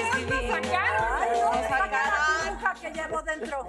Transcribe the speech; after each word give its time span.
No, 0.00 1.52
la 2.62 2.74
que 2.80 2.90
llevo 2.90 3.22
dentro. 3.22 3.68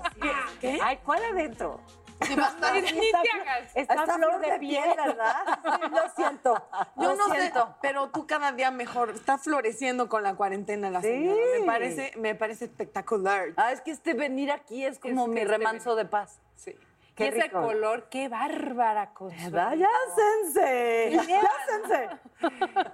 ¿Qué? 0.62 0.80
Ay, 0.82 1.00
¿cuál 1.04 1.24
adentro? 1.26 1.80
Sí, 2.26 2.36
Ni 2.38 3.12
te 3.12 3.18
hagas. 3.42 3.72
está 3.76 3.94
Está 3.96 4.16
flor 4.16 4.40
de 4.40 4.58
piel, 4.60 4.90
¿verdad? 4.96 5.36
Sí, 5.64 5.90
lo 5.92 6.10
siento. 6.16 6.68
Yo 6.96 7.10
lo 7.10 7.16
no 7.16 7.26
siento. 7.34 7.60
sé, 7.68 7.74
pero 7.82 8.10
tú 8.10 8.26
cada 8.28 8.54
día 8.54 8.72
mejor. 8.72 9.10
Está 9.10 9.38
floreciendo 9.38 10.08
con 10.08 10.24
la 10.24 10.36
cuarentena 10.36 10.90
la 10.90 11.02
Sí. 11.02 11.08
señora. 11.08 11.42
Me 11.60 11.66
parece, 11.66 12.14
me 12.18 12.36
parece 12.36 12.66
espectacular. 12.66 13.50
Ah, 13.58 13.74
es 13.74 13.82
que 13.82 13.92
este 13.92 14.14
venir 14.14 14.52
aquí 14.52 14.86
es 14.86 15.00
como 15.00 15.24
Es 15.24 15.30
mi 15.30 15.42
este 15.42 15.52
remanso 15.52 15.96
de 15.96 16.06
paz. 16.06 16.40
Sí. 16.56 16.74
Qué 17.16 17.26
y 17.26 17.28
ese 17.28 17.42
rico. 17.44 17.62
color, 17.62 18.10
qué 18.10 18.28
bárbara 18.28 19.14
con 19.14 19.30
su- 19.32 19.44
¿Verdad? 19.52 19.76
¡Ya, 19.76 19.88
sense! 20.16 21.12
¡Ya, 21.28 21.42
sense! 21.68 22.10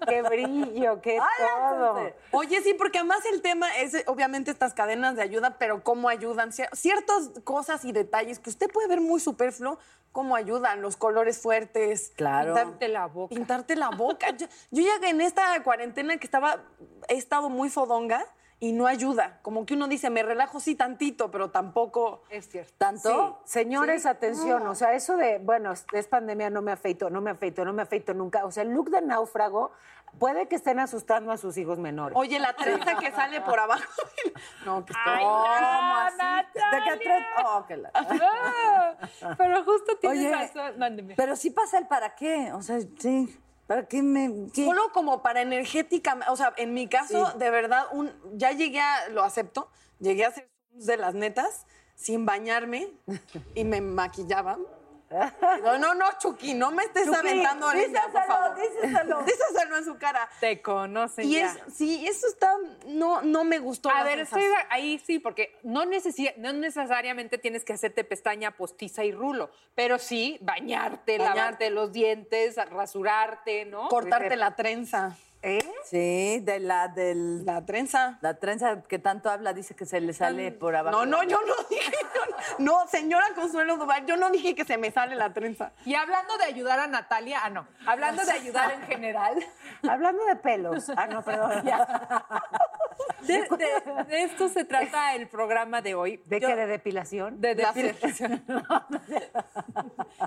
¡Qué 0.08 0.22
brillo! 0.22 1.02
¡Qué 1.02 1.18
Ay, 1.20 1.48
todo! 1.48 2.12
Oye, 2.32 2.62
sí, 2.62 2.74
porque 2.74 2.98
además 3.00 3.20
el 3.32 3.42
tema 3.42 3.76
es 3.78 3.94
eh, 3.94 4.04
obviamente 4.08 4.52
estas 4.52 4.74
cadenas 4.74 5.16
de 5.16 5.22
ayuda, 5.22 5.58
pero 5.58 5.84
cómo 5.84 6.10
ayudan. 6.10 6.50
Cier- 6.52 6.74
Ciertas 6.76 7.32
cosas 7.46 7.86
y 7.86 7.92
detalles 7.94 8.40
que 8.40 8.50
usted 8.50 8.68
puede 8.72 8.88
ver 8.90 9.00
muy 9.00 9.20
superfluo, 9.22 9.80
cómo 10.12 10.36
ayudan, 10.36 10.82
los 10.82 10.98
colores 10.98 11.42
fuertes. 11.42 12.12
Claro. 12.18 12.54
Pintarte 12.56 12.88
la 12.90 13.06
boca. 13.06 13.36
Pintarte 13.36 13.76
la 13.78 13.90
boca. 13.90 14.30
Yo, 14.38 14.48
yo 14.72 14.84
ya 14.84 15.08
en 15.10 15.22
esta 15.22 15.64
cuarentena 15.64 16.18
que 16.18 16.26
estaba, 16.28 16.58
he 17.08 17.16
estado 17.16 17.50
muy 17.50 17.70
fodonga 17.70 18.26
y 18.62 18.74
no 18.74 18.88
ayuda. 18.88 19.40
Como 19.42 19.66
que 19.66 19.74
uno 19.74 19.88
dice, 19.88 20.10
me 20.10 20.22
relajo 20.22 20.60
sí 20.60 20.76
tantito, 20.76 21.32
pero 21.32 21.50
tampoco... 21.50 22.24
Es 22.30 22.50
cierto. 22.50 22.74
¿Tanto? 22.78 23.40
Sí, 23.46 23.54
Señores, 23.54 24.02
sí. 24.04 24.08
atención, 24.08 24.68
o 24.68 24.76
sea, 24.76 24.94
eso 24.94 25.16
de, 25.16 25.38
bueno, 25.40 25.72
es, 25.72 26.08
pandemia, 26.08 26.50
no 26.50 26.62
me 26.62 26.72
afeito, 26.74 27.10
no 27.10 27.22
me 27.22 27.32
afeito, 27.32 27.64
no 27.64 27.72
me 27.72 27.82
afeito 27.84 28.14
nunca. 28.14 28.46
O 28.46 28.52
sea, 28.52 28.64
el 28.64 28.72
look 28.72 28.90
de 28.90 29.02
náufrago 29.02 29.72
puede 30.18 30.48
que 30.48 30.56
estén 30.56 30.80
asustando 30.80 31.32
a 31.32 31.38
sus 31.38 31.58
hijos 31.58 31.80
menores. 31.80 32.18
Oye, 32.18 32.38
la 32.40 32.54
trenza 32.54 32.96
que 32.98 33.12
sale 33.12 33.42
por 33.42 33.60
abajo. 33.60 33.84
No, 34.66 34.86
que 34.86 34.92
está... 34.94 35.16
Ay, 35.16 35.24
¿Cómo 35.24 35.46
ya, 35.46 36.38
así? 36.40 36.50
¿De 36.54 37.00
qué 37.00 37.26
Oh, 37.46 37.66
que 37.66 37.78
la- 37.78 37.92
Ah, 37.94 38.96
pero 39.38 39.64
justo 39.64 39.98
tienes 39.98 40.20
Oye, 40.20 40.32
razón. 40.32 40.78
Mándeme. 40.80 41.16
Pero 41.16 41.36
sí 41.36 41.50
pasa 41.50 41.78
el 41.78 41.88
para 41.88 42.16
qué. 42.16 42.52
O 42.54 42.62
sea, 42.62 42.80
sí. 43.00 43.38
¿Para 43.70 43.88
qué 43.88 44.02
me.? 44.02 44.48
qué? 44.52 44.66
Solo 44.66 44.92
como 44.92 45.22
para 45.22 45.44
energética, 45.44 46.18
o 46.30 46.36
sea, 46.36 46.56
en 46.58 46.74
mi 46.74 46.88
caso, 46.88 47.34
de 47.38 47.52
verdad, 47.52 47.86
un, 47.92 48.12
ya 48.34 48.52
llegué 48.52 48.80
a, 48.80 49.10
lo 49.10 49.24
acepto, 49.24 49.70
llegué 50.00 50.26
a 50.26 50.30
hacer 50.30 50.50
de 50.72 50.98
las 50.98 51.14
netas 51.14 51.68
sin 51.94 52.26
bañarme 52.26 52.92
y 53.54 53.66
me 53.66 53.80
maquillaban. 53.80 54.58
No, 55.64 55.78
no, 55.80 55.94
no, 55.96 56.06
Chucky, 56.20 56.54
no 56.54 56.72
me 56.72 56.84
estés 56.84 57.06
Chucky, 57.06 57.18
aventando 57.18 57.66
por 57.68 57.76
díselo, 57.76 58.12
favor. 58.12 58.56
díselo. 58.56 59.24
Díselo 59.26 59.78
en 59.78 59.86
su 59.86 59.98
cara. 59.98 60.30
Te 60.40 60.62
conocen 60.62 61.26
Y 61.26 61.34
ya. 61.34 61.46
es, 61.68 61.74
sí, 61.74 62.06
eso 62.08 62.28
está, 62.28 62.54
no, 62.86 63.22
no 63.22 63.44
me 63.44 63.60
gustó. 63.60 63.90
A 63.90 64.04
ver, 64.04 64.20
estoy 64.20 64.44
ahí 64.70 65.00
sí, 65.06 65.20
porque 65.20 65.58
no, 65.64 65.84
necesi- 65.86 66.36
no 66.38 66.54
necesariamente 66.54 67.38
tienes 67.38 67.66
que 67.66 67.74
hacerte 67.74 68.04
pestaña 68.04 68.52
postiza 68.52 69.04
y 69.04 69.12
rulo, 69.12 69.50
pero 69.76 69.98
sí 69.98 70.38
bañarte, 70.42 71.18
Bañar. 71.18 71.36
lavarte 71.36 71.70
los 71.72 71.92
dientes, 71.92 72.56
rasurarte, 72.70 73.66
¿no? 73.66 73.88
Cortarte 73.90 74.36
la 74.36 74.56
trenza. 74.56 75.16
¿Eh? 75.42 75.60
Sí, 75.86 76.42
de 76.44 76.60
la 76.60 76.90
del. 76.90 77.46
La 77.46 77.66
trenza. 77.66 78.18
La 78.22 78.34
trenza 78.40 78.84
que 78.84 79.00
tanto 79.00 79.30
habla 79.30 79.54
dice 79.54 79.74
que 79.74 79.86
se 79.86 80.02
le 80.02 80.12
sale 80.12 80.52
por 80.52 80.76
abajo. 80.76 80.98
No, 80.98 81.06
no, 81.06 81.24
yo 81.24 81.40
no 81.46 81.54
dije. 81.70 81.92
yo 82.14 82.22
no, 82.60 82.80
no, 82.84 82.88
señora 82.88 83.26
Consuelo 83.36 83.78
Duval, 83.78 84.06
yo 84.06 84.18
no 84.18 84.30
dije 84.32 84.54
que 84.54 84.66
se 84.66 84.78
me 84.78 84.92
sale 84.92 85.16
la 85.16 85.32
trenza. 85.34 85.72
Y 85.86 85.96
hablando 85.96 86.38
de 86.38 86.44
ayudar 86.44 86.80
a 86.80 86.88
Natalia, 86.88 87.40
ah, 87.44 87.50
no, 87.50 87.66
hablando 87.88 88.24
de 88.26 88.32
ayudar 88.34 88.72
en 88.74 88.82
general, 88.84 89.36
Hablando 89.90 90.26
de 90.26 90.36
pelos. 90.36 90.90
Ah, 90.98 91.08
no, 91.08 91.24
perdón. 91.24 91.64
de, 93.22 93.34
de- 93.44 94.04
de 94.10 94.24
esto 94.24 94.50
se 94.50 94.66
trata 94.66 95.16
el 95.16 95.30
programa 95.30 95.82
de 95.82 95.96
hoy. 95.96 96.22
¿De 96.26 96.42
Yo- 96.42 96.50
qué? 96.50 96.56
¿De 96.58 96.68
depilación? 96.68 97.40
de 97.40 97.56
depilación. 97.56 98.44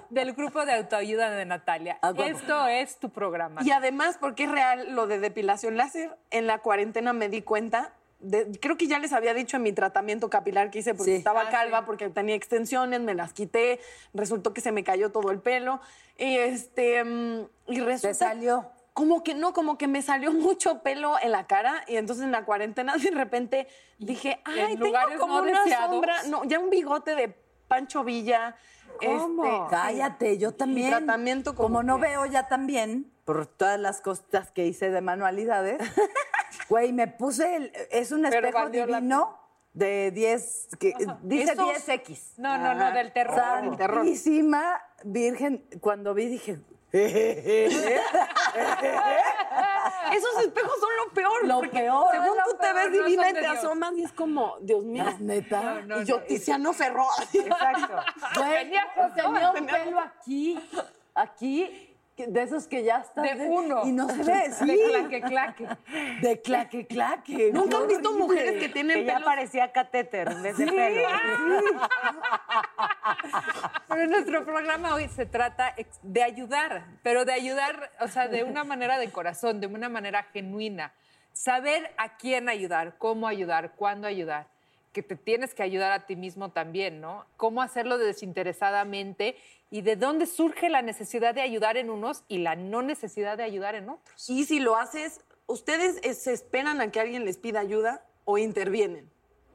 Del 0.09 0.33
grupo 0.33 0.65
de 0.65 0.73
autoayuda 0.75 1.31
de 1.31 1.45
Natalia. 1.45 1.99
Ah. 2.01 2.13
Esto 2.17 2.67
es 2.67 2.99
tu 2.99 3.11
programa. 3.11 3.61
Y 3.63 3.71
además, 3.73 4.17
porque 4.19 4.45
es 4.45 4.51
real 4.51 4.95
lo 4.95 5.02
de 5.07 5.19
depilación 5.19 5.77
láser, 5.77 6.17
en 6.31 6.47
la 6.47 6.59
cuarentena 6.59 7.13
me 7.13 7.29
di 7.29 7.43
cuenta, 7.43 7.93
de- 8.21 8.47
creo 8.61 8.77
que 8.77 8.87
ya 8.87 8.99
les 9.01 9.13
había 9.13 9.35
dicho 9.35 9.57
en 9.57 9.65
mi 9.65 9.73
tratamiento 9.73 10.31
capilar 10.31 10.71
que 10.71 10.79
hice 10.79 10.95
porque 10.95 11.13
Sí. 11.13 11.17
estaba 11.19 11.43
Ah, 11.43 11.51
calva, 11.51 11.79
sí. 11.81 11.85
porque 11.87 12.09
tenía 12.09 12.35
extensiones, 12.37 13.01
me 13.01 13.15
las 13.15 13.33
quité, 13.33 13.81
resultó 14.15 14.55
que 14.55 14.61
se 14.61 14.71
me 14.73 14.85
cayó 14.85 15.11
todo 15.11 15.31
el 15.31 15.41
pelo. 15.41 15.81
Y 16.17 16.37
este 16.37 17.03
mm, 17.03 17.47
y 17.69 17.81
resulta 17.81 18.09
¿Te 18.09 18.15
salió? 18.15 18.71
como 18.93 19.25
que 19.25 19.35
no, 19.35 19.53
como 19.53 19.77
que 19.79 19.89
me 19.89 20.03
salió 20.03 20.31
mucho 20.33 20.83
pelo 20.83 21.17
en 21.21 21.33
la 21.33 21.47
cara 21.47 21.83
y 21.89 21.97
entonces 21.97 22.25
en 22.25 22.31
la 22.33 22.45
cuarentena 22.45 22.97
de 22.97 23.11
repente 23.11 23.67
dije, 23.99 24.41
en 24.47 24.61
ay, 24.67 24.77
tengo 24.77 24.93
como 25.19 25.39
no 25.41 25.43
una 25.49 25.65
deseados? 25.65 25.91
sombra, 25.91 26.23
no, 26.25 26.45
ya 26.45 26.59
un 26.61 26.71
bigote 26.71 27.15
de 27.17 27.35
Pancho 27.69 28.05
Villa. 28.05 28.55
¿Cómo? 29.01 29.45
Este, 29.45 29.71
Cállate, 29.71 30.39
yo 30.39 30.53
también. 30.53 30.91
tratamiento 30.91 31.55
como 31.55 31.69
como 31.69 31.83
no 31.83 31.97
que- 31.97 32.03
veo 32.03 32.27
ya 32.27 32.49
también, 32.49 33.13
por 33.25 33.47
todas 33.47 33.79
las 33.81 34.01
cosas 34.01 34.51
que 34.51 34.67
hice 34.67 34.91
de 34.91 35.01
manualidades, 35.01 35.79
güey, 36.69 36.93
me 36.93 37.07
puse, 37.09 37.57
el- 37.57 37.73
es 37.91 38.13
un 38.13 38.23
Pero 38.23 38.49
espejo 38.49 38.65
la 38.65 38.71
divino 38.71 39.39
de 39.75 40.11
10, 40.11 40.69
que 40.79 40.93
dice 41.23 41.53
Esos- 41.53 41.87
10X. 41.89 42.35
No, 42.39 42.59
no, 42.59 42.75
no, 42.75 42.93
del 42.93 43.13
terror. 43.13 43.63
del 43.63 43.77
terror. 43.77 43.97
Santísima 43.99 44.83
Virgen, 45.05 45.65
cuando 45.81 46.13
vi 46.15 46.27
dije, 46.27 46.59
Esos 50.17 50.45
espejos 50.45 50.81
son 50.81 50.91
lo 50.97 51.13
peor. 51.13 51.47
Lo 51.47 51.61
peor. 51.71 52.07
Según 52.13 52.39
tú 52.45 52.57
te 52.61 52.73
ves 52.73 52.93
divina 52.93 53.31
y 53.31 53.33
te 53.35 53.47
asomas 53.47 53.93
y 53.97 54.05
es 54.05 54.13
como, 54.13 54.57
Dios 54.61 54.85
mío. 54.85 55.05
neta. 55.21 55.83
No, 55.83 56.03
y 56.03 56.05
yo, 56.05 56.19
no, 56.19 56.23
Tiziano 56.25 56.73
Ferro. 56.73 57.07
Exacto. 57.33 57.95
Tenía 58.35 58.87
tenía 59.15 59.51
un 59.51 59.67
pelo 59.67 60.01
aquí, 60.01 60.59
aquí, 61.15 61.92
que- 62.25 62.31
de 62.31 62.43
esos 62.43 62.67
que 62.67 62.83
ya 62.85 62.99
están. 62.99 63.25
De 63.25 63.47
uno. 63.49 63.83
Y 63.87 63.93
no 63.93 64.09
se 64.09 64.23
ve, 64.25 64.53
sí. 64.53 64.67
De 64.67 64.79
claque, 64.89 65.21
claque. 65.21 65.69
De 66.21 66.41
claque, 66.41 66.87
claque. 66.87 67.51
¿Nunca 67.55 67.79
han 67.79 67.89
visto 67.89 68.13
mujeres 68.13 68.61
que 68.61 68.69
tienen 68.69 68.99
Que 68.99 69.05
ya 69.05 69.15
pelos? 69.15 69.27
parecía 69.27 69.73
catéter 69.73 70.29
en 70.33 70.43
vez 70.43 70.57
de 70.59 70.67
pelo. 70.67 71.09
Pero 73.89 74.07
nuestro 74.07 74.45
programa 74.45 74.95
hoy 74.95 75.09
se 75.09 75.27
trata 75.27 75.75
de 76.03 76.23
ayudar, 76.23 76.85
pero 77.03 77.25
de 77.25 77.33
ayudar, 77.33 77.91
o 78.01 78.09
sea, 78.09 78.29
de 78.29 78.45
una 78.45 78.65
manera 78.65 78.99
de 78.99 79.11
corazón, 79.11 79.61
de 79.61 79.67
una 79.67 79.89
manera 79.89 80.25
genuina. 80.33 80.93
Saber 81.33 81.93
a 81.97 82.17
quién 82.17 82.49
ayudar, 82.49 82.97
cómo 82.99 83.27
ayudar, 83.27 83.73
cuándo 83.77 84.07
ayudar. 84.07 84.47
Que 84.93 85.03
te 85.03 85.17
tienes 85.17 85.55
que 85.55 85.63
ayudar 85.63 85.93
a 85.93 86.05
ti 86.07 86.17
mismo 86.17 86.51
también, 86.51 87.01
¿no? 87.01 87.25
Cómo 87.39 87.63
hacerlo 87.63 87.97
desinteresadamente 87.97 89.37
y 89.73 89.81
de 89.81 89.97
dónde 89.97 90.27
surge 90.27 90.69
la 90.69 90.83
necesidad 90.83 91.35
de 91.35 91.41
ayudar 91.41 91.79
en 91.79 91.89
unos 91.89 92.25
y 92.29 92.39
la 92.39 92.57
no 92.57 92.83
necesidad 92.83 93.39
de 93.39 93.43
ayudar 93.43 93.75
en 93.75 93.89
otros. 93.89 94.29
Y 94.29 94.45
si 94.45 94.61
lo 94.61 94.77
haces, 94.77 95.23
¿ustedes 95.47 95.99
eh, 96.03 96.13
se 96.13 96.35
esperan 96.35 96.83
a 96.83 96.91
que 96.91 97.01
alguien 97.01 97.25
les 97.25 97.39
pida 97.39 97.61
ayuda 97.61 98.05
o 98.27 98.37
intervienen? 98.37 99.11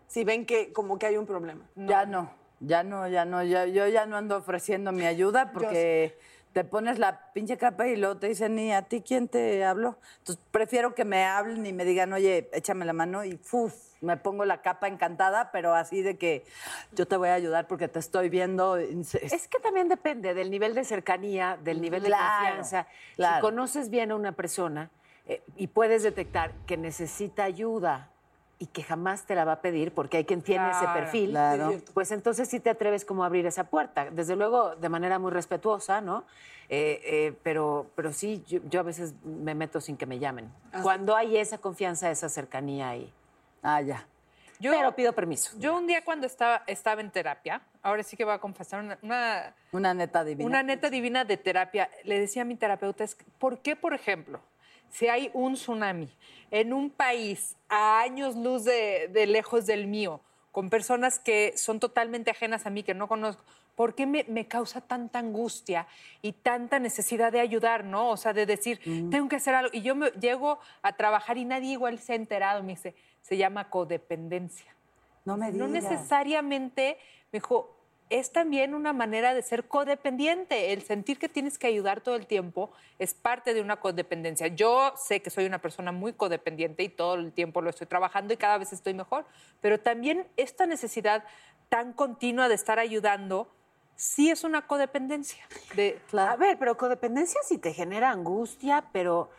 Si 0.07 0.23
ven 0.23 0.47
que 0.47 0.73
como 0.73 0.97
que 0.97 1.05
hay 1.05 1.17
un 1.17 1.27
problema. 1.27 1.69
Ya 1.75 2.07
no, 2.07 2.31
ya 2.59 2.81
no, 2.81 3.07
ya 3.07 3.25
no, 3.25 3.43
ya, 3.43 3.67
yo 3.67 3.87
ya 3.87 4.07
no 4.07 4.17
ando 4.17 4.37
ofreciendo 4.37 4.91
mi 4.91 5.05
ayuda 5.05 5.51
porque 5.51 6.17
te 6.57 6.63
pones 6.63 6.97
la 6.97 7.31
pinche 7.33 7.55
capa 7.55 7.87
y 7.87 7.95
luego 7.97 8.17
te 8.17 8.29
dicen, 8.29 8.57
¿y 8.57 8.73
a 8.73 8.81
ti 8.81 9.01
quién 9.01 9.27
te 9.27 9.63
habló? 9.63 9.99
Entonces 10.17 10.43
prefiero 10.49 10.95
que 10.95 11.05
me 11.05 11.23
hablen 11.23 11.63
y 11.67 11.71
me 11.71 11.85
digan, 11.85 12.11
oye, 12.13 12.49
échame 12.51 12.83
la 12.83 12.93
mano 12.93 13.23
y 13.23 13.37
¡fuf! 13.37 13.75
me 14.01 14.17
pongo 14.17 14.43
la 14.43 14.63
capa 14.63 14.87
encantada, 14.87 15.51
pero 15.51 15.75
así 15.75 16.01
de 16.01 16.17
que 16.17 16.45
yo 16.93 17.07
te 17.07 17.15
voy 17.15 17.29
a 17.29 17.35
ayudar 17.35 17.67
porque 17.67 17.87
te 17.87 17.99
estoy 17.99 18.29
viendo. 18.29 18.75
Es 18.75 19.47
que 19.47 19.59
también 19.59 19.87
depende 19.87 20.33
del 20.33 20.49
nivel 20.49 20.73
de 20.73 20.83
cercanía, 20.83 21.59
del 21.63 21.79
nivel 21.79 22.01
de 22.01 22.07
Claro, 22.07 22.25
confianza. 22.25 22.87
Si 23.15 23.41
conoces 23.41 23.91
bien 23.91 24.09
a 24.09 24.15
una 24.15 24.31
persona 24.31 24.89
eh, 25.27 25.43
y 25.57 25.67
puedes 25.67 26.01
detectar 26.01 26.53
que 26.65 26.75
necesita 26.75 27.43
ayuda 27.43 28.09
y 28.59 28.65
que 28.67 28.83
jamás 28.83 29.25
te 29.25 29.35
la 29.35 29.45
va 29.45 29.53
a 29.53 29.61
pedir 29.61 29.93
porque 29.93 30.17
hay 30.17 30.25
quien 30.25 30.41
tiene 30.41 30.69
ese 30.71 30.87
perfil, 30.87 31.31
claro. 31.31 31.73
pues 31.93 32.11
entonces 32.11 32.49
sí 32.49 32.59
te 32.59 32.69
atreves 32.69 33.05
como 33.05 33.23
a 33.23 33.27
abrir 33.27 33.45
esa 33.45 33.65
puerta. 33.65 34.09
Desde 34.09 34.35
luego, 34.35 34.75
de 34.75 34.89
manera 34.89 35.19
muy 35.19 35.31
respetuosa, 35.31 36.01
¿no? 36.01 36.23
Eh, 36.69 36.99
eh, 37.03 37.33
pero, 37.43 37.89
pero 37.95 38.11
sí, 38.11 38.43
yo, 38.47 38.59
yo 38.69 38.79
a 38.79 38.83
veces 38.83 39.13
me 39.23 39.53
meto 39.55 39.79
sin 39.79 39.95
que 39.95 40.05
me 40.05 40.19
llamen. 40.19 40.51
Cuando 40.81 41.15
hay 41.15 41.37
esa 41.37 41.59
confianza, 41.59 42.09
esa 42.09 42.29
cercanía 42.29 42.89
ahí. 42.89 43.13
Ah, 43.61 43.81
ya. 43.81 44.07
Yo, 44.59 44.71
pero 44.71 44.95
pido 44.95 45.13
permiso. 45.13 45.51
yo 45.59 45.77
un 45.77 45.85
día 45.85 46.03
cuando 46.03 46.25
estaba, 46.25 46.63
estaba 46.65 47.01
en 47.01 47.11
terapia, 47.11 47.61
ahora 47.83 48.01
sí 48.01 48.17
que 48.17 48.25
voy 48.25 48.33
a 48.33 48.39
confesar 48.39 48.83
una, 48.83 48.97
una, 49.03 49.53
Una 49.71 49.93
neta 49.93 50.23
divina. 50.23 50.47
una 50.47 50.63
neta 50.63 50.89
divina 50.89 51.25
de 51.25 51.37
terapia, 51.37 51.91
le 52.03 52.19
decía 52.19 52.41
a 52.41 52.45
mi 52.45 52.55
terapeuta, 52.55 53.03
es 53.03 53.15
¿por 53.37 53.59
qué, 53.59 53.75
por 53.75 53.93
ejemplo, 53.93 54.41
si 54.89 55.07
hay 55.07 55.29
un 55.33 55.53
tsunami 55.53 56.09
en 56.51 56.73
un 56.73 56.89
país 56.89 57.55
a 57.69 57.99
años 57.99 58.35
luz 58.35 58.63
de, 58.63 59.09
de 59.11 59.27
lejos 59.27 59.65
del 59.65 59.87
mío, 59.87 60.21
con 60.51 60.69
personas 60.69 61.19
que 61.19 61.53
son 61.55 61.79
totalmente 61.79 62.31
ajenas 62.31 62.65
a 62.65 62.69
mí, 62.69 62.83
que 62.83 62.93
no 62.93 63.07
conozco, 63.07 63.43
¿por 63.75 63.93
qué 63.93 64.07
me, 64.07 64.25
me 64.27 64.47
causa 64.47 64.81
tanta 64.81 65.19
angustia 65.19 65.85
y 66.23 66.31
tanta 66.31 66.79
necesidad 66.79 67.31
de 67.31 67.39
ayudar, 67.39 67.83
no? 67.85 68.09
O 68.09 68.17
sea, 68.17 68.33
de 68.33 68.47
decir, 68.47 68.79
tengo 69.11 69.29
que 69.29 69.35
hacer 69.35 69.53
algo. 69.53 69.69
Y 69.71 69.83
yo 69.83 69.93
me, 69.93 70.09
llego 70.19 70.57
a 70.81 70.93
trabajar 70.97 71.37
y 71.37 71.45
nadie 71.45 71.73
igual 71.73 71.99
se 71.99 72.13
ha 72.13 72.15
enterado, 72.15 72.63
me 72.63 72.69
dice, 72.69 72.95
se 73.21 73.37
llama 73.37 73.69
codependencia. 73.69 74.73
No 75.25 75.37
me 75.37 75.51
No 75.51 75.67
digas. 75.67 75.83
necesariamente, 75.83 76.97
me 77.31 77.37
dijo, 77.37 77.76
es 78.09 78.31
también 78.31 78.73
una 78.73 78.93
manera 78.93 79.33
de 79.33 79.41
ser 79.41 79.67
codependiente. 79.67 80.73
El 80.73 80.81
sentir 80.83 81.19
que 81.19 81.29
tienes 81.29 81.57
que 81.57 81.67
ayudar 81.67 82.01
todo 82.01 82.15
el 82.15 82.25
tiempo 82.25 82.71
es 82.99 83.13
parte 83.13 83.53
de 83.53 83.61
una 83.61 83.77
codependencia. 83.77 84.47
Yo 84.47 84.93
sé 84.95 85.21
que 85.21 85.29
soy 85.29 85.45
una 85.45 85.59
persona 85.59 85.91
muy 85.91 86.13
codependiente 86.13 86.83
y 86.83 86.89
todo 86.89 87.15
el 87.15 87.33
tiempo 87.33 87.61
lo 87.61 87.69
estoy 87.69 87.87
trabajando 87.87 88.33
y 88.33 88.37
cada 88.37 88.57
vez 88.57 88.71
estoy 88.71 88.93
mejor, 88.93 89.25
pero 89.61 89.79
también 89.79 90.27
esta 90.37 90.65
necesidad 90.65 91.23
tan 91.69 91.93
continua 91.93 92.47
de 92.47 92.55
estar 92.55 92.79
ayudando 92.79 93.49
sí 93.97 94.29
es 94.29 94.43
una 94.43 94.67
codependencia. 94.67 95.43
De, 95.75 95.99
A 96.13 96.35
ver, 96.37 96.57
pero 96.57 96.77
codependencia 96.77 97.41
sí 97.43 97.57
te 97.57 97.73
genera 97.73 98.11
angustia, 98.11 98.85
pero 98.93 99.29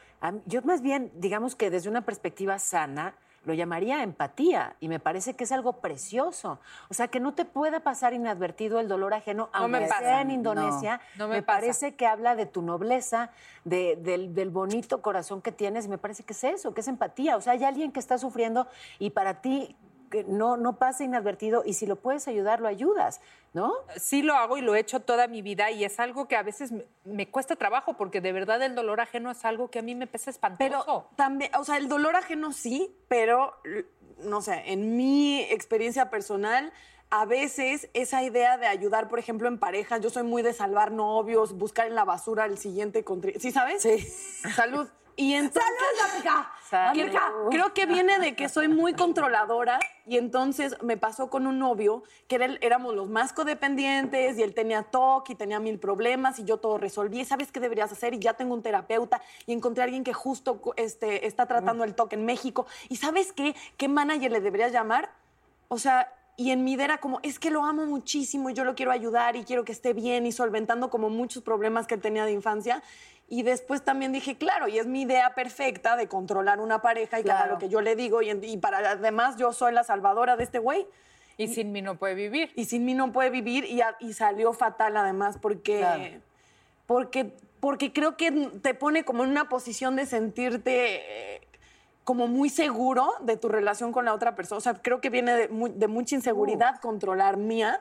yo 0.46 0.62
más 0.62 0.82
bien, 0.82 1.10
digamos 1.14 1.54
que 1.54 1.70
desde 1.70 1.88
una 1.88 2.02
perspectiva 2.02 2.58
sana, 2.58 3.14
lo 3.44 3.54
llamaría 3.54 4.02
empatía 4.02 4.76
y 4.80 4.88
me 4.88 4.98
parece 5.00 5.34
que 5.34 5.44
es 5.44 5.52
algo 5.52 5.74
precioso. 5.80 6.58
O 6.90 6.94
sea, 6.94 7.08
que 7.08 7.20
no 7.20 7.34
te 7.34 7.44
pueda 7.44 7.80
pasar 7.80 8.12
inadvertido 8.12 8.80
el 8.80 8.88
dolor 8.88 9.14
ajeno, 9.14 9.48
No 9.52 9.58
aunque 9.58 9.78
sea 9.88 10.20
en 10.22 10.30
Indonesia, 10.30 11.00
No 11.16 11.28
me 11.28 11.36
me, 11.36 11.42
parece 11.42 11.94
que 11.94 12.06
habla 12.06 12.34
de 12.36 12.46
tu 12.46 12.62
nobleza, 12.62 13.30
de- 13.64 13.96
del, 13.96 14.34
del 14.34 14.50
bonito 14.50 15.00
corazón 15.02 15.40
que 15.40 15.52
tienes 15.52 15.86
y 15.86 15.88
me 15.88 15.98
parece 15.98 16.24
que 16.24 16.32
es 16.32 16.44
eso, 16.44 16.74
que 16.74 16.80
es 16.82 16.88
empatía. 16.88 17.36
O 17.36 17.40
sea, 17.40 17.52
hay 17.54 17.64
alguien 17.64 17.92
que 17.92 18.00
está 18.00 18.18
sufriendo 18.18 18.66
y 18.98 19.10
para 19.10 19.40
ti 19.40 19.76
que 20.08 20.24
no, 20.24 20.56
no 20.56 20.78
pasa 20.78 21.04
inadvertido 21.04 21.62
y 21.64 21.74
si 21.74 21.86
lo 21.86 21.96
puedes 21.96 22.28
ayudar, 22.28 22.60
lo 22.60 22.68
ayudas, 22.68 23.20
¿no? 23.52 23.72
sí 23.96 24.22
lo 24.22 24.34
hago 24.34 24.58
y 24.58 24.60
lo 24.60 24.74
he 24.74 24.80
hecho 24.80 25.00
toda 25.00 25.26
mi 25.26 25.42
vida 25.42 25.70
y 25.70 25.84
es 25.84 26.00
algo 26.00 26.28
que 26.28 26.36
a 26.36 26.42
veces 26.42 26.72
me, 26.72 26.84
me 27.04 27.30
cuesta 27.30 27.56
trabajo 27.56 27.94
porque 27.94 28.20
de 28.20 28.32
verdad 28.32 28.62
el 28.62 28.74
dolor 28.74 29.00
ajeno 29.00 29.30
es 29.30 29.44
algo 29.44 29.70
que 29.70 29.78
a 29.78 29.82
mí 29.82 29.94
me 29.94 30.06
pesa 30.06 30.30
espantoso. 30.30 30.84
Pero 30.84 31.08
también, 31.16 31.50
o 31.56 31.64
sea, 31.64 31.76
el 31.76 31.88
dolor 31.88 32.16
ajeno 32.16 32.52
sí, 32.52 32.94
pero 33.08 33.54
no 34.18 34.42
sé, 34.42 34.62
en 34.66 34.96
mi 34.96 35.40
experiencia 35.42 36.10
personal, 36.10 36.72
a 37.10 37.24
veces 37.24 37.88
esa 37.94 38.22
idea 38.22 38.58
de 38.58 38.66
ayudar, 38.66 39.08
por 39.08 39.18
ejemplo, 39.18 39.48
en 39.48 39.58
pareja, 39.58 39.98
yo 39.98 40.10
soy 40.10 40.24
muy 40.24 40.42
de 40.42 40.52
salvar 40.52 40.92
novios, 40.92 41.56
buscar 41.56 41.86
en 41.86 41.94
la 41.94 42.04
basura 42.04 42.44
el 42.44 42.58
siguiente 42.58 43.04
¿Sí 43.38 43.50
sabes? 43.50 43.82
Sí. 43.82 43.98
Salud. 44.54 44.88
Y 45.20 45.34
entonces, 45.34 45.64
Salud. 46.70 46.92
Creo, 47.10 47.48
creo 47.50 47.74
que 47.74 47.86
viene 47.86 48.20
de 48.20 48.36
que 48.36 48.48
soy 48.48 48.68
muy 48.68 48.92
controladora 48.94 49.80
y 50.06 50.16
entonces 50.16 50.76
me 50.82 50.96
pasó 50.96 51.28
con 51.28 51.46
un 51.48 51.58
novio 51.58 52.04
que 52.28 52.36
era 52.36 52.44
el- 52.44 52.58
éramos 52.62 52.94
los 52.94 53.08
más 53.08 53.32
codependientes 53.32 54.38
y 54.38 54.42
él 54.44 54.54
tenía 54.54 54.84
TOC 54.84 55.30
y 55.30 55.34
tenía 55.34 55.58
mil 55.58 55.80
problemas 55.80 56.38
y 56.38 56.44
yo 56.44 56.58
todo 56.58 56.78
resolví. 56.78 57.24
¿Sabes 57.24 57.50
qué 57.50 57.58
deberías 57.58 57.90
hacer? 57.90 58.14
Y 58.14 58.20
ya 58.20 58.34
tengo 58.34 58.54
un 58.54 58.62
terapeuta 58.62 59.20
y 59.44 59.52
encontré 59.54 59.82
a 59.82 59.86
alguien 59.86 60.04
que 60.04 60.12
justo 60.12 60.60
este, 60.76 61.26
está 61.26 61.46
tratando 61.46 61.82
el 61.82 61.96
TOC 61.96 62.12
en 62.12 62.24
México. 62.24 62.66
¿Y 62.88 62.96
sabes 62.96 63.32
qué? 63.32 63.56
¿Qué 63.76 63.88
manager 63.88 64.30
le 64.30 64.40
deberías 64.40 64.70
llamar? 64.70 65.10
O 65.66 65.78
sea, 65.78 66.12
y 66.36 66.52
en 66.52 66.62
mi 66.62 66.74
idea 66.74 66.84
era 66.84 66.98
como, 66.98 67.18
es 67.24 67.40
que 67.40 67.50
lo 67.50 67.64
amo 67.64 67.84
muchísimo 67.86 68.50
y 68.50 68.54
yo 68.54 68.62
lo 68.62 68.76
quiero 68.76 68.92
ayudar 68.92 69.34
y 69.34 69.42
quiero 69.42 69.64
que 69.64 69.72
esté 69.72 69.92
bien 69.94 70.24
y 70.26 70.30
solventando 70.30 70.88
como 70.90 71.10
muchos 71.10 71.42
problemas 71.42 71.88
que 71.88 71.94
él 71.94 72.00
tenía 72.00 72.24
de 72.24 72.30
infancia. 72.30 72.80
Y 73.30 73.42
después 73.42 73.82
también 73.82 74.12
dije, 74.12 74.38
claro, 74.38 74.68
y 74.68 74.78
es 74.78 74.86
mi 74.86 75.02
idea 75.02 75.34
perfecta 75.34 75.96
de 75.96 76.08
controlar 76.08 76.60
una 76.60 76.80
pareja 76.80 77.20
y 77.20 77.22
Claro. 77.24 77.52
lo 77.52 77.58
que 77.58 77.68
yo 77.68 77.82
le 77.82 77.94
digo. 77.94 78.22
Y, 78.22 78.30
y 78.30 78.56
para 78.56 78.78
además 78.78 79.36
yo 79.36 79.52
soy 79.52 79.72
la 79.74 79.84
salvadora 79.84 80.36
de 80.36 80.44
este 80.44 80.58
güey. 80.58 80.86
y 81.36 81.46
sin 81.46 81.70
mí 81.70 81.82
no 81.82 81.96
puede 81.96 82.14
vivir. 82.14 82.50
Y 82.56 82.64
sin 82.64 82.84
mí 82.84 82.94
no 82.94 83.12
puede 83.12 83.30
vivir 83.30 83.64
y, 83.64 83.80
a- 83.80 83.96
y 84.00 84.12
salió 84.14 84.52
fatal 84.52 84.96
además 84.96 85.38
porque, 85.40 85.78
Claro. 85.78 86.04
porque, 86.86 87.32
porque 87.60 87.92
creo 87.92 88.16
que 88.16 88.32
te 88.62 88.74
pone 88.74 89.04
como 89.04 89.22
en 89.24 89.30
una 89.30 89.48
posición 89.48 89.94
de 89.94 90.06
sentirte 90.06 91.34
eh, 91.36 91.40
como 92.02 92.26
muy 92.26 92.48
seguro 92.48 93.12
de 93.20 93.36
tu 93.36 93.48
relación 93.48 93.92
con 93.92 94.04
la 94.06 94.14
otra 94.14 94.34
persona. 94.34 94.56
O 94.58 94.60
sea, 94.62 94.74
creo 94.82 95.00
que 95.00 95.10
viene 95.10 95.48
de 95.48 95.86
mucha 95.88 96.14
inseguridad 96.16 96.80
controlar 96.80 97.36
mía. 97.36 97.80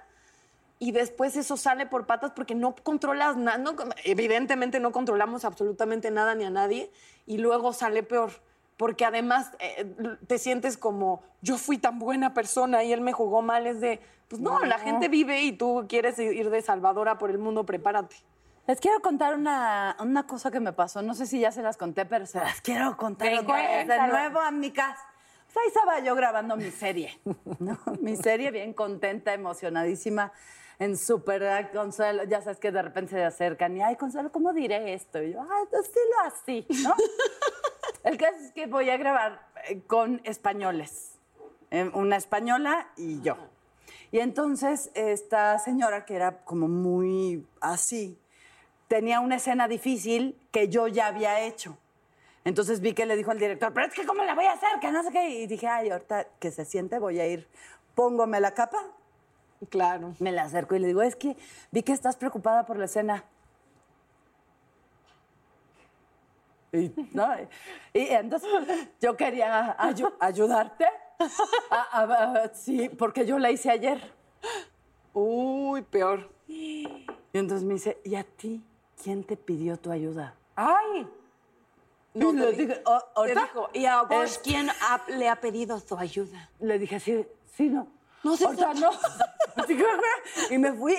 Y 0.80 0.92
después 0.92 1.36
eso 1.36 1.58
sale 1.58 1.86
por 1.86 2.06
patas 2.06 2.32
porque 2.36 2.56
no 2.56 2.76
controlas 2.76 3.36
nada. 3.36 3.58
no 3.58 3.76
evidentemente 4.04 4.80
no 4.80 4.92
controlamos 4.92 5.44
absolutamente 5.46 6.12
nada 6.12 6.36
ni 6.36 6.44
a 6.46 6.50
nadie. 6.50 6.92
Y 7.26 7.38
luego 7.38 7.74
sale 7.74 8.04
peor. 8.04 8.32
Porque 8.78 9.06
además 9.06 9.52
eh, 9.60 9.86
te 10.28 10.38
sientes 10.38 10.78
como, 10.78 11.24
yo 11.42 11.58
fui 11.58 11.80
tan 11.80 11.98
buena 11.98 12.36
persona 12.36 12.84
y 12.84 12.94
él 12.94 13.02
me 13.02 13.12
jugó 13.12 13.42
mal. 13.42 13.66
Es 13.66 13.82
de, 13.82 14.00
pues 14.28 14.42
no, 14.42 14.60
la 14.66 14.78
gente 14.78 15.08
vive 15.08 15.42
y 15.42 15.52
tú 15.52 15.86
quieres 15.90 16.20
ir 16.20 16.50
de 16.50 16.62
salvadora 16.62 17.18
por 17.18 17.32
el 17.32 17.40
mundo, 17.40 17.66
prepárate. 17.66 18.18
Les 18.68 18.82
quiero 18.82 19.02
contar 19.02 19.34
una, 19.34 19.96
una 20.02 20.28
cosa 20.28 20.52
que 20.52 20.60
me 20.60 20.74
pasó. 20.74 21.02
No 21.02 21.14
sé 21.14 21.26
si 21.26 21.40
ya 21.40 21.54
se 21.54 21.62
las 21.62 21.78
conté, 21.78 22.06
pero 22.06 22.26
se 22.26 22.40
las 22.40 22.60
quiero 22.60 22.98
contar 22.98 23.30
de 23.30 24.08
nuevo, 24.10 24.42
amigas. 24.42 25.00
Pues 25.46 25.58
ahí 25.58 25.68
estaba 25.68 26.00
yo 26.02 26.14
grabando 26.16 26.58
mi 26.58 26.70
serie, 26.70 27.18
¿no? 27.60 27.80
Mi 28.02 28.18
serie 28.18 28.52
bien 28.52 28.74
contenta, 28.74 29.34
emocionadísima, 29.34 30.34
en 30.80 30.98
súper 30.98 31.72
Consuelo. 31.72 32.24
Ya 32.24 32.42
sabes 32.42 32.60
que 32.60 32.72
de 32.72 32.82
repente 32.82 33.12
se 33.12 33.24
acercan 33.24 33.76
y, 33.78 33.82
ay, 33.82 33.96
Consuelo, 33.96 34.32
¿cómo 34.32 34.54
diré 34.54 34.94
esto? 34.94 35.22
Y 35.22 35.34
yo, 35.34 35.42
ay, 35.42 35.66
pues 35.70 35.92
dilo 35.94 36.20
así, 36.26 36.68
¿no? 36.84 36.96
El 38.04 38.18
caso 38.18 38.38
es 38.40 38.52
que 38.52 38.68
voy 38.68 38.90
a 38.90 38.98
grabar 38.98 39.48
eh, 39.68 39.82
con 39.88 40.22
españoles. 40.24 41.14
Eh, 41.72 41.90
Una 41.94 42.16
española 42.16 42.88
y 42.96 43.22
yo. 43.22 43.38
Y 44.12 44.20
entonces 44.20 44.92
esta 44.94 45.60
señora, 45.60 46.06
que 46.06 46.16
era 46.16 46.44
como 46.46 46.68
muy 46.68 47.46
así, 47.60 48.18
tenía 48.88 49.20
una 49.20 49.36
escena 49.36 49.68
difícil 49.68 50.40
que 50.52 50.70
yo 50.70 50.88
ya 50.88 51.08
había 51.08 51.42
hecho. 51.42 51.78
Entonces 52.46 52.80
vi 52.80 52.94
que 52.94 53.06
le 53.06 53.18
dijo 53.18 53.32
al 53.32 53.40
director, 53.40 53.74
pero 53.74 53.88
es 53.88 53.94
que 53.94 54.06
¿cómo 54.06 54.24
la 54.24 54.34
voy 54.34 54.46
a 54.46 54.54
hacer? 54.54 54.70
Que 54.80 54.92
no 54.92 55.04
sé 55.04 55.12
qué. 55.12 55.30
Y 55.30 55.48
dije, 55.48 55.68
ay, 55.68 55.90
ahorita 55.90 56.28
que 56.40 56.52
se 56.52 56.64
siente 56.64 56.98
voy 57.00 57.20
a 57.20 57.28
ir, 57.28 57.46
póngome 57.94 58.40
la 58.40 58.54
capa. 58.54 58.82
Claro. 59.70 60.14
Me 60.20 60.32
la 60.32 60.44
acerco 60.44 60.76
y 60.76 60.80
le 60.80 60.88
digo, 60.88 61.02
es 61.02 61.16
que 61.16 61.36
vi 61.72 61.82
que 61.84 61.92
estás 61.94 62.16
preocupada 62.16 62.66
por 62.66 62.78
la 62.78 62.86
escena. 62.86 63.24
Y, 66.74 66.92
¿no? 67.14 67.28
y 67.94 68.00
entonces 68.10 68.50
yo 69.02 69.16
quería 69.16 69.76
ayu- 69.78 70.14
ayudarte. 70.20 70.86
A- 71.72 72.02
a- 72.02 72.44
a- 72.44 72.54
sí, 72.54 72.90
porque 72.90 73.26
yo 73.26 73.40
la 73.40 73.50
hice 73.50 73.72
ayer. 73.72 74.00
Uy, 75.14 75.82
peor. 75.82 76.30
Y 76.48 77.06
entonces 77.34 77.66
me 77.66 77.76
dice, 77.76 78.00
¿y 78.04 78.16
a 78.16 78.24
ti 78.24 78.64
quién 79.02 79.24
te 79.24 79.36
pidió 79.38 79.78
tu 79.78 79.90
ayuda? 79.92 80.36
¡Ay! 80.56 81.08
No, 82.14 82.32
le 82.32 82.52
di- 82.52 82.66
dije, 82.66 82.84
¿y 83.74 83.86
a 83.86 84.02
vos 84.04 84.24
Es- 84.32 84.38
quién 84.40 84.70
ha- 84.70 85.02
le 85.08 85.30
ha 85.30 85.40
pedido 85.40 85.80
tu 85.82 85.98
ayuda? 85.98 86.50
Le 86.60 86.78
dije, 86.78 87.00
sí, 87.00 87.26
sí, 87.56 87.70
no. 87.70 87.88
No 88.24 88.36
sé. 88.36 88.46
Ahorita 88.46 88.74
no. 88.76 88.90
Así 89.56 89.76
que, 89.78 89.86
y 90.54 90.58
me 90.58 90.72
fui 90.74 90.96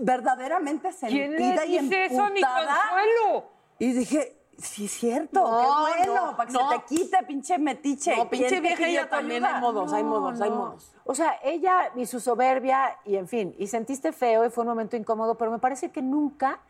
verdaderamente 0.00 0.90
¿Quién 1.00 1.30
sentida 1.36 1.64
y 1.66 1.78
dice 1.78 2.04
eso 2.06 2.22
a 2.22 2.30
mi 2.30 2.40
emputada. 2.40 2.76
consuelo? 2.90 3.44
Y 3.78 3.92
dije, 3.92 4.36
sí, 4.58 4.84
es 4.86 4.90
cierto, 4.92 5.40
No, 5.40 5.86
qué 5.86 5.98
bueno, 5.98 6.14
no, 6.30 6.36
para 6.36 6.46
que 6.46 6.52
no. 6.52 6.70
se 6.70 6.78
te 6.78 6.84
quite, 6.84 7.16
pinche 7.24 7.58
metiche. 7.58 8.16
No, 8.16 8.28
pinche 8.28 8.48
¿Quién 8.48 8.62
te 8.62 8.68
vieja, 8.68 8.86
ella 8.88 9.08
también 9.08 9.44
ayuda? 9.44 9.56
hay 9.56 9.60
modos, 9.62 9.92
hay 9.92 10.02
No, 10.02 10.08
modos, 10.08 10.40
hay 10.40 10.50
no. 10.50 10.56
modos. 10.56 10.92
O 11.04 11.14
sea, 11.14 11.38
ella 11.42 11.90
y 11.96 12.06
su 12.06 12.20
soberbia, 12.20 12.96
y 13.04 13.16
en 13.16 13.28
fin, 13.28 13.54
y 13.58 13.66
sentiste 13.66 14.12
feo 14.12 14.44
y 14.46 14.50
fue 14.50 14.62
un 14.62 14.68
momento 14.68 14.96
incómodo, 14.96 15.36
pero 15.36 15.50
me 15.50 15.58
parece 15.58 15.90
que 15.90 16.02
nunca 16.02 16.60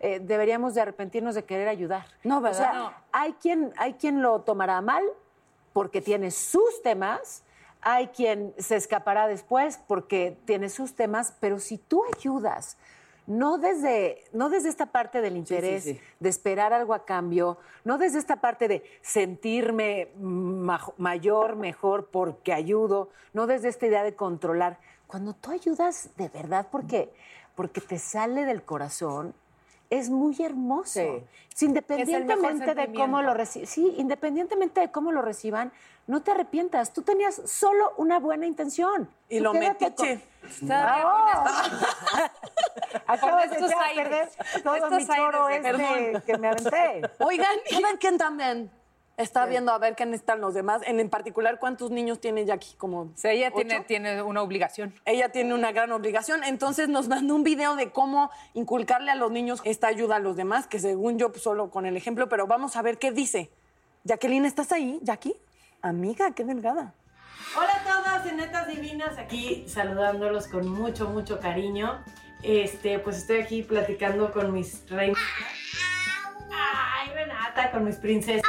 eh, 0.00 0.20
deberíamos 0.20 0.74
de 0.74 0.82
arrepentirnos 0.82 1.34
de 1.34 1.44
querer 1.44 1.68
ayudar. 1.68 2.06
No, 2.22 2.40
¿verdad? 2.40 2.60
O 2.60 2.62
sea, 2.62 2.72
No. 2.72 2.92
hay, 3.12 3.32
quien, 3.34 3.72
hay 3.76 3.94
quien 3.94 4.22
lo 4.22 4.40
tomará 4.42 4.80
mal 4.80 5.02
porque 5.72 6.00
tiene 6.00 6.30
sus 6.30 6.82
temas, 6.82 7.42
hay 7.80 8.08
quien 8.08 8.54
se 8.58 8.76
escapará 8.76 9.26
después 9.28 9.78
porque 9.86 10.36
tiene 10.44 10.68
sus 10.68 10.94
temas, 10.94 11.34
pero 11.40 11.58
si 11.58 11.78
tú 11.78 12.02
ayudas, 12.16 12.76
no 13.26 13.58
desde, 13.58 14.24
no 14.32 14.48
desde 14.48 14.70
esta 14.70 14.86
parte 14.86 15.20
del 15.20 15.36
interés, 15.36 15.84
sí. 15.84 16.00
de 16.18 16.28
esperar 16.28 16.72
algo 16.72 16.94
a 16.94 17.04
cambio, 17.04 17.58
no 17.84 17.98
desde 17.98 18.18
esta 18.18 18.36
parte 18.40 18.68
de 18.68 18.82
sentirme 19.02 20.08
ma- 20.18 20.92
mayor, 20.96 21.54
mejor 21.56 22.06
porque 22.10 22.52
ayudo, 22.54 23.10
no 23.34 23.46
desde 23.46 23.68
esta 23.68 23.86
idea 23.86 24.02
de 24.02 24.14
controlar. 24.14 24.78
Cuando 25.06 25.34
tú 25.34 25.50
ayudas 25.50 26.10
de 26.16 26.28
verdad 26.28 26.68
porque, 26.70 27.12
porque 27.54 27.80
te 27.82 27.98
sale 27.98 28.44
del 28.46 28.62
corazón, 28.62 29.34
es 29.90 30.08
muy 30.10 30.36
hermoso. 30.42 31.00
Sí. 31.00 31.24
Sí, 31.54 31.64
independientemente 31.66 32.74
de 32.74 32.92
cómo 32.94 33.22
lo 33.22 33.34
reci- 33.34 33.66
sí, 33.66 33.94
independientemente 33.98 34.80
de 34.80 34.90
cómo 34.90 35.12
lo 35.12 35.22
reciban, 35.22 35.72
no 36.08 36.22
te 36.22 36.32
arrepientas. 36.32 36.92
Tú 36.92 37.02
tenías 37.02 37.40
solo 37.44 37.92
una 37.98 38.18
buena 38.18 38.46
intención. 38.46 39.08
Y 39.28 39.38
Tú 39.38 39.44
lo 39.44 39.54
metiche. 39.54 39.94
con- 39.94 40.22
Acabas 43.06 43.50
de 43.50 43.56
echar 43.58 43.90
a 43.90 43.94
perder 43.94 44.28
todo 44.64 44.74
estos 44.76 44.92
mi 44.92 45.06
choro 45.06 45.48
este 45.50 46.22
que 46.26 46.38
me 46.38 46.48
aventé. 46.48 47.02
Oigan, 47.24 47.56
¿saben 47.70 47.96
quién 47.98 48.16
también 48.18 48.70
está 49.18 49.44
viendo 49.46 49.70
a 49.72 49.78
ver 49.78 49.94
qué 49.96 50.06
necesitan 50.06 50.40
los 50.40 50.54
demás? 50.54 50.80
En, 50.86 50.98
en 50.98 51.10
particular, 51.10 51.58
¿cuántos 51.58 51.90
niños 51.90 52.20
tiene 52.20 52.46
Jackie? 52.46 52.74
Como 52.78 53.12
ella 53.22 53.50
tiene, 53.50 53.80
tiene 53.82 54.22
una 54.22 54.40
obligación. 54.42 54.94
ella 55.04 55.28
tiene 55.30 55.52
una 55.54 55.72
gran 55.72 55.92
obligación. 55.92 56.42
Entonces 56.44 56.88
nos 56.88 57.08
mandó 57.08 57.34
un 57.34 57.42
video 57.42 57.76
de 57.76 57.90
cómo 57.92 58.30
inculcarle 58.54 59.10
a 59.10 59.14
los 59.14 59.30
niños 59.30 59.60
esta 59.64 59.88
ayuda 59.88 60.16
a 60.16 60.20
los 60.20 60.36
demás, 60.36 60.66
que 60.66 60.78
según 60.78 61.18
yo, 61.18 61.30
pues, 61.32 61.42
solo 61.42 61.70
con 61.70 61.84
el 61.84 61.96
ejemplo, 61.98 62.30
pero 62.30 62.46
vamos 62.46 62.76
a 62.76 62.82
ver 62.82 62.96
qué 62.98 63.12
dice. 63.12 63.50
Jacqueline, 64.04 64.46
¿estás 64.46 64.72
ahí, 64.72 64.98
Jackie? 65.02 65.34
Amiga, 65.82 66.32
qué 66.34 66.44
delgada. 66.44 66.92
Hola 67.56 67.70
a 67.72 67.84
todas, 67.84 68.32
netas 68.34 68.66
divinas, 68.66 69.16
aquí 69.16 69.64
saludándolos 69.68 70.48
con 70.48 70.68
mucho, 70.68 71.08
mucho 71.08 71.38
cariño. 71.38 72.02
Este, 72.42 72.98
pues 72.98 73.18
estoy 73.18 73.40
aquí 73.40 73.62
platicando 73.62 74.32
con 74.32 74.52
mis 74.52 74.88
reinas. 74.90 75.18
Ay, 76.50 77.10
Renata, 77.14 77.70
con 77.70 77.84
mis 77.84 77.96
princesas. 77.96 78.42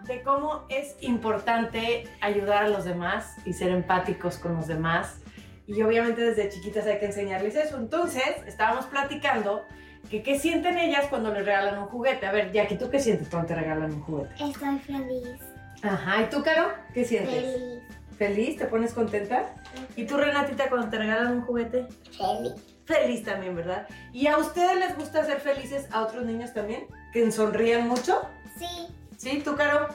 De 0.00 0.22
cómo 0.22 0.66
es 0.68 0.96
importante 1.00 2.08
ayudar 2.20 2.64
a 2.64 2.68
los 2.68 2.84
demás 2.84 3.36
y 3.44 3.52
ser 3.52 3.70
empáticos 3.70 4.36
con 4.36 4.56
los 4.56 4.66
demás. 4.66 5.20
Y 5.68 5.80
obviamente 5.82 6.22
desde 6.22 6.48
chiquitas 6.48 6.86
hay 6.86 6.98
que 6.98 7.06
enseñarles 7.06 7.54
eso. 7.54 7.76
Entonces, 7.76 8.24
estábamos 8.46 8.86
platicando 8.86 9.64
que 10.10 10.24
qué 10.24 10.40
sienten 10.40 10.76
ellas 10.76 11.06
cuando 11.08 11.32
les 11.32 11.46
regalan 11.46 11.78
un 11.78 11.86
juguete. 11.86 12.26
A 12.26 12.32
ver, 12.32 12.50
Jackie, 12.50 12.76
¿tú 12.76 12.90
qué 12.90 12.98
sientes 12.98 13.28
cuando 13.28 13.46
te 13.48 13.54
regalan 13.54 13.92
un 13.92 14.02
juguete? 14.02 14.34
Estoy 14.44 14.78
feliz, 14.80 15.38
Ajá, 15.82 16.22
¿y 16.22 16.30
tú, 16.30 16.42
Caro? 16.42 16.72
¿Qué 16.94 17.04
sientes? 17.04 17.34
feliz, 17.34 17.82
¿Feliz? 18.18 18.58
¿Te 18.58 18.66
pones 18.66 18.92
contenta? 18.94 19.54
¿Y 19.96 20.04
tú, 20.06 20.16
Renatita, 20.16 20.68
cuando 20.68 20.88
te 20.88 20.98
regalan 20.98 21.32
un 21.38 21.42
juguete? 21.42 21.88
feliz. 22.16 22.52
Feliz 22.84 23.24
también, 23.24 23.54
¿verdad? 23.56 23.86
¿Y 24.12 24.26
a 24.26 24.36
ustedes 24.38 24.76
les 24.76 24.96
gusta 24.96 25.24
ser 25.24 25.40
felices 25.40 25.86
a 25.92 26.02
otros 26.02 26.24
niños 26.24 26.52
también? 26.52 26.86
¿Que 27.12 27.30
sonrían 27.30 27.88
mucho? 27.88 28.20
Sí, 28.58 28.88
¿Sí? 29.16 29.40
¿Tú, 29.44 29.56
Caro? 29.56 29.88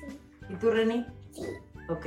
Sí. 0.00 0.20
¿Y 0.50 0.54
tú, 0.56 0.70
Reni? 0.70 1.06
sí. 1.32 1.42
Ok. 1.88 2.06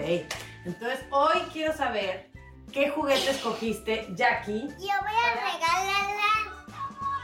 Entonces, 0.65 0.99
hoy 1.11 1.37
quiero 1.53 1.71
saber 1.73 2.29
qué 2.73 2.89
juguete 2.89 3.29
escogiste, 3.31 4.07
Jackie. 4.15 4.67
Yo 4.67 4.75
voy 4.77 4.87
a 4.87 5.33
regalar 5.35 6.65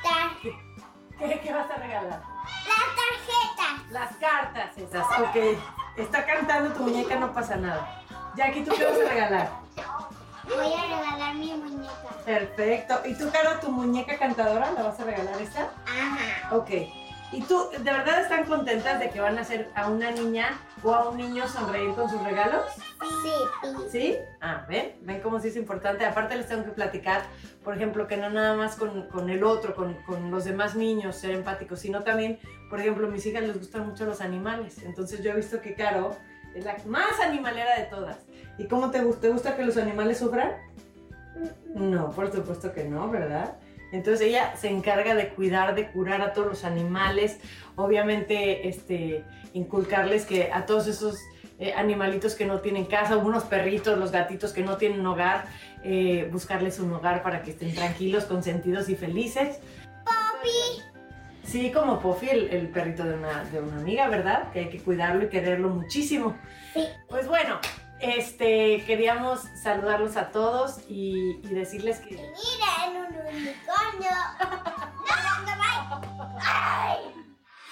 tar- 0.04 0.38
¿Qué, 1.20 1.40
qué 1.42 1.54
vas 1.54 1.70
a 1.72 1.76
regalar? 1.76 2.22
las 2.68 2.96
tarjetas. 2.96 3.92
Las 3.92 4.16
cartas 4.18 4.78
esas. 4.78 5.06
Ok. 5.20 5.58
Está 5.96 6.26
cantando 6.26 6.74
tu 6.74 6.84
muñeca, 6.84 7.16
no 7.16 7.34
pasa 7.34 7.56
nada. 7.56 8.02
Jackie, 8.36 8.64
¿tú 8.64 8.72
qué 8.76 8.86
vas 8.86 9.00
a 9.00 9.10
regalar? 9.10 9.50
Voy 10.44 10.74
a 10.74 10.98
regalar 10.98 11.36
mi 11.36 11.54
muñeca. 11.54 11.94
Perfecto. 12.26 13.02
¿Y 13.06 13.14
tú, 13.16 13.30
Caro, 13.32 13.60
tu 13.60 13.72
muñeca 13.72 14.18
cantadora, 14.18 14.72
la 14.72 14.84
vas 14.84 15.00
a 15.00 15.04
regalar 15.04 15.42
esta? 15.42 15.70
Ajá. 15.86 16.56
Ok. 16.56 16.70
¿Y 17.34 17.42
tú, 17.42 17.70
de 17.72 17.92
verdad 17.92 18.22
están 18.22 18.46
contentas 18.46 19.00
de 19.00 19.10
que 19.10 19.20
van 19.20 19.40
a 19.40 19.42
hacer 19.42 19.68
a 19.74 19.90
una 19.90 20.12
niña 20.12 20.60
o 20.84 20.94
a 20.94 21.10
un 21.10 21.18
niño 21.18 21.48
sonreír 21.48 21.94
con 21.96 22.08
sus 22.08 22.22
regalos? 22.24 22.64
Sí, 23.24 23.90
sí. 23.92 24.18
Ah, 24.40 24.66
¿ven? 24.70 24.94
¿Ven 25.02 25.20
cómo 25.20 25.40
sí 25.40 25.48
es 25.48 25.56
importante? 25.56 26.06
Aparte 26.06 26.36
les 26.36 26.48
tengo 26.48 26.64
que 26.64 26.72
platicar, 26.72 27.24
por 27.64 27.76
ejemplo, 27.76 28.08
que 28.08 28.18
no 28.18 28.30
nada 28.30 28.56
más 28.56 28.76
con, 28.76 29.08
con 29.08 29.32
el 29.32 29.44
otro, 29.44 29.74
con, 29.74 29.96
con 30.04 30.30
los 30.30 30.46
demás 30.46 30.76
niños, 30.76 31.16
ser 31.16 31.32
empáticos, 31.32 31.80
sino 31.80 32.04
también, 32.04 32.38
por 32.70 32.80
ejemplo, 32.80 33.08
a 33.08 33.10
mis 33.10 33.26
hijas 33.26 33.42
les 33.42 33.58
gustan 33.58 33.88
mucho 33.88 34.06
los 34.06 34.22
animales. 34.22 34.84
Entonces 34.84 35.24
yo 35.24 35.32
he 35.32 35.36
visto 35.36 35.60
que 35.60 35.74
Caro 35.74 36.16
es 36.54 36.66
la 36.66 36.78
más 36.86 37.20
animalera 37.20 37.80
de 37.80 37.86
todas. 37.86 38.18
¿Y 38.60 38.68
cómo 38.68 38.92
te 38.92 39.02
gusta? 39.02 39.22
¿Te 39.22 39.30
gusta 39.30 39.56
que 39.56 39.66
los 39.66 39.78
animales 39.78 40.20
sufran? 40.20 40.52
No, 41.74 42.12
por 42.12 42.32
supuesto 42.32 42.72
que 42.72 42.84
no, 42.84 43.10
¿verdad? 43.10 43.56
Entonces 43.94 44.28
ella 44.28 44.56
se 44.58 44.70
encarga 44.70 45.14
de 45.14 45.30
cuidar, 45.30 45.76
de 45.76 45.88
curar 45.92 46.22
a 46.24 46.34
todos 46.34 46.48
los 46.48 46.64
animales, 46.66 47.40
obviamente 47.76 48.68
este, 48.68 49.24
inculcarles 49.54 50.26
que 50.26 50.52
a 50.52 50.66
todos 50.66 50.88
esos 50.88 51.20
eh, 51.60 51.74
animalitos 51.78 52.34
que 52.34 52.46
no 52.46 52.60
tienen 52.60 52.86
casa, 52.86 53.18
unos 53.18 53.44
perritos, 53.44 54.00
los 54.00 54.12
gatitos 54.12 54.52
que 54.52 54.64
no 54.64 54.78
tienen 54.78 55.06
hogar, 55.06 55.46
eh, 55.84 56.28
buscarles 56.32 56.80
un 56.80 56.92
hogar 56.92 57.22
para 57.22 57.44
que 57.44 57.52
estén 57.52 57.76
tranquilos, 57.76 58.26
consentidos 58.26 58.90
y 58.90 58.96
felices. 58.96 59.60
Poppy. 60.04 60.82
Sí, 61.44 61.72
como 61.72 62.00
Puffy, 62.00 62.30
el, 62.30 62.50
el 62.50 62.70
perrito 62.70 63.04
de 63.04 63.14
una, 63.14 63.44
de 63.44 63.60
una 63.60 63.78
amiga, 63.78 64.10
¿verdad? 64.10 64.52
Que 64.52 64.62
hay 64.62 64.70
que 64.70 64.80
cuidarlo 64.80 65.26
y 65.26 65.30
quererlo 65.30 65.70
muchísimo. 65.70 66.36
Sí. 66.74 66.88
Pues 67.08 67.28
bueno, 67.28 67.60
este, 68.04 68.84
queríamos 68.86 69.42
saludarlos 69.62 70.18
a 70.18 70.32
todos 70.32 70.80
y, 70.90 71.40
y 71.44 71.54
decirles 71.54 72.00
que... 72.00 72.16
Miren, 72.16 72.98
un 72.98 73.16
unicornio. 73.36 74.12
No, 74.40 75.46
no, 75.46 75.56
no, 75.56 76.40
Ay. 76.42 76.98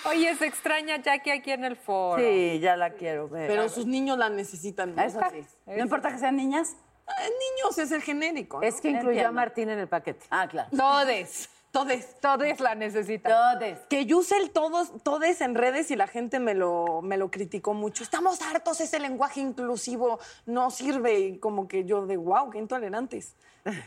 Oye, 0.05 0.35
se 0.35 0.47
extraña 0.47 0.97
Jackie 0.97 1.31
aquí 1.31 1.51
en 1.51 1.63
el 1.63 1.75
foro. 1.75 2.21
Sí, 2.21 2.59
ya 2.59 2.75
la 2.75 2.91
quiero 2.91 3.29
ver. 3.29 3.47
Pero 3.47 3.69
sus 3.69 3.85
niños 3.85 4.17
la 4.17 4.29
necesitan. 4.29 4.97
Eso 4.97 5.19
sí. 5.31 5.45
No 5.67 5.83
importa 5.83 6.11
que 6.11 6.17
sean 6.17 6.35
niñas. 6.35 6.75
Ah, 7.07 7.13
niños 7.21 7.77
es 7.77 7.91
el 7.91 8.01
genérico. 8.01 8.59
¿no? 8.59 8.63
Es 8.63 8.81
que 8.81 8.89
incluyó 8.89 9.27
a. 9.27 9.31
Martín 9.31 9.69
en 9.69 9.79
el 9.79 9.87
paquete. 9.87 10.25
Ah, 10.29 10.47
claro. 10.47 10.69
Todes. 10.75 11.49
Todes. 11.71 12.19
Todes 12.19 12.59
la 12.59 12.75
necesitan. 12.75 13.31
Todes. 13.31 13.79
Que 13.89 14.05
yo 14.05 14.17
usé 14.17 14.37
el 14.37 14.51
todos, 14.51 14.91
todes 15.03 15.39
en 15.41 15.55
redes 15.55 15.89
y 15.91 15.95
la 15.95 16.07
gente 16.07 16.39
me 16.39 16.53
lo, 16.53 17.01
me 17.01 17.17
lo 17.17 17.31
criticó 17.31 17.73
mucho. 17.73 18.03
Estamos 18.03 18.41
hartos, 18.41 18.81
ese 18.81 18.99
lenguaje 18.99 19.39
inclusivo 19.39 20.19
no 20.45 20.69
sirve. 20.69 21.19
Y 21.19 21.37
como 21.39 21.67
que 21.69 21.85
yo 21.85 22.05
de 22.05 22.17
wow, 22.17 22.49
qué 22.49 22.57
intolerantes. 22.57 23.35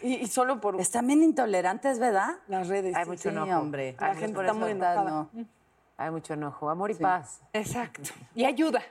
Y, 0.03 0.14
y 0.14 0.26
solo 0.29 0.61
por 0.61 0.81
Están 0.81 1.07
bien 1.09 1.23
intolerantes, 1.23 1.99
¿verdad? 1.99 2.37
las 2.49 2.69
redes. 2.69 2.95
Hay 2.97 3.05
sí. 3.05 3.11
mucho 3.11 3.23
Sí, 3.23 3.29
enojo. 3.29 3.59
hombre. 3.61 3.97
La 4.00 4.07
Hay 4.07 4.17
gente 4.17 4.29
mucho 4.29 4.41
está 4.41 4.53
enojo. 4.53 4.61
muy 4.61 4.71
enojada. 4.71 5.05
no. 5.11 5.31
Hay 5.97 6.11
mucho 6.11 6.35
enojo. 6.35 6.71
Amor 6.71 6.91
y 6.91 6.95
paz. 6.95 7.41
Exacto. 7.53 8.00
Y 8.35 8.45
ayuda. 8.45 8.83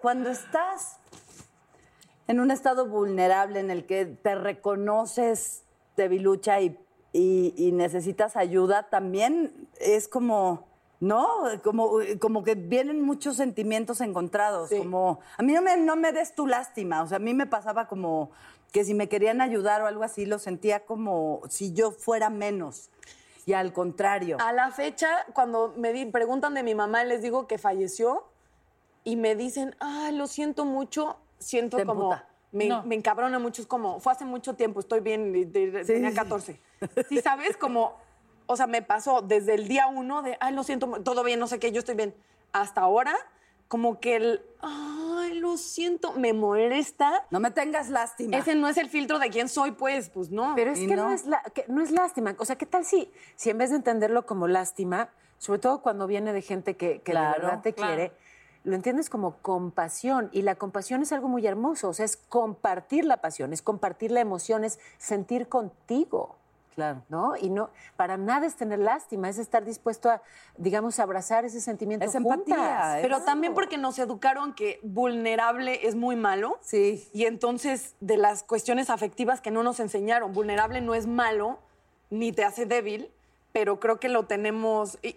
Cuando 0.00 0.30
estás 0.30 0.98
en 2.26 2.40
un 2.40 2.50
estado 2.50 2.86
vulnerable 2.86 3.60
en 3.60 3.70
el 3.70 3.84
que 3.86 4.06
te 4.06 4.34
reconoces 4.34 5.62
debilucha 5.96 6.60
y, 6.60 6.78
y- 7.14 7.54
y 7.56 7.72
necesitas 7.72 8.36
ayuda, 8.36 8.90
también 8.90 9.68
es 9.80 10.08
como, 10.08 10.66
¿no? 11.00 11.26
Como, 11.62 11.92
como 12.20 12.42
que 12.44 12.54
vienen 12.56 13.00
muchos 13.02 13.36
sentimientos 13.36 14.00
encontrados. 14.02 14.68
Sí. 14.68 14.78
Como, 14.78 15.20
a 15.38 15.42
mí 15.42 15.52
no 15.54 15.62
me, 15.62 15.76
no 15.76 15.96
me 15.96 16.12
des 16.12 16.34
tu 16.34 16.46
lástima. 16.46 17.02
O 17.02 17.06
sea, 17.06 17.16
a 17.16 17.20
mí 17.20 17.32
me 17.32 17.46
pasaba 17.46 17.86
como 17.88 18.30
que 18.72 18.84
si 18.84 18.92
me 18.94 19.08
querían 19.08 19.40
ayudar 19.40 19.80
o 19.82 19.86
algo 19.86 20.02
así, 20.02 20.26
lo 20.26 20.38
sentía 20.40 20.84
como 20.84 21.40
si 21.48 21.72
yo 21.72 21.92
fuera 21.92 22.28
menos. 22.30 22.90
Y 23.46 23.52
al 23.52 23.72
contrario. 23.72 24.38
A 24.40 24.52
la 24.52 24.70
fecha, 24.72 25.24
cuando 25.34 25.72
me 25.76 25.92
di- 25.92 26.06
preguntan 26.06 26.54
de 26.54 26.62
mi 26.64 26.74
mamá, 26.74 27.04
les 27.04 27.22
digo 27.22 27.46
que 27.46 27.58
falleció 27.58 28.24
y 29.04 29.16
me 29.16 29.36
dicen, 29.36 29.76
ay, 29.80 30.16
lo 30.16 30.26
siento 30.26 30.64
mucho, 30.64 31.16
siento 31.38 31.76
Te 31.76 31.84
como... 31.86 32.16
Me, 32.52 32.68
No. 32.68 32.84
me 32.84 32.94
encabrona 32.94 33.40
mucho, 33.40 33.60
es 33.62 33.66
como, 33.66 33.98
fue 33.98 34.12
hace 34.12 34.24
mucho 34.24 34.54
tiempo, 34.54 34.78
estoy 34.78 35.00
bien, 35.00 35.34
y 35.34 35.44
de- 35.44 35.82
Sí, 35.84 35.92
tenía 35.94 36.10
sí. 36.10 36.16
14. 36.16 36.52
Sí, 36.52 36.60
¿sabes? 37.22 37.56
Como, 37.56 37.96
o 38.46 38.56
sea, 38.56 38.66
me 38.66 38.82
pasó 38.82 39.22
desde 39.22 39.54
el 39.54 39.68
día 39.68 39.86
uno 39.86 40.22
de, 40.22 40.36
ay, 40.40 40.54
lo 40.54 40.62
siento, 40.64 40.86
todo 41.02 41.22
bien, 41.24 41.40
no 41.40 41.46
sé 41.46 41.58
qué, 41.58 41.72
yo 41.72 41.78
estoy 41.80 41.94
bien, 41.94 42.14
hasta 42.52 42.80
ahora, 42.82 43.14
como 43.68 43.98
que 43.98 44.16
el, 44.16 44.42
ay, 44.60 45.40
lo 45.40 45.56
siento, 45.56 46.12
me 46.12 46.32
molesta. 46.32 47.24
No 47.30 47.40
me 47.40 47.50
tengas 47.50 47.88
lástima. 47.88 48.36
Ese 48.36 48.54
no 48.54 48.68
es 48.68 48.76
el 48.76 48.88
filtro 48.88 49.18
de 49.18 49.30
quién 49.30 49.48
soy, 49.48 49.72
pues, 49.72 50.10
pues 50.10 50.30
no. 50.30 50.52
Pero 50.54 50.72
es 50.72 50.78
que 50.80 50.94
no. 50.94 51.08
no, 51.08 51.12
es 51.12 51.24
la- 51.26 51.42
que 51.54 51.64
no 51.68 51.82
es 51.82 51.90
lástima. 51.90 52.36
O 52.38 52.44
sea, 52.44 52.56
¿qué 52.56 52.66
tal 52.66 52.84
si, 52.84 53.10
si 53.36 53.50
en 53.50 53.58
vez 53.58 53.70
de 53.70 53.76
entenderlo 53.76 54.26
como 54.26 54.46
lástima, 54.46 55.08
sobre 55.38 55.58
todo 55.58 55.80
cuando 55.82 56.06
viene 56.06 56.32
de 56.32 56.42
gente 56.42 56.76
que, 56.76 57.00
que 57.00 57.12
Claro, 57.12 57.34
de 57.40 57.46
verdad 57.46 57.62
te 57.62 57.72
claro. 57.72 57.94
quiere, 57.94 58.12
lo 58.64 58.74
entiendes 58.76 59.10
como 59.10 59.38
compasión? 59.38 60.28
Y 60.32 60.42
la 60.42 60.54
compasión 60.54 61.02
es 61.02 61.12
algo 61.12 61.28
muy 61.28 61.44
hermoso. 61.46 61.88
O 61.88 61.94
sea, 61.94 62.04
es 62.04 62.16
compartir 62.16 63.04
la 63.06 63.16
pasión, 63.16 63.52
es 63.52 63.62
compartir 63.62 64.10
la 64.12 64.20
emoción, 64.20 64.62
es 64.62 64.78
sentir 64.98 65.48
contigo. 65.48 66.36
Claro. 66.74 67.02
¿No? 67.08 67.36
Y 67.36 67.50
no, 67.50 67.70
para 67.96 68.16
nada 68.16 68.46
es 68.46 68.56
tener 68.56 68.78
lástima, 68.80 69.28
es 69.28 69.38
estar 69.38 69.64
dispuesto 69.64 70.10
a, 70.10 70.20
digamos, 70.56 70.98
abrazar 70.98 71.44
ese 71.44 71.60
sentimiento. 71.60 72.04
Es 72.04 72.14
empatía, 72.14 72.56
juntas. 72.56 72.96
¿eh? 72.96 72.98
Pero 73.02 73.20
también 73.22 73.54
porque 73.54 73.78
nos 73.78 73.98
educaron 73.98 74.54
que 74.54 74.80
vulnerable 74.82 75.86
es 75.86 75.94
muy 75.94 76.16
malo. 76.16 76.58
Sí. 76.62 77.08
Y 77.12 77.26
entonces, 77.26 77.94
de 78.00 78.16
las 78.16 78.42
cuestiones 78.42 78.90
afectivas 78.90 79.40
que 79.40 79.50
no 79.50 79.62
nos 79.62 79.78
enseñaron, 79.80 80.32
vulnerable 80.32 80.80
no 80.80 80.94
es 80.94 81.06
malo, 81.06 81.58
ni 82.10 82.32
te 82.32 82.44
hace 82.44 82.66
débil, 82.66 83.10
pero 83.52 83.78
creo 83.78 84.00
que 84.00 84.08
lo 84.08 84.24
tenemos, 84.26 84.98
y- 85.02 85.16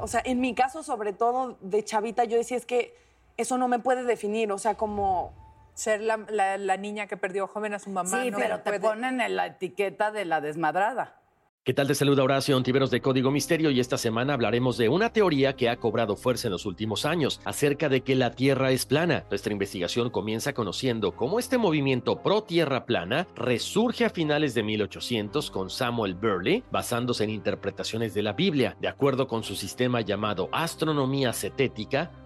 o 0.00 0.06
sea, 0.08 0.22
en 0.24 0.40
mi 0.40 0.54
caso 0.54 0.82
sobre 0.82 1.12
todo 1.12 1.58
de 1.60 1.84
chavita, 1.84 2.24
yo 2.24 2.36
decía 2.38 2.56
es 2.56 2.64
que 2.66 2.96
eso 3.36 3.58
no 3.58 3.68
me 3.68 3.78
puede 3.78 4.04
definir, 4.04 4.50
o 4.52 4.58
sea, 4.58 4.74
como 4.76 5.32
Ser 5.74 6.00
la, 6.00 6.18
la- 6.30 6.56
la 6.58 6.76
niña 6.76 7.06
que 7.06 7.16
perdió 7.16 7.46
joven 7.46 7.74
a 7.74 7.78
su 7.78 7.90
mamá. 7.90 8.22
Sí, 8.22 8.30
no 8.30 8.38
pero 8.38 8.56
te 8.58 8.62
puede- 8.64 8.80
ponen 8.80 9.20
en 9.20 9.36
la 9.36 9.46
etiqueta 9.46 10.10
de 10.12 10.24
la 10.24 10.40
desmadrada. 10.40 11.20
¿Qué 11.64 11.72
tal? 11.72 11.86
Te 11.88 11.94
saluda 11.94 12.22
Horacio 12.22 12.58
Ontiveros 12.58 12.90
de 12.90 13.00
Código 13.00 13.30
Misterio 13.30 13.70
y 13.70 13.80
esta 13.80 13.96
semana 13.96 14.34
hablaremos 14.34 14.76
de 14.76 14.90
una 14.90 15.14
teoría 15.14 15.56
que 15.56 15.70
ha 15.70 15.78
cobrado 15.78 16.14
fuerza 16.14 16.48
en 16.48 16.52
los 16.52 16.66
últimos 16.66 17.06
años 17.06 17.40
acerca 17.46 17.88
de 17.88 18.02
que 18.02 18.14
la 18.14 18.32
Tierra 18.32 18.70
es 18.70 18.84
plana. 18.84 19.24
Nuestra 19.30 19.50
investigación 19.54 20.10
comienza 20.10 20.52
conociendo 20.52 21.12
cómo 21.16 21.38
este 21.38 21.56
movimiento 21.56 22.20
pro 22.22 22.42
Tierra 22.42 22.84
plana 22.84 23.26
resurge 23.34 24.04
a 24.04 24.10
finales 24.10 24.52
de 24.52 24.62
1800 24.62 25.50
con 25.50 25.70
Samuel 25.70 26.12
Burley 26.14 26.62
basándose 26.70 27.24
en 27.24 27.30
interpretaciones 27.30 28.12
de 28.12 28.22
la 28.24 28.34
Biblia. 28.34 28.76
De 28.82 28.88
acuerdo 28.88 29.26
con 29.26 29.42
su 29.42 29.54
sistema 29.56 30.02
llamado 30.02 30.50
astronomía 30.52 31.32
cetética, 31.32 32.10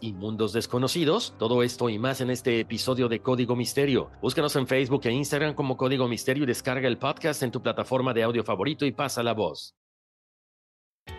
y 0.00 0.12
mundos 0.12 0.52
desconocidos? 0.52 1.34
Todo 1.38 1.62
esto 1.62 1.88
y 1.88 1.98
más 1.98 2.20
en 2.20 2.30
este 2.30 2.58
episodio 2.58 3.08
de 3.08 3.20
Código 3.20 3.54
Misterio. 3.54 4.10
Búscanos 4.20 4.56
en 4.56 4.66
Facebook 4.66 5.02
e 5.04 5.12
Instagram 5.12 5.54
como 5.54 5.76
Código 5.76 6.08
Misterio 6.08 6.42
y 6.42 6.46
descarga 6.46 6.88
el 6.88 6.98
podcast 6.98 7.42
en 7.44 7.52
tu 7.52 7.62
plataforma 7.62 8.12
de 8.12 8.24
audio 8.24 8.42
favorito 8.42 8.84
y 8.84 8.92
pasa 8.92 9.22
la 9.22 9.34
voz. 9.34 9.76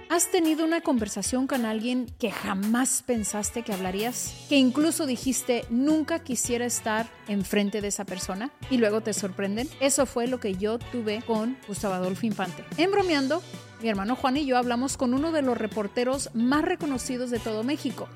¿Has 0.09 0.31
tenido 0.31 0.65
una 0.65 0.81
conversación 0.81 1.47
con 1.47 1.65
alguien 1.65 2.07
que 2.19 2.31
jamás 2.31 3.03
pensaste 3.05 3.61
que 3.61 3.71
hablarías? 3.71 4.45
Que 4.49 4.57
incluso 4.57 5.05
dijiste 5.05 5.63
nunca 5.69 6.19
quisiera 6.19 6.65
estar 6.65 7.07
enfrente 7.27 7.79
de 7.79 7.87
esa 7.87 8.05
persona 8.05 8.51
y 8.69 8.77
luego 8.77 9.01
te 9.01 9.13
sorprenden. 9.13 9.69
Eso 9.79 10.05
fue 10.05 10.27
lo 10.27 10.39
que 10.39 10.55
yo 10.55 10.79
tuve 10.79 11.21
con 11.21 11.57
Gustavo 11.67 11.93
Adolfo 11.93 12.25
Infante. 12.25 12.65
En 12.77 12.91
bromeando, 12.91 13.41
mi 13.81 13.87
hermano 13.87 14.15
Juan 14.15 14.35
y 14.35 14.45
yo 14.45 14.57
hablamos 14.57 14.97
con 14.97 15.13
uno 15.13 15.31
de 15.31 15.43
los 15.43 15.57
reporteros 15.57 16.31
más 16.33 16.65
reconocidos 16.65 17.29
de 17.29 17.39
todo 17.39 17.63
México 17.63 18.09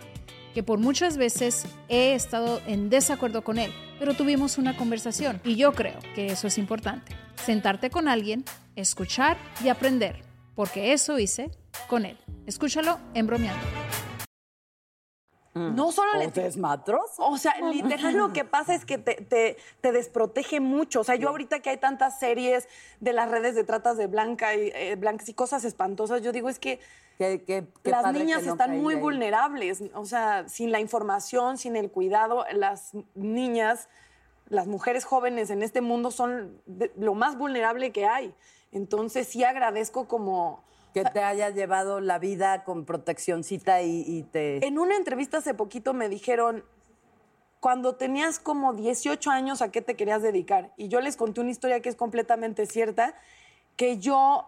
que 0.53 0.63
por 0.63 0.79
muchas 0.79 1.17
veces 1.17 1.65
he 1.89 2.13
estado 2.13 2.61
en 2.67 2.89
desacuerdo 2.89 3.43
con 3.43 3.57
él, 3.57 3.71
pero 3.99 4.13
tuvimos 4.13 4.57
una 4.57 4.75
conversación 4.77 5.41
y 5.43 5.55
yo 5.55 5.73
creo 5.73 5.99
que 6.15 6.27
eso 6.27 6.47
es 6.47 6.57
importante. 6.57 7.15
Sentarte 7.43 7.89
con 7.89 8.07
alguien, 8.07 8.45
escuchar 8.75 9.37
y 9.63 9.69
aprender, 9.69 10.21
porque 10.55 10.93
eso 10.93 11.19
hice 11.19 11.51
con 11.87 12.05
él. 12.05 12.17
Escúchalo 12.45 12.99
en 13.13 13.27
bromeando. 13.27 13.65
No 15.53 15.91
solo 15.91 16.11
¿O 16.13 16.17
le? 16.17 16.25
O 17.19 17.37
sea, 17.37 17.53
literal 17.61 18.15
lo 18.15 18.33
que 18.33 18.43
pasa 18.43 18.73
es 18.73 18.85
que 18.85 18.97
te, 18.97 19.15
te- 19.15 19.57
te 19.81 19.91
desprotege 19.91 20.59
mucho. 20.59 21.01
O 21.01 21.03
sea, 21.03 21.15
yo 21.15 21.29
ahorita 21.29 21.59
que 21.59 21.69
hay 21.69 21.77
tantas 21.77 22.17
series 22.19 22.67
de 22.99 23.13
las 23.13 23.29
redes 23.29 23.53
de 23.55 23.63
tratas 23.63 23.97
de 23.97 24.07
blanca 24.07 24.55
y, 24.55 24.71
eh, 24.73 24.95
blancas 24.95 25.29
y 25.29 25.33
cosas 25.33 25.63
espantosas, 25.63 26.21
yo 26.21 26.31
digo 26.31 26.49
es 26.49 26.57
que 26.59 26.79
Qué- 27.19 27.43
qué- 27.45 27.67
qué 27.83 27.91
las 27.91 28.11
niñas 28.13 28.39
que 28.39 28.47
no 28.47 28.51
están 28.53 28.81
muy 28.81 28.95
ahí. 28.95 28.99
vulnerables. 29.01 29.83
O 29.93 30.05
sea, 30.05 30.49
sin 30.49 30.71
la 30.71 30.79
información, 30.79 31.59
sin 31.59 31.75
el 31.75 31.91
cuidado, 31.91 32.45
las 32.53 32.91
niñas, 33.13 33.87
las 34.49 34.65
mujeres 34.65 35.05
jóvenes 35.05 35.51
en 35.51 35.61
este 35.61 35.81
mundo 35.81 36.09
son 36.09 36.59
de- 36.65 36.91
lo 36.97 37.13
más 37.13 37.37
vulnerable 37.37 37.91
que 37.91 38.05
hay. 38.07 38.33
Entonces 38.71 39.27
sí 39.27 39.43
agradezco 39.43 40.07
como... 40.07 40.63
Que 40.93 41.03
te 41.03 41.23
haya 41.23 41.49
llevado 41.49 41.99
la 41.99 42.19
vida 42.19 42.63
con 42.63 42.85
proteccioncita 42.85 43.81
y, 43.81 44.23
te... 44.31 44.65
En 44.65 44.77
una 44.77 44.95
entrevista 44.95 45.37
hace 45.37 45.53
poquito 45.53 45.93
me 45.93 46.07
dijeron, 46.07 46.63
cuando 47.59 47.95
tenías 47.95 48.39
como 48.39 48.73
18 48.73 49.31
años, 49.31 49.61
¿a 49.61 49.71
qué 49.71 49.81
te 49.81 49.95
querías 49.95 50.21
dedicar? 50.21 50.71
Y 50.77 50.89
yo 50.89 51.01
les 51.01 51.15
conté 51.15 51.41
una 51.41 51.49
historia 51.49 51.79
que 51.79 51.89
es 51.89 51.95
completamente 51.95 52.65
cierta, 52.65 53.15
que 53.75 53.97
yo 53.97 54.47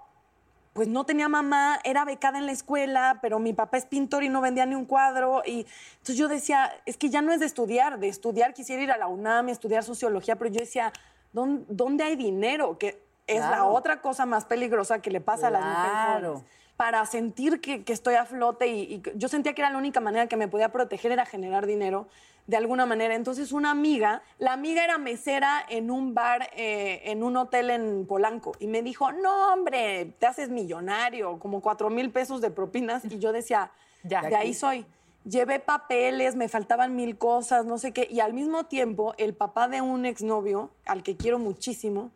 pues 0.73 0.89
no 0.89 1.05
tenía 1.05 1.29
mamá, 1.29 1.79
era 1.85 2.03
becada 2.03 2.37
en 2.37 2.45
la 2.45 2.51
escuela, 2.51 3.19
pero 3.21 3.39
mi 3.39 3.53
papá 3.53 3.77
es 3.77 3.85
pintor 3.85 4.25
y 4.25 4.27
no 4.27 4.41
vendía 4.41 4.65
ni 4.65 4.75
un 4.75 4.83
cuadro. 4.83 5.41
Y 5.45 5.65
entonces 5.93 6.17
yo 6.17 6.27
decía, 6.27 6.69
es 6.85 6.97
que 6.97 7.09
ya 7.09 7.21
no 7.21 7.31
es 7.31 7.39
de 7.39 7.45
estudiar, 7.45 7.97
de 7.97 8.09
estudiar 8.09 8.53
quisiera 8.53 8.83
ir 8.83 8.91
a 8.91 8.97
la 8.97 9.07
UNAM 9.07 9.47
estudiar 9.47 9.85
sociología, 9.85 10.35
pero 10.35 10.51
yo 10.51 10.59
decía, 10.59 10.91
¿dónde, 11.31 11.63
dónde 11.69 12.03
hay 12.03 12.17
dinero? 12.17 12.77
Que 12.77 13.04
es 13.27 13.39
la 13.41 13.65
otra 13.65 14.01
cosa 14.01 14.25
más 14.25 14.45
peligrosa 14.45 14.99
que 15.01 15.11
le 15.11 15.21
pasa 15.21 15.47
a 15.47 15.51
las 15.51 15.63
mujeres 15.65 16.21
jóvenes 16.29 16.43
para 16.77 17.05
sentir 17.05 17.61
que, 17.61 17.83
que 17.83 17.93
estoy 17.93 18.15
a 18.15 18.25
flote 18.25 18.67
y, 18.67 18.95
y 18.95 19.03
yo 19.15 19.29
sentía 19.29 19.53
que 19.53 19.61
era 19.61 19.69
la 19.71 19.77
única 19.77 20.01
manera 20.01 20.27
que 20.27 20.35
me 20.35 20.47
podía 20.49 20.69
proteger 20.73 21.13
era 21.13 21.25
generar 21.25 21.65
dinero 21.65 22.07
de 22.47 22.57
alguna 22.57 22.85
manera. 22.85 23.15
Entonces 23.15 23.51
una 23.51 23.71
amiga, 23.71 24.21
la 24.39 24.53
amiga 24.53 24.83
era 24.83 24.97
mesera 24.97 25.65
en 25.69 25.89
un 25.89 26.13
bar, 26.13 26.49
eh, 26.55 27.01
en 27.05 27.23
un 27.23 27.37
hotel 27.37 27.69
en 27.69 28.05
Polanco 28.05 28.53
y 28.59 28.67
me 28.67 28.81
dijo, 28.81 29.11
no 29.11 29.53
hombre, 29.53 30.13
te 30.19 30.27
haces 30.27 30.49
millonario, 30.49 31.39
como 31.39 31.61
cuatro 31.61 31.89
mil 31.89 32.11
pesos 32.11 32.41
de 32.41 32.51
propinas 32.51 33.05
y 33.05 33.19
yo 33.19 33.31
decía, 33.31 33.71
Ya. 34.03 34.21
de 34.21 34.35
ahí 34.35 34.53
soy. 34.53 34.85
Llevé 35.23 35.59
papeles, 35.59 36.35
me 36.35 36.47
faltaban 36.47 36.95
mil 36.95 37.17
cosas, 37.17 37.65
no 37.65 37.79
sé 37.79 37.91
qué. 37.91 38.07
Y 38.11 38.19
al 38.19 38.33
mismo 38.33 38.65
tiempo, 38.65 39.15
el 39.17 39.33
papá 39.33 39.67
de 39.67 39.81
un 39.81 40.05
exnovio, 40.05 40.69
al 40.85 41.01
que 41.01 41.17
quiero 41.17 41.39
muchísimo, 41.39 42.11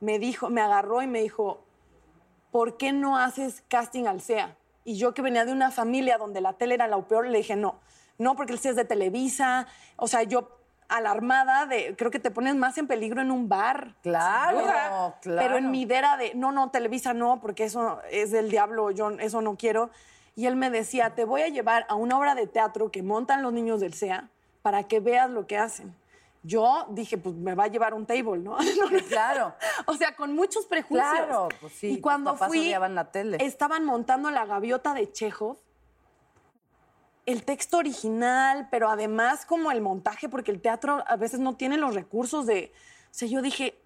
me 0.00 0.18
dijo, 0.18 0.50
me 0.50 0.60
agarró 0.60 1.02
y 1.02 1.06
me 1.06 1.20
dijo, 1.20 1.64
¿por 2.50 2.76
qué 2.76 2.92
no 2.92 3.18
haces 3.18 3.62
casting 3.68 4.06
al 4.06 4.20
SEA? 4.20 4.56
Y 4.84 4.96
yo 4.96 5.14
que 5.14 5.22
venía 5.22 5.44
de 5.44 5.52
una 5.52 5.70
familia 5.70 6.18
donde 6.18 6.40
la 6.40 6.54
tele 6.54 6.74
era 6.74 6.88
lo 6.88 7.06
peor, 7.06 7.26
le 7.26 7.38
dije, 7.38 7.56
no, 7.56 7.80
no, 8.16 8.36
porque 8.36 8.52
el 8.52 8.58
SEA 8.58 8.70
es 8.70 8.76
de 8.76 8.84
Televisa. 8.84 9.66
O 9.96 10.08
sea, 10.08 10.22
yo 10.22 10.58
alarmada 10.88 11.66
de, 11.66 11.94
creo 11.96 12.10
que 12.10 12.18
te 12.18 12.30
pones 12.30 12.56
más 12.56 12.78
en 12.78 12.86
peligro 12.86 13.20
en 13.20 13.30
un 13.30 13.48
bar. 13.48 13.94
Claro, 14.02 14.60
duda. 14.60 15.18
claro. 15.20 15.42
Pero 15.42 15.58
en 15.58 15.70
mi 15.70 15.82
idea 15.82 16.16
de, 16.16 16.34
no, 16.34 16.50
no, 16.52 16.70
Televisa 16.70 17.12
no, 17.14 17.40
porque 17.40 17.64
eso 17.64 18.00
es 18.10 18.30
del 18.30 18.50
diablo, 18.50 18.90
yo 18.90 19.10
eso 19.10 19.40
no 19.42 19.56
quiero. 19.56 19.90
Y 20.34 20.46
él 20.46 20.56
me 20.56 20.70
decía, 20.70 21.14
te 21.14 21.24
voy 21.24 21.42
a 21.42 21.48
llevar 21.48 21.84
a 21.88 21.94
una 21.94 22.16
obra 22.16 22.34
de 22.34 22.46
teatro 22.46 22.90
que 22.90 23.02
montan 23.02 23.42
los 23.42 23.52
niños 23.52 23.80
del 23.80 23.94
SEA 23.94 24.30
para 24.62 24.84
que 24.84 25.00
veas 25.00 25.28
lo 25.28 25.46
que 25.46 25.58
hacen. 25.58 25.94
Yo 26.42 26.86
dije, 26.90 27.18
pues 27.18 27.34
me 27.34 27.54
va 27.54 27.64
a 27.64 27.66
llevar 27.68 27.94
un 27.94 28.06
table, 28.06 28.38
¿no? 28.42 28.56
Claro. 29.08 29.54
O 29.86 29.94
sea, 29.94 30.14
con 30.16 30.34
muchos 30.34 30.66
prejuicios. 30.66 31.10
Claro, 31.12 31.48
pues 31.60 31.72
sí, 31.74 31.88
Y 31.88 32.00
cuando 32.00 32.36
fui, 32.36 32.70
la 32.70 33.10
tele. 33.10 33.38
estaban 33.40 33.84
montando 33.84 34.30
la 34.30 34.46
gaviota 34.46 34.94
de 34.94 35.10
Chekhov. 35.12 35.58
El 37.26 37.44
texto 37.44 37.76
original, 37.76 38.68
pero 38.70 38.88
además 38.88 39.44
como 39.44 39.70
el 39.70 39.82
montaje, 39.82 40.28
porque 40.30 40.50
el 40.50 40.62
teatro 40.62 41.04
a 41.06 41.16
veces 41.16 41.40
no 41.40 41.56
tiene 41.56 41.76
los 41.76 41.94
recursos 41.94 42.46
de... 42.46 42.72
O 43.10 43.14
sea, 43.14 43.28
yo 43.28 43.42
dije, 43.42 43.78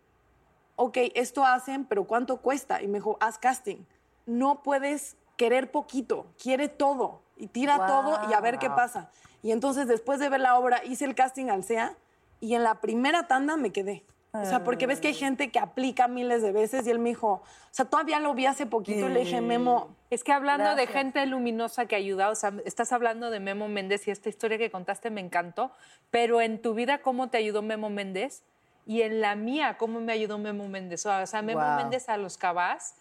ok, 0.77 0.97
esto 1.15 1.45
hacen, 1.45 1.85
pero 1.85 2.05
¿cuánto 2.05 2.37
cuesta? 2.37 2.83
Y 2.83 2.87
me 2.87 2.99
dijo, 2.99 3.17
haz 3.21 3.39
casting. 3.39 3.79
No 4.27 4.63
puedes 4.63 5.17
querer 5.37 5.73
poquito, 5.73 6.27
quiere 6.41 6.69
todo. 6.69 7.23
Y 7.37 7.49
tira 7.49 7.85
todo 7.89 8.21
y 8.31 8.33
a 8.35 8.41
ver 8.41 8.59
qué 8.61 8.69
Wow. 8.69 8.77
pasa. 8.77 9.11
Y 9.43 9.51
entonces 9.51 9.89
después 9.89 10.21
de 10.21 10.29
ver 10.29 10.41
la 10.41 10.57
obra 10.57 10.85
hice 10.85 11.05
el 11.05 11.17
casting 11.17 11.49
al 11.49 11.65
SEA 11.65 11.97
y 12.43 12.57
en 12.57 12.65
la 12.65 12.81
primera 12.81 13.29
tanda 13.29 13.57
me 13.57 13.71
quedé. 13.71 14.05
O 14.35 14.45
sea, 14.47 14.65
porque 14.65 14.87
ves 14.87 14.99
que 14.99 15.09
hay 15.09 15.15
gente 15.15 15.51
que 15.51 15.59
aplica 15.59 16.09
miles 16.09 16.41
de 16.41 16.53
veces 16.53 16.87
y 16.87 16.91
él 16.91 16.99
me 16.99 17.11
dijo, 17.11 17.29
o 17.29 17.43
sea, 17.71 17.85
todavía 17.85 18.19
lo 18.19 18.33
vi 18.33 18.47
hace 18.47 18.65
poquito 18.65 19.07
y 19.07 19.13
le 19.13 19.21
dije, 19.21 19.43
Memo, 19.43 19.95
Es 20.09 20.25
que 20.25 20.33
hablando 20.33 20.75
de 20.75 20.87
gente 20.87 21.25
luminosa 21.27 21.85
que 21.85 21.97
ayuda, 21.97 22.31
o 22.31 22.35
sea, 22.35 22.55
estás 22.65 22.93
hablando 22.93 23.31
de 23.31 23.41
Memo 23.41 23.69
Méndez 23.69 24.09
y 24.09 24.11
esta 24.11 24.31
historia 24.31 24.57
que 24.57 24.71
contaste 24.71 25.11
me 25.11 25.21
encantó, 25.21 25.71
pero 26.11 26.41
en 26.41 26.63
tu 26.63 26.73
vida, 26.73 27.03
¿cómo 27.03 27.29
te 27.29 27.37
ayudó 27.37 27.61
Memo 27.61 27.91
Méndez? 27.91 28.43
Y 28.87 29.03
en 29.03 29.21
la 29.21 29.37
mía, 29.37 29.77
¿cómo 29.79 30.01
me 30.01 30.15
ayudó 30.15 30.39
Memo 30.39 30.67
Méndez? 30.67 31.05
O 31.05 31.27
sea, 31.27 31.43
Memo 31.43 31.61
Wow. 31.61 31.77
Méndez 31.77 32.09
a 32.09 32.17
los 32.17 32.39
cabás, 32.39 32.97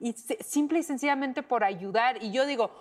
y 0.00 0.12
simple 0.12 0.80
y 0.80 0.82
sencillamente 0.82 1.44
por 1.44 1.62
ayudar. 1.62 2.20
Y 2.20 2.32
yo 2.32 2.44
digo, 2.44 2.72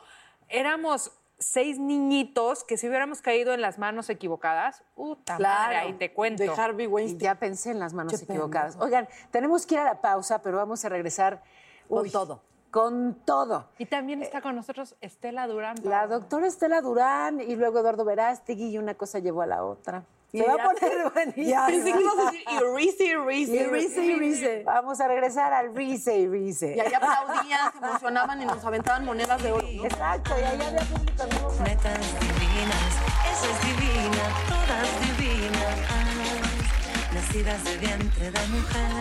éramos 0.50 1.12
seis 1.41 1.77
niñitos 1.80 2.63
que 2.63 2.77
si 2.77 2.88
hubiéramos 2.88 3.21
caído 3.21 3.54
en 3.54 3.62
las 3.62 3.77
manos 3.80 4.10
equivocadas, 4.10 4.84
puta 4.95 5.34
madre, 5.34 5.43
Claro. 5.43 5.88
ahí 5.88 5.93
te 5.93 6.13
cuento. 6.13 6.43
de 6.43 6.49
Harvey 6.49 6.86
Y 6.86 6.88
Weinstein. 6.88 7.19
ya 7.19 7.36
pensé 7.36 7.71
en 7.71 7.80
las 7.80 7.93
manos 7.93 8.13
Qué 8.13 8.19
pena. 8.25 8.38
equivocadas. 8.39 8.77
Oigan, 8.80 9.08
tenemos 9.32 9.65
que 9.65 9.75
ir 9.75 9.82
a 9.82 9.84
la 9.84 10.01
pausa, 10.01 10.41
pero 10.41 10.58
vamos 10.58 10.86
a 10.86 10.89
regresar 10.89 11.41
Con 11.89 12.04
uy, 12.04 12.10
todo. 12.12 12.41
Con 12.71 13.15
todo. 13.25 13.67
Y 13.80 13.86
también 13.86 14.21
está 14.23 14.41
con 14.41 14.56
nosotros 14.56 14.95
Estela 15.01 15.45
Durán. 15.47 15.75
La 15.84 16.08
doctora 16.08 16.47
Estela 16.47 16.80
Durán 16.80 17.41
y 17.41 17.56
luego 17.58 17.80
Eduardo 17.80 18.06
Verástegui 18.06 18.69
y 18.69 18.77
una 18.77 18.93
cosa 18.95 19.19
llevó 19.19 19.41
a 19.41 19.45
la 19.47 19.65
otra. 19.65 20.06
Se 20.32 20.44
va 20.44 20.54
a 20.54 20.58
poner 20.58 21.12
buenísimo. 21.13 21.65
Pensé 21.67 21.91
que 21.94 22.00
ibas 22.02 22.17
a 22.17 22.32
decir 22.32 22.46
y 22.48 24.02
y 24.02 24.15
Reese. 24.15 24.63
Vamos 24.65 25.02
a 25.02 25.08
regresar 25.08 25.54
al 25.54 25.76
Rice 25.76 26.17
y 26.17 26.28
Rice. 26.28 26.76
Y 26.76 26.80
ahí 26.80 26.94
aplaudían, 26.94 27.72
se 27.72 27.78
emocionaban 27.80 28.41
y 28.41 28.46
nos 28.46 28.63
aventaban 28.63 29.04
monedas 29.06 29.44
de 29.44 29.52
oro. 29.52 29.67
¿no? 29.70 29.84
Exacto, 29.86 30.32
y 30.39 30.44
ahí 30.44 30.62
había 30.62 30.80
público 30.82 31.24
en 31.24 31.30
vivo. 31.30 31.54
Netas 31.63 32.00
divinas, 32.20 32.94
esa 33.32 33.48
es 33.52 33.62
divina, 33.65 34.24
todas 34.48 35.17
divinas, 35.17 35.78
ah, 35.89 37.13
nacidas 37.13 37.63
de 37.65 37.78
vientre 37.78 38.32
de 38.32 38.48
mujer. 38.48 38.91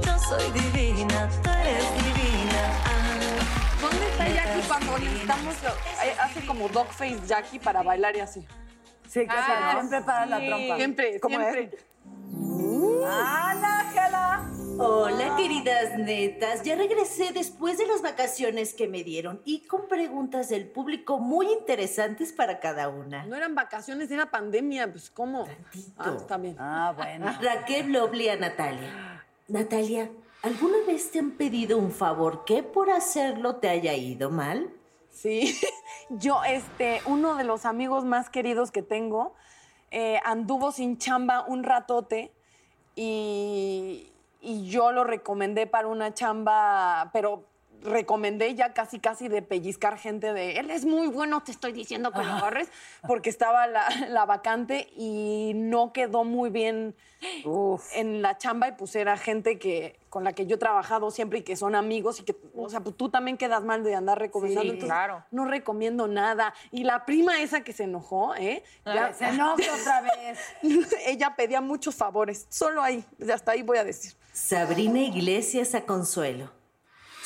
Yo 0.00 0.18
soy 0.18 0.50
divina, 0.52 1.28
tú 1.42 1.50
eres 1.50 1.86
divina. 1.94 2.62
ah, 2.86 2.97
¿Dónde 3.80 4.08
está 4.08 4.28
Jackie 4.28 4.66
cuando 4.68 4.98
necesitamos, 4.98 5.54
eh, 6.04 6.16
hace 6.20 6.44
como 6.46 6.68
dogface 6.68 7.18
Jackie 7.26 7.58
para 7.58 7.82
bailar 7.82 8.16
y 8.16 8.20
así? 8.20 8.46
Sí, 9.08 9.20
que 9.20 9.28
Ah, 9.30 9.70
siempre 9.78 10.00
para 10.02 10.26
la 10.26 10.38
trompa. 10.44 10.76
Siempre, 10.76 11.20
¿Cómo 11.20 11.38
siempre. 11.38 11.78
¡Ana, 13.06 13.80
Ángela! 13.80 14.50
Hola, 14.80 15.34
queridas 15.36 15.98
netas. 15.98 16.62
Ya 16.62 16.76
regresé 16.76 17.32
después 17.32 17.78
de 17.78 17.86
las 17.86 18.02
vacaciones 18.02 18.74
que 18.74 18.86
me 18.86 19.02
dieron 19.02 19.40
y 19.44 19.60
con 19.66 19.88
preguntas 19.88 20.48
del 20.50 20.66
público 20.68 21.18
muy 21.18 21.50
interesantes 21.52 22.32
para 22.32 22.60
cada 22.60 22.88
una. 22.88 23.24
No 23.26 23.34
eran 23.36 23.54
vacaciones, 23.54 24.10
era 24.10 24.30
pandemia. 24.30 24.90
Pues, 24.90 25.10
¿cómo? 25.10 25.44
Tantito. 25.44 25.92
Ah, 25.98 26.14
está 26.16 26.36
bien. 26.36 26.56
Ah, 26.58 26.92
bueno. 26.96 27.26
Raquel 27.40 27.92
Loble 27.92 28.30
a 28.30 28.36
Natalia. 28.36 29.24
Natalia, 29.48 30.10
¿alguna 30.42 30.78
vez 30.86 31.10
te 31.10 31.18
han 31.18 31.32
pedido 31.32 31.78
un 31.78 31.90
favor 31.90 32.44
que 32.44 32.62
por 32.62 32.90
hacerlo 32.90 33.56
te 33.56 33.68
haya 33.68 33.94
ido 33.94 34.30
mal? 34.30 34.72
Sí, 35.10 35.58
yo, 36.10 36.42
este, 36.44 37.00
uno 37.06 37.36
de 37.36 37.44
los 37.44 37.64
amigos 37.64 38.04
más 38.04 38.30
queridos 38.30 38.70
que 38.70 38.82
tengo, 38.82 39.34
eh, 39.90 40.20
anduvo 40.24 40.70
sin 40.72 40.98
chamba 40.98 41.44
un 41.46 41.64
ratote 41.64 42.32
y, 42.94 44.12
y 44.40 44.68
yo 44.68 44.92
lo 44.92 45.04
recomendé 45.04 45.66
para 45.66 45.88
una 45.88 46.14
chamba, 46.14 47.10
pero 47.12 47.44
recomendé 47.82 48.54
ya 48.54 48.72
casi 48.72 49.00
casi 49.00 49.28
de 49.28 49.42
pellizcar 49.42 49.98
gente 49.98 50.32
de 50.32 50.58
él 50.58 50.70
es 50.70 50.84
muy 50.84 51.08
bueno, 51.08 51.42
te 51.42 51.52
estoy 51.52 51.72
diciendo 51.72 52.12
que 52.12 52.22
lo 52.22 52.32
agarres, 52.32 52.70
porque 53.06 53.30
estaba 53.30 53.66
la, 53.66 53.88
la 54.08 54.26
vacante 54.26 54.88
y 54.96 55.52
no 55.54 55.92
quedó 55.92 56.24
muy 56.24 56.50
bien 56.50 56.94
en 57.94 58.22
la 58.22 58.38
chamba 58.38 58.68
y 58.68 58.72
pues 58.72 58.94
era 58.94 59.16
gente 59.16 59.58
que 59.58 59.98
con 60.08 60.24
la 60.24 60.32
que 60.32 60.46
yo 60.46 60.56
he 60.56 60.58
trabajado 60.58 61.10
siempre 61.10 61.40
y 61.40 61.42
que 61.42 61.56
son 61.56 61.74
amigos 61.74 62.20
y 62.20 62.22
que, 62.22 62.36
o 62.54 62.68
sea, 62.68 62.80
pues 62.80 62.96
tú 62.96 63.10
también 63.10 63.36
quedas 63.36 63.64
mal 63.64 63.82
de 63.82 63.94
andar 63.94 64.18
recomendando. 64.18 64.62
Sí, 64.62 64.68
entonces, 64.68 64.88
claro. 64.88 65.24
No 65.30 65.44
recomiendo 65.44 66.06
nada. 66.08 66.54
Y 66.70 66.84
la 66.84 67.04
prima 67.04 67.42
esa 67.42 67.62
que 67.62 67.72
se 67.72 67.84
enojó, 67.84 68.34
¿eh? 68.36 68.62
Ya, 68.86 69.12
Se 69.12 69.28
enoja 69.28 69.54
otra 69.80 70.00
vez. 70.00 70.38
ella 71.06 71.34
pedía 71.36 71.60
muchos 71.60 71.94
favores. 71.94 72.46
Solo 72.48 72.82
ahí, 72.82 73.04
hasta 73.32 73.52
ahí 73.52 73.62
voy 73.62 73.78
a 73.78 73.84
decir. 73.84 74.14
Sabrina 74.32 75.00
Iglesias 75.00 75.74
a 75.74 75.84
Consuelo. 75.84 76.57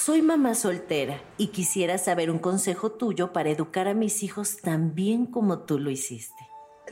Soy 0.04 0.20
mamá 0.20 0.56
soltera 0.56 1.22
y 1.38 1.48
quisiera 1.52 1.96
saber 1.96 2.28
un 2.28 2.40
consejo 2.40 2.90
tuyo 2.90 3.32
para 3.32 3.50
educar 3.50 3.86
a 3.86 3.94
mis 3.94 4.24
hijos 4.24 4.56
tan 4.60 4.96
bien 4.96 5.26
como 5.26 5.60
tú 5.60 5.78
lo 5.78 5.90
hiciste. 5.90 6.42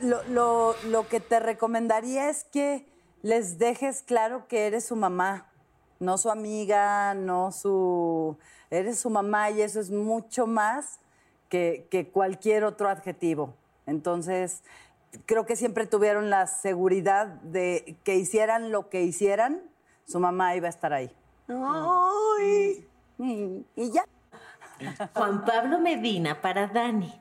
Lo, 0.01 0.23
lo- 0.29 0.75
lo 0.85 1.09
que 1.09 1.19
te 1.19 1.41
recomendaría 1.41 2.29
es 2.29 2.45
que 2.45 2.87
les 3.21 3.57
dejes 3.59 4.01
claro 4.01 4.47
que 4.47 4.65
eres 4.65 4.85
su 4.85 4.95
mamá, 4.95 5.51
no 5.99 6.17
su 6.17 6.29
amiga, 6.29 7.13
no 7.13 7.51
su... 7.51 8.37
Eres 8.69 8.99
su 8.99 9.09
mamá 9.09 9.51
y 9.51 9.61
eso 9.61 9.81
es 9.81 9.91
mucho 9.91 10.47
más 10.47 11.01
que, 11.49 11.89
que 11.91 12.07
cualquier 12.07 12.63
otro 12.63 12.87
adjetivo. 12.87 13.55
Entonces, 13.87 14.63
creo 15.25 15.45
que 15.45 15.57
siempre 15.57 15.85
tuvieron 15.85 16.29
la 16.29 16.47
seguridad 16.47 17.27
de 17.27 17.97
que 18.05 18.15
hicieran 18.15 18.71
lo 18.71 18.87
que 18.87 19.01
hicieran, 19.01 19.61
su 20.07 20.17
mamá 20.21 20.55
iba 20.55 20.67
a 20.67 20.69
estar 20.69 20.93
ahí. 20.93 21.11
Ay. 21.49 22.87
Y, 23.23 23.65
y 23.75 23.91
ya. 23.91 24.03
Juan 25.13 25.45
Pablo 25.45 25.77
Medina 25.79 26.41
para 26.41 26.65
Dani. 26.67 27.13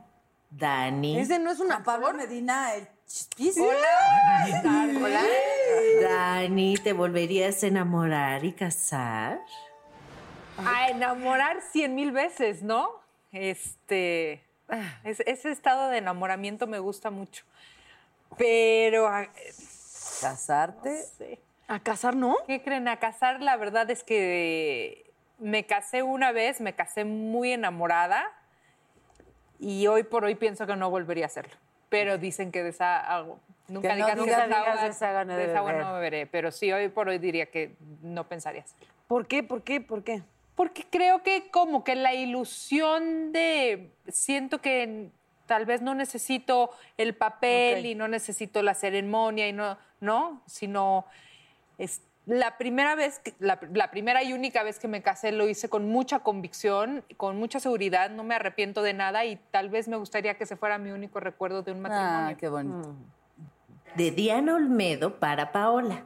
Dani. 0.51 1.19
Ese 1.19 1.39
no 1.39 1.51
es 1.51 1.61
un 1.61 1.67
Juan 1.69 1.85
Pablo. 1.85 2.15
Medina, 2.15 2.75
el 2.75 2.89
chispis. 3.07 3.59
Hola. 3.59 5.23
Dani, 6.01 6.77
¿te 6.79 6.93
volverías 6.95 7.63
a 7.63 7.67
enamorar 7.67 8.45
y 8.45 8.53
casar? 8.53 9.41
A 10.67 10.89
enamorar 10.89 11.61
cien 11.71 11.95
mil 11.95 12.13
veces, 12.13 12.63
¿no? 12.63 12.91
Este, 13.33 14.43
es- 15.05 15.21
ese 15.21 15.51
estado 15.51 15.89
de 15.91 15.99
enamoramiento 15.99 16.67
me 16.67 16.79
gusta 16.79 17.11
mucho. 17.11 17.45
Pero, 18.39 19.09
Casarte. 20.21 21.05
¿A 21.69 21.79
casar 21.81 22.17
no? 22.17 22.37
¿qué 22.47 22.63
creen? 22.63 22.89
A 22.89 22.99
casar, 22.99 23.41
la 23.43 23.57
verdad 23.57 23.91
es 23.91 24.03
que 24.03 25.10
me 25.41 25.67
casé 25.67 26.03
una 26.03 26.33
vez, 26.33 26.61
me 26.61 26.75
casé 26.75 27.05
muy 27.05 27.53
enamorada 27.53 28.25
y 29.59 29.87
hoy 29.87 30.05
por 30.05 30.25
hoy 30.25 30.35
pienso 30.35 30.67
que 30.67 30.77
no 30.77 30.91
volvería 30.91 31.25
a 31.25 31.27
hacerlo. 31.27 31.55
Pero 31.89 32.19
dicen 32.19 32.53
que 32.53 32.63
de 32.63 32.71
esa 32.71 33.01
agua, 33.01 33.39
nunca 33.69 33.89
Que 33.89 34.01
no 34.01 34.07
digas 34.07 34.23
digas, 34.23 34.27
de 34.27 34.33
esa 34.33 34.61
digas 34.61 34.83
de 34.83 34.89
esa 34.89 35.25
de 35.25 35.45
esa 35.45 35.63
beber. 35.63 35.83
no 35.83 35.95
beberé. 35.95 36.27
Pero 36.27 36.53
sí, 36.53 36.71
hoy 36.73 36.89
por 36.89 37.09
hoy 37.09 37.19
diría 37.19 37.47
que 37.47 37.75
no 38.03 38.29
pensaría 38.29 38.63
hacerlo. 38.63 38.87
¿Por 39.09 39.27
qué? 39.27 39.43
¿Por 39.43 39.63
qué? 39.63 39.81
¿Por 39.81 40.05
qué? 40.05 40.23
Porque 40.55 40.85
creo 40.89 41.23
que 41.23 41.51
como 41.51 41.85
que 41.85 41.97
la 41.97 42.15
ilusión 42.15 43.33
de, 43.33 43.91
siento 44.09 44.61
que 44.61 45.09
tal 45.47 45.67
vez 45.67 45.83
no 45.83 45.95
necesito 45.95 46.71
el 46.97 47.15
papel 47.15 47.87
y 47.87 47.95
no 47.95 48.07
necesito 48.09 48.63
la 48.63 48.75
ceremonia 48.75 49.49
y 49.49 49.53
no, 49.53 49.79
no, 50.01 50.43
sino 50.47 51.07
es 51.79 52.03
la 52.31 52.57
primera 52.59 52.95
vez, 52.95 53.19
que- 53.19 53.35
la, 53.41 53.59
la 53.73 53.91
primera 53.91 54.23
y 54.23 54.33
única 54.33 54.63
vez 54.63 54.79
que 54.79 54.87
me 54.89 55.03
casé 55.03 55.33
lo 55.33 55.49
hice 55.49 55.69
con 55.69 55.89
mucha 55.89 56.21
convicción, 56.21 57.05
con 57.17 57.37
mucha 57.39 57.59
seguridad, 57.59 58.09
no 58.11 58.23
me 58.23 58.35
arrepiento 58.37 58.83
de 58.83 58.95
nada 58.95 59.25
y 59.25 59.37
tal 59.51 59.69
vez 59.69 59.89
me 59.89 59.97
gustaría 59.97 60.35
que 60.35 60.45
ese 60.45 60.57
fuera 60.57 60.79
mi 60.79 60.91
único 60.93 61.19
recuerdo 61.19 61.63
de 61.63 61.73
un 61.73 61.81
matrimonio. 61.81 62.29
Ah, 62.31 62.35
qué 62.39 62.49
bonito. 62.49 62.95
De 63.97 64.13
Diana 64.13 64.55
Olmedo 64.55 65.19
para 65.19 65.51
Paola. 65.51 66.05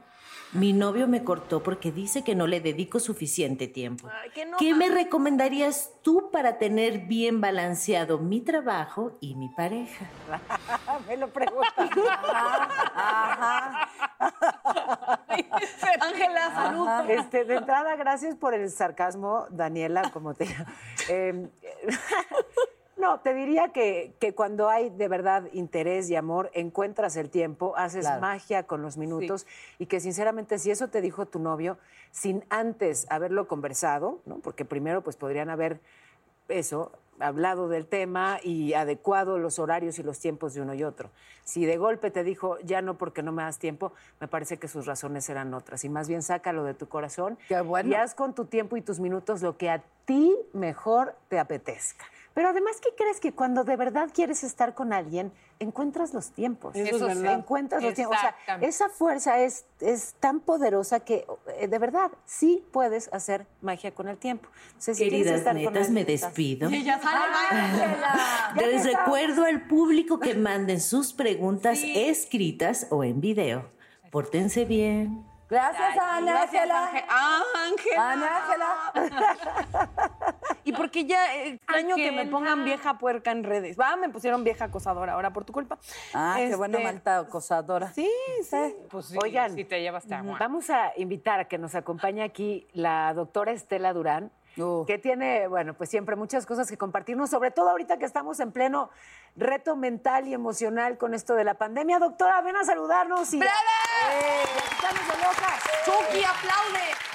Mi 0.55 0.71
novio 0.71 1.05
me 1.09 1.25
cortó 1.25 1.61
porque 1.61 1.91
dice 1.91 2.23
que 2.23 2.33
no 2.33 2.47
le 2.47 2.61
dedico 2.61 3.01
suficiente 3.01 3.67
tiempo. 3.67 4.07
Ay, 4.09 4.29
que 4.29 4.45
no 4.45 4.55
¿Qué 4.57 4.73
me 4.73 4.87
recomendarías 4.87 5.91
tú 6.01 6.29
para 6.31 6.57
tener 6.57 6.99
bien 6.99 7.41
balanceado 7.41 8.19
mi 8.19 8.39
trabajo 8.39 9.17
y 9.19 9.35
mi 9.35 9.49
pareja? 9.49 10.05
Me 11.09 11.17
lo 11.17 11.27
preguntan. 11.27 11.89
Ángela, 15.99 16.53
salud. 16.53 16.87
Este, 17.09 17.43
de 17.43 17.55
entrada, 17.55 17.97
gracias 17.97 18.35
por 18.35 18.53
el 18.53 18.69
sarcasmo, 18.71 19.47
Daniela, 19.49 20.09
como 20.11 20.35
te 20.35 20.47
Eh, 21.09 21.49
No, 22.97 23.19
te 23.19 23.33
diría 23.33 23.69
que, 23.73 24.13
que 24.19 24.33
cuando 24.33 24.69
hay 24.69 24.89
de 24.89 25.07
verdad 25.07 25.43
interés 25.51 26.09
y 26.09 26.15
amor, 26.15 26.49
encuentras 26.53 27.17
el 27.17 27.29
tiempo, 27.29 27.75
haces 27.75 28.05
Claro. 28.05 28.21
magia 28.21 28.63
con 28.63 28.81
los 28.81 28.95
minutos 28.97 29.45
y 29.79 29.87
que 29.87 29.99
sinceramente 29.99 30.59
si 30.59 30.71
eso 30.71 30.87
te 30.87 31.01
dijo 31.01 31.25
tu 31.25 31.39
novio, 31.39 31.77
sin 32.11 32.45
antes 32.49 33.05
haberlo 33.09 33.47
conversado, 33.49 34.21
¿no? 34.25 34.37
porque 34.39 34.63
primero 34.63 35.01
pues 35.03 35.17
podrían 35.17 35.49
haber 35.49 35.81
eso, 36.47 36.91
hablado 37.19 37.67
del 37.69 37.85
tema 37.87 38.39
y 38.43 38.73
adecuado 38.73 39.39
los 39.39 39.59
horarios 39.59 39.99
y 39.99 40.03
los 40.03 40.19
tiempos 40.19 40.53
de 40.53 40.61
uno 40.61 40.73
y 40.73 40.83
otro. 40.83 41.09
Si 41.43 41.65
de 41.65 41.77
golpe 41.77 42.11
te 42.11 42.23
dijo, 42.23 42.57
ya 42.59 42.81
no 42.81 42.97
porque 42.97 43.23
no 43.23 43.31
me 43.31 43.43
das 43.43 43.57
tiempo, 43.59 43.91
me 44.19 44.27
parece 44.27 44.57
que 44.57 44.67
sus 44.67 44.85
razones 44.85 45.29
eran 45.29 45.53
otras. 45.53 45.83
Y 45.85 45.89
más 45.89 46.07
bien 46.07 46.21
sácalo 46.23 46.63
de 46.63 46.73
tu 46.73 46.87
corazón 46.87 47.37
Qué 47.47 47.59
bueno. 47.61 47.89
y 47.89 47.95
haz 47.95 48.15
con 48.15 48.33
tu 48.33 48.45
tiempo 48.45 48.77
y 48.77 48.81
tus 48.81 48.99
minutos 48.99 49.41
lo 49.41 49.57
que 49.57 49.69
a 49.69 49.83
ti 50.05 50.33
mejor 50.53 51.15
te 51.29 51.39
apetezca. 51.39 52.05
Pero 52.35 52.49
además, 52.49 52.81
¿qué 52.81 52.89
crees? 52.97 53.21
Que 53.21 53.31
cuando 53.31 53.63
de 53.63 53.77
verdad 53.77 54.09
quieres 54.13 54.43
estar 54.43 54.73
con 54.73 54.91
alguien, 54.91 55.31
encuentras 55.57 56.13
los 56.13 56.31
tiempos. 56.31 56.75
Eso 56.75 56.95
es 56.97 57.01
verdad. 57.01 57.39
Encuentras 57.39 57.81
los 57.81 57.93
tiempos. 57.93 58.17
O 58.17 58.19
sea, 58.19 58.57
esa 58.59 58.89
fuerza 58.89 59.39
es, 59.39 59.65
es 59.79 60.15
tan 60.19 60.41
poderosa 60.41 60.99
que 60.99 61.25
eh, 61.57 61.69
de 61.69 61.79
verdad 61.79 62.11
sí 62.25 62.61
puedes 62.73 63.11
hacer 63.13 63.47
magia 63.61 63.95
con 63.95 64.09
el 64.09 64.17
tiempo. 64.17 64.49
Entonces, 64.67 64.97
Queridas 64.97 65.37
estar 65.37 65.53
con 65.53 65.61
netas, 65.61 65.87
alguien, 65.87 65.93
me 65.93 66.03
despido. 66.03 66.69
Ya 66.69 66.99
sale, 66.99 68.67
Les 68.67 68.83
recuerdo 68.83 69.45
al 69.45 69.65
público 69.67 70.19
que 70.19 70.35
manden 70.35 70.81
sus 70.81 71.13
preguntas 71.13 71.79
escritas 71.83 72.87
o 72.89 73.05
en 73.05 73.21
video. 73.21 73.71
Pórtense 74.11 74.65
bien. 74.65 75.25
Gracias, 75.49 75.97
Ana 75.97 76.41
Ángela. 76.41 77.05
Ah, 77.07 77.43
Ángela. 77.69 78.11
Ana 78.11 78.91
Ángela. 78.93 80.34
Y 80.65 80.73
porque 80.73 81.05
ya 81.05 81.35
eh, 81.35 81.49
extraño 81.53 81.95
que 81.95 82.11
me 82.11 82.25
pongan 82.25 82.65
vieja 82.65 82.97
puerca 82.97 83.31
en 83.31 83.43
redes. 83.43 83.79
Va, 83.79 83.95
me 83.95 84.09
pusieron 84.09 84.43
vieja 84.43 84.65
acosadora 84.65 85.13
ahora 85.13 85.31
por 85.31 85.45
tu 85.45 85.53
culpa. 85.53 85.77
Ah, 86.13 86.35
qué 86.37 86.55
buena 86.55 86.79
Este, 86.79 86.91
malta 86.91 87.19
acosadora. 87.19 87.93
Sí, 87.93 88.09
sí. 88.41 88.75
Pues 88.89 89.05
sí, 89.05 89.17
Oigan, 89.21 89.53
si 89.53 89.63
te 89.63 89.79
llevas 89.79 90.05
te. 90.07 90.15
Vamos 90.39 90.69
a 90.71 90.91
invitar 90.97 91.39
a 91.39 91.45
que 91.47 91.59
nos 91.59 91.75
acompañe 91.75 92.23
aquí 92.23 92.67
la 92.73 93.13
doctora 93.13 93.51
Estela 93.51 93.93
Durán, 93.93 94.31
que 94.87 94.97
tiene, 94.97 95.47
bueno, 95.47 95.75
pues 95.75 95.89
siempre 95.89 96.15
muchas 96.15 96.47
cosas 96.47 96.67
que 96.67 96.77
compartirnos, 96.77 97.29
sobre 97.29 97.51
todo 97.51 97.69
ahorita 97.69 97.97
que 97.97 98.05
estamos 98.05 98.39
en 98.39 98.51
pleno 98.51 98.89
reto 99.35 99.75
mental 99.75 100.27
y 100.27 100.33
emocional 100.33 100.97
con 100.97 101.13
esto 101.13 101.35
de 101.35 101.43
la 101.43 101.53
pandemia. 101.55 101.99
Doctora, 101.99 102.41
ven 102.41 102.55
a 102.55 102.63
saludarnos 102.63 103.31
y... 103.33 103.37
¡Breve! 103.37 103.51
¡Eh! 103.53 104.43
¡Estamos 104.71 105.07
de 105.07 105.15
locas! 105.17 105.63
¡Chucky, 105.85 106.23
aplaude! 106.23 107.14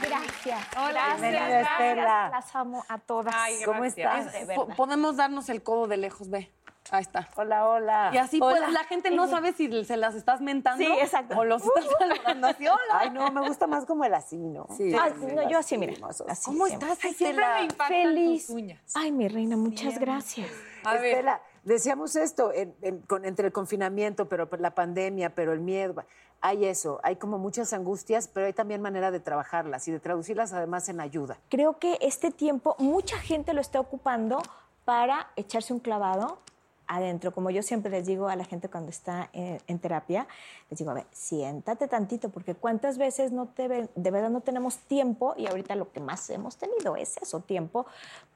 Gracias. 0.00 0.60
Hola, 0.76 1.16
gracias. 1.18 1.70
Estela. 1.72 2.28
Las 2.30 2.54
amo 2.56 2.84
a 2.88 2.98
todas. 2.98 3.34
Ay, 3.36 3.56
¿Cómo 3.64 3.80
gracias. 3.80 4.34
estás? 4.34 4.66
Podemos 4.76 5.16
darnos 5.16 5.48
el 5.48 5.62
codo 5.62 5.86
de 5.86 5.96
lejos, 5.96 6.28
ve. 6.30 6.50
Ahí 6.92 7.02
está. 7.02 7.28
Hola, 7.34 7.66
hola. 7.68 8.10
Y 8.14 8.18
así 8.18 8.38
Hola. 8.40 8.58
pues 8.60 8.72
la 8.72 8.84
gente 8.84 9.10
no 9.10 9.26
sabe 9.26 9.52
si 9.52 9.84
se 9.84 9.96
las 9.96 10.14
estás 10.14 10.40
mentando 10.40 10.84
Sí, 10.84 10.88
exacto. 11.00 11.36
o 11.36 11.44
los 11.44 11.60
estás 11.64 11.84
saludando 11.98 12.46
así. 12.46 12.64
Hola. 12.68 12.78
Ay, 13.00 13.10
no, 13.10 13.28
me 13.32 13.40
gusta 13.40 13.66
más 13.66 13.84
como 13.86 14.04
el 14.04 14.14
así, 14.14 14.36
¿no? 14.36 14.68
Sí. 14.76 14.92
No, 14.92 15.48
yo 15.50 15.58
así, 15.58 15.76
mira. 15.78 15.94
Así 16.28 16.44
¿Cómo 16.44 16.66
siempre. 16.66 16.88
estás, 16.92 17.04
Ay, 17.04 17.14
siempre 17.14 17.42
Estela? 17.44 17.54
me 17.58 17.62
impactan 17.64 17.88
Feliz. 17.88 18.46
tus 18.46 18.54
uñas. 18.54 18.80
Ay, 18.94 19.10
mi 19.10 19.26
reina, 19.26 19.56
muchas 19.56 19.98
gracias. 19.98 20.48
A 20.84 20.92
ver, 20.94 21.06
Estela, 21.06 21.40
decíamos 21.64 22.14
esto 22.14 22.52
en- 22.52 22.76
en- 22.82 23.00
con- 23.00 23.24
entre 23.24 23.48
el 23.48 23.52
confinamiento, 23.52 24.28
pero 24.28 24.48
la 24.56 24.72
pandemia, 24.72 25.34
pero 25.34 25.52
el 25.52 25.58
miedo. 25.60 26.04
Hay 26.40 26.64
eso, 26.64 27.00
hay 27.02 27.16
como 27.16 27.38
muchas 27.38 27.72
angustias, 27.72 28.28
pero 28.28 28.46
hay 28.46 28.52
también 28.52 28.82
manera 28.82 29.10
de 29.10 29.20
trabajarlas 29.20 29.88
y 29.88 29.92
de 29.92 30.00
traducirlas 30.00 30.52
además 30.52 30.88
en 30.88 31.00
ayuda. 31.00 31.38
Creo 31.48 31.78
que 31.78 31.98
este 32.00 32.30
tiempo 32.30 32.76
mucha 32.78 33.18
gente 33.18 33.52
lo 33.52 33.60
está 33.60 33.80
ocupando 33.80 34.42
para 34.84 35.30
echarse 35.36 35.72
un 35.72 35.80
clavado 35.80 36.38
adentro. 36.86 37.32
Como 37.32 37.50
yo 37.50 37.62
siempre 37.62 37.90
les 37.90 38.06
digo 38.06 38.28
a 38.28 38.36
la 38.36 38.44
gente 38.44 38.68
cuando 38.68 38.90
está 38.90 39.28
en, 39.32 39.60
en 39.66 39.78
terapia, 39.78 40.26
les 40.70 40.78
digo, 40.78 40.90
a 40.90 40.94
ver, 40.94 41.06
siéntate 41.12 41.88
tantito, 41.88 42.28
porque 42.28 42.54
cuántas 42.54 42.98
veces 42.98 43.32
no 43.32 43.46
te, 43.46 43.88
de 43.94 44.10
verdad 44.10 44.30
no 44.30 44.40
tenemos 44.40 44.78
tiempo, 44.78 45.34
y 45.36 45.46
ahorita 45.46 45.74
lo 45.74 45.90
que 45.90 46.00
más 46.00 46.28
hemos 46.30 46.56
tenido 46.56 46.96
es 46.96 47.16
eso, 47.18 47.40
tiempo, 47.40 47.86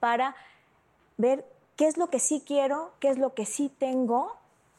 para 0.00 0.34
ver 1.16 1.44
qué 1.76 1.86
es 1.86 1.96
lo 1.96 2.08
que 2.10 2.18
sí 2.18 2.42
quiero, 2.44 2.92
qué 2.98 3.08
es 3.08 3.18
lo 3.18 3.34
que 3.34 3.46
sí 3.46 3.68
tengo 3.78 4.36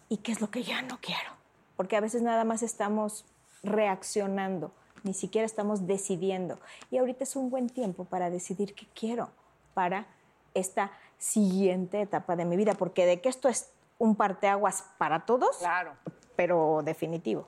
y 0.10 0.17
qué 0.17 0.31
es 0.34 0.41
lo 0.41 0.51
que 0.51 0.63
ya 0.63 0.81
no 0.81 0.99
quiero. 1.01 1.40
Porque 1.82 1.98
a 1.98 2.00
veces 2.00 2.22
nada 2.22 2.44
más 2.44 2.62
estamos 2.62 3.26
reaccionando, 3.63 4.72
ni 5.02 5.15
siquiera 5.15 5.48
estamos 5.48 5.88
decidiendo. 5.88 6.60
Y 6.91 7.00
ahorita 7.00 7.24
es 7.24 7.36
un 7.36 7.50
buen 7.50 7.70
tiempo 7.70 8.06
para 8.06 8.30
decidir 8.30 8.76
qué 8.76 8.86
quiero 8.94 9.32
para 9.74 10.06
esta 10.54 10.91
siguiente 11.17 12.00
etapa 12.00 12.36
de 12.36 12.46
mi 12.46 12.56
vida, 12.56 12.76
porque 12.76 13.08
de 13.08 13.20
que 13.20 13.30
esto 13.30 13.50
es 13.50 13.72
un 13.98 14.15
parteaguas 14.15 14.86
para 15.00 15.26
todos, 15.26 15.58
claro. 15.58 15.94
pero 16.36 16.82
definitivo. 16.86 17.48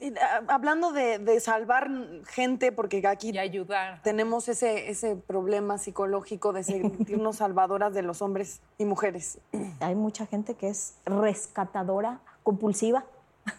Y, 0.00 0.14
ah, 0.16 0.40
Hablando 0.48 0.90
de, 0.92 1.18
de 1.18 1.38
salvar 1.40 1.90
gente, 2.24 2.72
porque 2.72 3.06
aquí 3.06 3.32
Y 3.32 3.38
ayudar. 3.38 4.00
tenemos 4.02 4.48
ese, 4.48 4.88
ese 4.88 5.14
problema 5.14 5.76
psicológico 5.76 6.54
de 6.54 6.64
sentirnos 6.64 7.36
salvadoras 7.36 7.92
de 7.92 8.00
los 8.00 8.22
hombres 8.22 8.62
y 8.78 8.86
mujeres. 8.86 9.40
Hay 9.80 9.94
mucha 9.94 10.24
gente 10.24 10.54
que 10.54 10.68
es 10.68 10.94
rescatadora, 11.04 12.20
compulsiva. 12.42 13.04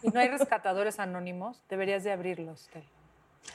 Y 0.03 0.09
no 0.09 0.19
hay 0.19 0.29
rescatadores 0.29 0.99
anónimos, 0.99 1.61
deberías 1.69 2.03
de 2.03 2.11
abrirlos. 2.11 2.67
Tel. 2.73 2.83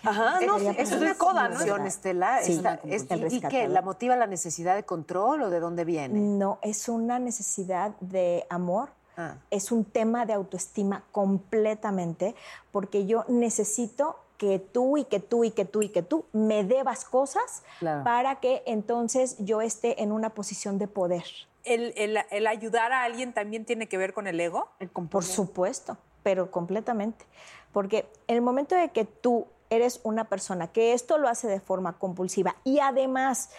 Ajá, 0.05 0.41
no, 0.47 0.57
es 0.59 0.93
una 0.93 1.15
coda, 1.17 1.49
¿no? 1.49 1.85
Estela, 1.85 2.43
Sí, 2.43 2.53
esta- 2.53 2.75
es- 2.85 3.03
¿y- 3.11 3.15
¿y 3.15 3.17
rescatador. 3.19 3.51
qué? 3.51 3.69
¿La 3.69 3.83
motiva 3.83 4.15
la 4.17 4.27
necesidad 4.29 4.77
de 4.77 4.85
control 4.85 5.43
o 5.43 5.51
de 5.51 5.59
dónde 5.61 5.85
viene? 5.85 6.19
No, 6.21 6.59
es 6.63 6.89
una 6.89 7.19
necesidad 7.19 7.91
de 8.01 8.47
amor, 8.51 8.91
Ah. 9.17 9.35
es 9.51 9.73
un 9.73 9.85
tema 9.85 10.25
de 10.27 10.33
autoestima 10.33 11.03
completamente, 11.11 12.35
porque 12.71 13.07
yo 13.07 13.25
necesito 13.29 14.17
que 14.39 14.59
tú 14.59 14.97
y 14.97 15.05
que 15.05 15.21
tú 15.21 15.45
y 15.45 15.51
que 15.51 15.65
tú 15.67 15.83
y 15.83 15.91
que 15.91 16.03
tú 16.03 16.25
me 16.33 16.65
debas 16.65 17.05
cosas 17.05 17.63
Claro. 17.81 18.05
para 18.05 18.37
que 18.37 18.63
entonces 18.67 19.37
yo 19.39 19.61
esté 19.61 20.03
en 20.03 20.13
una 20.13 20.31
posición 20.31 20.79
de 20.79 20.87
poder. 20.87 21.25
El, 21.65 21.93
el- 21.97 22.19
el 22.31 22.47
ayudar 22.47 22.93
a 22.93 23.03
alguien 23.05 23.35
también 23.35 23.67
tiene 23.67 23.87
que 23.87 23.99
ver 23.99 24.15
con 24.15 24.27
el 24.27 24.41
ego. 24.41 24.69
Por 25.11 25.25
supuesto, 25.25 25.99
pero 26.23 26.51
completamente. 26.51 27.25
Porque 27.73 28.11
el 28.27 28.43
momento 28.43 28.75
de 28.75 28.91
que 28.91 29.05
tú 29.05 29.47
eres 29.71 30.01
una 30.03 30.25
persona 30.25 30.67
que 30.69 30.93
esto 30.93 31.19
lo 31.19 31.29
hace 31.29 31.47
de 31.47 31.61
forma 31.61 31.99
compulsiva 31.99 32.57
y 32.65 32.81
además 32.81 33.51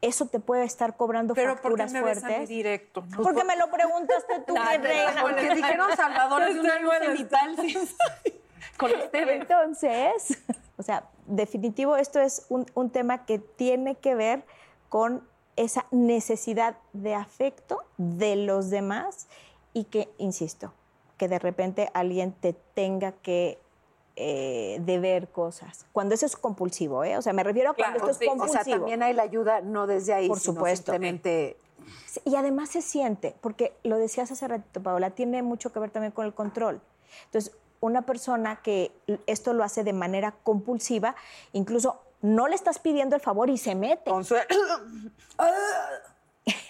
eso 0.00 0.26
te 0.26 0.40
puede 0.40 0.64
estar 0.64 0.96
cobrando 0.96 1.34
Pero 1.34 1.50
¿por 1.50 1.56
qué 1.56 1.62
facturas 1.62 1.92
me 1.92 2.02
ves 2.02 2.24
a 2.24 2.26
mí 2.26 2.32
fuertes. 2.32 2.48
directo? 2.48 3.04
no? 3.10 3.22
Porque 3.22 3.44
me 3.44 3.56
lo 3.56 3.70
preguntaste 3.70 4.40
tú, 4.46 4.54
reina. 4.82 5.20
Porque 5.20 5.54
dijeron 5.54 5.94
salvadoras 5.94 6.54
de 6.54 6.60
una 6.60 6.78
luz 6.78 6.94
sí. 7.62 8.40
Con 8.78 8.92
ustedes. 8.92 9.42
Entonces, 9.42 10.38
o 10.78 10.82
sea, 10.82 11.04
definitivo, 11.26 11.96
esto 11.96 12.18
es 12.18 12.46
un, 12.48 12.64
un 12.74 12.88
tema 12.88 13.26
que 13.26 13.38
tiene 13.38 13.96
que 13.96 14.14
ver 14.14 14.42
con 14.88 15.22
esa 15.56 15.84
necesidad 15.90 16.76
de 16.94 17.14
afecto 17.14 17.82
de 17.98 18.36
los 18.36 18.70
demás 18.70 19.28
y 19.74 19.84
que, 19.84 20.08
insisto, 20.16 20.72
que 21.20 21.28
de 21.28 21.38
repente 21.38 21.90
alguien 21.92 22.32
te 22.32 22.54
tenga 22.54 23.12
que 23.12 23.58
eh, 24.16 24.78
deber 24.86 25.28
cosas. 25.28 25.84
Cuando 25.92 26.14
eso 26.14 26.24
es 26.24 26.34
compulsivo, 26.34 27.04
¿eh? 27.04 27.18
O 27.18 27.20
sea, 27.20 27.34
me 27.34 27.44
refiero 27.44 27.72
a 27.72 27.74
cuando 27.74 27.98
Claro, 27.98 28.10
esto 28.10 28.12
es 28.12 28.16
sí. 28.16 28.24
O 28.24 28.28
sea, 28.28 28.38
compulsivo. 28.38 28.76
también 28.78 29.02
hay 29.02 29.12
la 29.12 29.24
ayuda 29.24 29.60
no 29.60 29.86
desde 29.86 30.14
ahí, 30.14 30.28
Por 30.28 30.40
sino 30.40 30.54
supuesto. 30.54 30.92
simplemente 30.92 31.58
Y 32.24 32.36
además 32.36 32.70
se 32.70 32.80
siente, 32.80 33.34
porque 33.42 33.74
lo 33.82 33.98
decías 33.98 34.30
hace 34.30 34.48
ratito, 34.48 34.82
Paola, 34.82 35.10
tiene 35.10 35.42
mucho 35.42 35.74
que 35.74 35.78
ver 35.78 35.90
también 35.90 36.12
con 36.12 36.24
el 36.24 36.32
control. 36.32 36.80
Entonces, 37.26 37.52
una 37.80 38.00
persona 38.06 38.62
que 38.62 38.90
esto 39.26 39.52
lo 39.52 39.62
hace 39.62 39.84
de 39.84 39.92
manera 39.92 40.32
compulsiva, 40.42 41.16
incluso 41.52 42.00
no 42.22 42.48
le 42.48 42.54
estás 42.54 42.78
pidiendo 42.78 43.14
el 43.14 43.20
favor 43.20 43.50
y 43.50 43.58
se 43.58 43.74
mete. 43.74 44.10
Consuelo. 44.10 44.46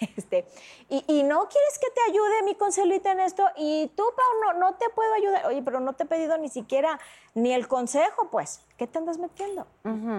Este, 0.17 0.45
y, 0.89 1.03
y 1.07 1.23
no 1.23 1.47
quieres 1.47 1.79
que 1.79 1.87
te 1.93 2.11
ayude 2.11 2.43
mi 2.43 2.55
consuelita 2.55 3.11
en 3.11 3.19
esto, 3.19 3.43
y 3.55 3.91
tú, 3.95 4.03
Pau, 4.15 4.53
no, 4.53 4.59
no 4.59 4.75
te 4.75 4.85
puedo 4.89 5.13
ayudar. 5.13 5.45
Oye, 5.45 5.61
pero 5.63 5.79
no 5.79 5.93
te 5.93 6.03
he 6.03 6.05
pedido 6.05 6.37
ni 6.37 6.49
siquiera 6.49 6.99
ni 7.33 7.53
el 7.53 7.67
consejo, 7.67 8.29
pues. 8.31 8.61
¿Qué 8.77 8.87
te 8.87 8.97
andas 8.97 9.17
metiendo? 9.17 9.67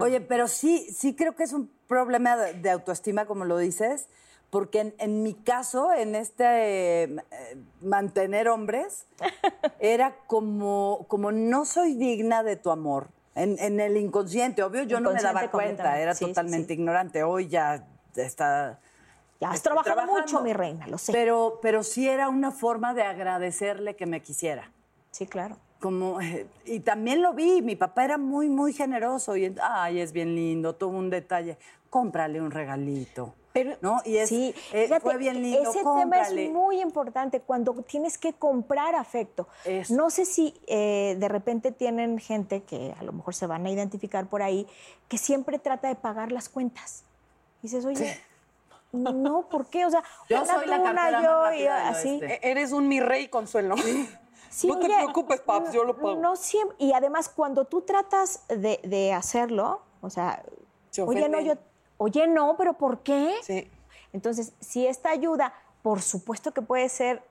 Oye, 0.01 0.21
pero 0.21 0.49
sí, 0.49 0.87
sí 0.93 1.15
creo 1.15 1.35
que 1.35 1.43
es 1.43 1.53
un 1.53 1.71
problema 1.89 2.37
de, 2.37 2.55
de 2.55 2.71
autoestima, 2.71 3.27
como 3.27 3.45
lo 3.45 3.59
dices, 3.59 4.09
porque 4.51 4.81
en, 4.81 4.95
en 4.99 5.23
mi 5.23 5.35
caso, 5.35 5.93
en 5.93 6.15
este 6.15 7.05
eh, 7.05 7.17
mantener 7.81 8.49
hombres, 8.49 9.07
era 9.81 10.17
como, 10.27 11.07
como 11.09 11.33
no 11.33 11.65
soy 11.65 11.95
digna 11.95 12.43
de 12.43 12.57
tu 12.57 12.71
amor. 12.71 13.09
En, 13.35 13.59
en 13.59 13.81
el 13.81 13.97
inconsciente, 13.97 14.63
obvio, 14.63 14.83
yo 14.83 15.01
no 15.01 15.11
me 15.13 15.23
daba 15.23 15.51
cuenta, 15.51 15.99
era 15.99 16.15
sí, 16.15 16.27
totalmente 16.27 16.69
sí. 16.69 16.75
ignorante. 16.75 17.23
Hoy 17.23 17.49
ya 17.49 17.89
está 18.15 18.79
Ya 19.43 19.49
has 19.49 19.57
Estoy 19.57 19.73
trabajado 19.73 20.07
mucho, 20.07 20.41
mi 20.41 20.53
reina, 20.53 20.87
lo 20.87 20.99
sé. 20.99 21.11
Pero, 21.11 21.59
pero 21.61 21.83
sí 21.83 22.09
era 22.09 22.29
una 22.29 22.53
forma 22.53 22.95
de 22.95 23.03
agradecerle 23.03 23.97
que 23.97 24.07
me 24.07 24.23
quisiera. 24.23 24.71
sí, 25.11 25.27
claro. 25.27 25.57
Como, 25.81 26.21
eh, 26.21 26.47
y 26.65 26.79
también 26.79 27.23
lo 27.23 27.35
vi, 27.35 27.61
mi 27.61 27.75
papá 27.75 28.05
era 28.05 28.19
muy, 28.19 28.49
muy 28.49 28.73
generoso. 28.73 29.37
Y, 29.37 29.53
ay, 29.61 29.99
es 29.99 30.13
bien 30.13 30.37
lindo, 30.37 30.77
tuvo 30.77 30.97
un 30.97 31.11
detalle. 31.11 31.59
Cómprale 31.91 32.41
un 32.41 32.53
regalito. 32.53 33.35
Pero, 33.53 33.77
¿no? 33.81 34.01
Y 34.05 34.19
es, 34.19 34.29
sí, 34.29 34.55
eh, 34.73 34.85
fíjate, 34.85 35.01
fue 35.01 35.17
bien 35.19 35.43
lindo, 35.43 35.69
ese 35.69 35.83
cómprale. 35.83 36.29
tema 36.29 36.43
es 36.43 36.51
muy 36.53 36.81
importante 36.81 37.41
cuando 37.41 37.73
tienes 37.83 38.19
que 38.19 38.35
comprar 38.35 38.95
afecto. 38.95 39.49
Eso. 39.65 39.93
No 39.97 40.09
sé 40.11 40.25
si 40.25 40.55
eh, 40.69 41.17
de 41.19 41.29
repente 41.29 41.73
tienen 41.73 42.21
gente 42.21 42.63
que 42.63 42.95
a 42.97 43.03
lo 43.03 43.13
mejor 43.13 43.35
se 43.35 43.49
van 43.49 43.67
a 43.67 43.71
identificar 43.73 44.27
por 44.29 44.41
ahí, 44.41 44.69
que 45.09 45.19
siempre 45.19 45.59
trata 45.59 45.89
de 45.89 45.97
pagar 45.97 46.31
las 46.31 46.49
cuentas. 46.49 47.03
Y 47.61 47.63
dices, 47.63 47.85
oye, 47.85 48.17
no, 48.93 49.49
¿por 49.49 49.67
qué? 49.67 49.85
O 49.87 49.91
sea, 49.91 50.03
Yo 50.29 50.43
una 50.43 50.55
soy 50.55 50.67
la 50.67 50.79
una 50.79 51.23
yo, 51.23 51.53
y 51.55 51.67
así. 51.67 52.21
E- 52.23 52.41
Eres 52.43 52.73
un 52.73 52.89
mi 52.89 53.01
rey, 53.01 53.29
Consuelo. 53.29 53.77
Sí, 54.51 54.67
no 54.69 54.79
te 54.79 54.87
preocupes, 54.87 55.41
paps, 55.41 55.73
yo 55.73 55.85
lo 55.85 55.97
pago. 55.97 56.17
No 56.17 56.37
siempre, 56.37 56.77
y 56.79 56.93
además 56.93 57.29
cuando 57.29 57.65
tú 57.65 57.83
tratas 57.83 58.45
de, 58.49 58.81
de 58.85 59.13
hacerlo, 59.13 59.83
o 60.01 60.11
sea, 60.11 60.43
Se 60.91 61.03
oye, 61.03 61.29
no, 61.29 61.41
yo, 61.41 61.55
oye, 61.97 62.27
no, 62.27 62.57
pero 62.57 62.75
¿por 62.75 62.99
qué? 63.01 63.35
Sí. 63.43 63.71
Entonces, 64.13 64.53
si 64.61 64.87
esta 64.87 65.11
ayuda, 65.11 65.55
por 65.83 66.03
supuesto 66.03 66.53
que 66.53 66.61
puede 66.63 66.89
ser 66.89 67.23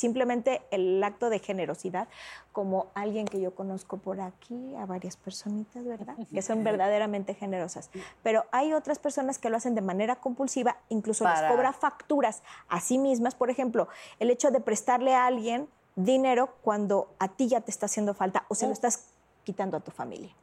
simplemente 0.00 0.62
el 0.70 1.02
acto 1.04 1.28
de 1.28 1.38
generosidad, 1.38 2.08
como 2.52 2.90
alguien 2.94 3.26
que 3.26 3.40
yo 3.40 3.54
conozco 3.54 3.98
por 3.98 4.20
aquí, 4.20 4.74
a 4.76 4.86
varias 4.86 5.16
personitas, 5.16 5.84
¿verdad? 5.84 6.16
Que 6.34 6.42
son 6.42 6.64
verdaderamente 6.64 7.34
generosas. 7.34 7.90
Pero 8.22 8.46
hay 8.50 8.72
otras 8.72 8.98
personas 8.98 9.38
que 9.38 9.50
lo 9.50 9.58
hacen 9.58 9.74
de 9.74 9.82
manera 9.82 10.16
compulsiva, 10.16 10.78
incluso 10.88 11.24
Para- 11.24 11.42
les 11.42 11.50
cobra 11.50 11.72
facturas 11.72 12.42
a 12.68 12.80
sí 12.80 12.96
mismas. 12.98 13.34
Por 13.34 13.50
ejemplo, 13.50 13.88
el 14.18 14.30
hecho 14.30 14.50
de 14.50 14.60
prestarle 14.60 15.14
a 15.14 15.26
alguien 15.26 15.68
dinero 15.96 16.56
cuando 16.62 17.14
a 17.18 17.28
ti 17.28 17.48
ya 17.48 17.60
te 17.60 17.70
está 17.70 17.86
haciendo 17.86 18.14
falta 18.14 18.46
o 18.48 18.54
se 18.54 18.66
lo 18.66 18.72
estás 18.72 19.04
quitando 19.44 19.76
a 19.76 19.80
tu 19.80 19.90
familia. 19.90 20.34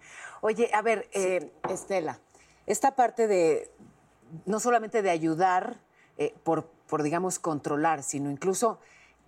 Oye, 0.41 0.69
a 0.73 0.81
ver, 0.83 1.09
eh, 1.13 1.51
Estela, 1.67 2.19
esta 2.67 2.95
parte 2.95 3.27
de 3.27 3.71
no 4.45 4.59
solamente 4.59 5.01
de 5.01 5.09
ayudar 5.09 5.77
eh, 6.17 6.35
por, 6.43 6.65
por, 6.65 7.01
digamos, 7.01 7.39
controlar, 7.39 8.03
sino 8.03 8.29
incluso 8.29 8.79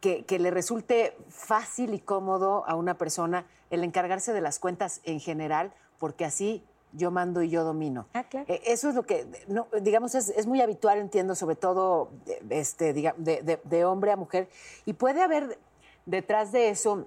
que, 0.02 0.24
que 0.26 0.40
le 0.40 0.52
resulte 0.52 1.16
fácil 1.30 1.94
y 1.94 2.00
cómodo 2.00 2.64
a 2.68 2.76
una 2.76 2.98
persona 2.98 3.46
el 3.70 3.84
encargarse 3.84 4.34
de 4.34 4.42
las 4.42 4.60
cuentas 4.60 5.02
en 5.04 5.20
general, 5.20 5.74
porque 6.00 6.26
así 6.26 6.64
yo 6.94 7.12
mando 7.12 7.44
y 7.44 7.50
yo 7.50 7.64
domino. 7.64 8.08
Ah, 8.14 8.24
claro. 8.24 8.46
Eh, 8.50 8.62
Eso 8.66 8.90
es 8.90 8.96
lo 8.96 9.04
que, 9.04 9.28
no, 9.48 9.68
digamos, 9.82 10.16
es, 10.16 10.30
es 10.30 10.48
muy 10.48 10.60
habitual, 10.62 10.98
entiendo, 10.98 11.36
sobre 11.36 11.56
todo 11.56 12.10
de- 12.26 12.60
este, 12.60 12.96
diga- 12.96 13.14
de, 13.18 13.42
de- 13.44 13.62
de 13.64 13.86
hombre 13.86 14.12
a 14.12 14.16
mujer. 14.16 14.50
Y 14.86 14.94
puede 14.94 15.22
haber 15.22 15.60
detrás 16.08 16.52
de 16.52 16.70
eso, 16.70 17.06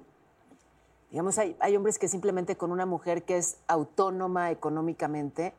digamos, 1.11 1.37
hay, 1.39 1.57
hay 1.59 1.77
hombres 1.77 1.99
que 1.99 2.07
simplemente 2.07 2.57
con 2.57 2.71
una 2.71 2.87
mujer 2.87 3.25
que 3.25 3.39
es 3.39 3.57
autónoma 3.67 4.51
económicamente 4.53 5.53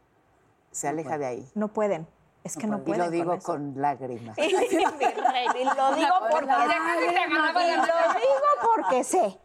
se 0.72 0.88
aleja 0.88 1.18
de 1.18 1.26
ahí. 1.26 1.50
No 1.54 1.68
pueden. 1.68 2.08
Es 2.44 2.58
que 2.58 2.68
no, 2.68 2.78
y 2.78 2.82
pueden. 2.82 3.00
lo 3.06 3.10
digo 3.12 3.40
con 3.40 3.74
lágrimas. 3.78 4.38
Y 4.38 4.52
lo 4.52 4.60
digo 4.60 4.86
porque 5.00 5.56
y 5.62 5.66
lo 5.66 5.94
digo 7.58 8.48
porque 8.76 9.04
sé. 9.04 9.40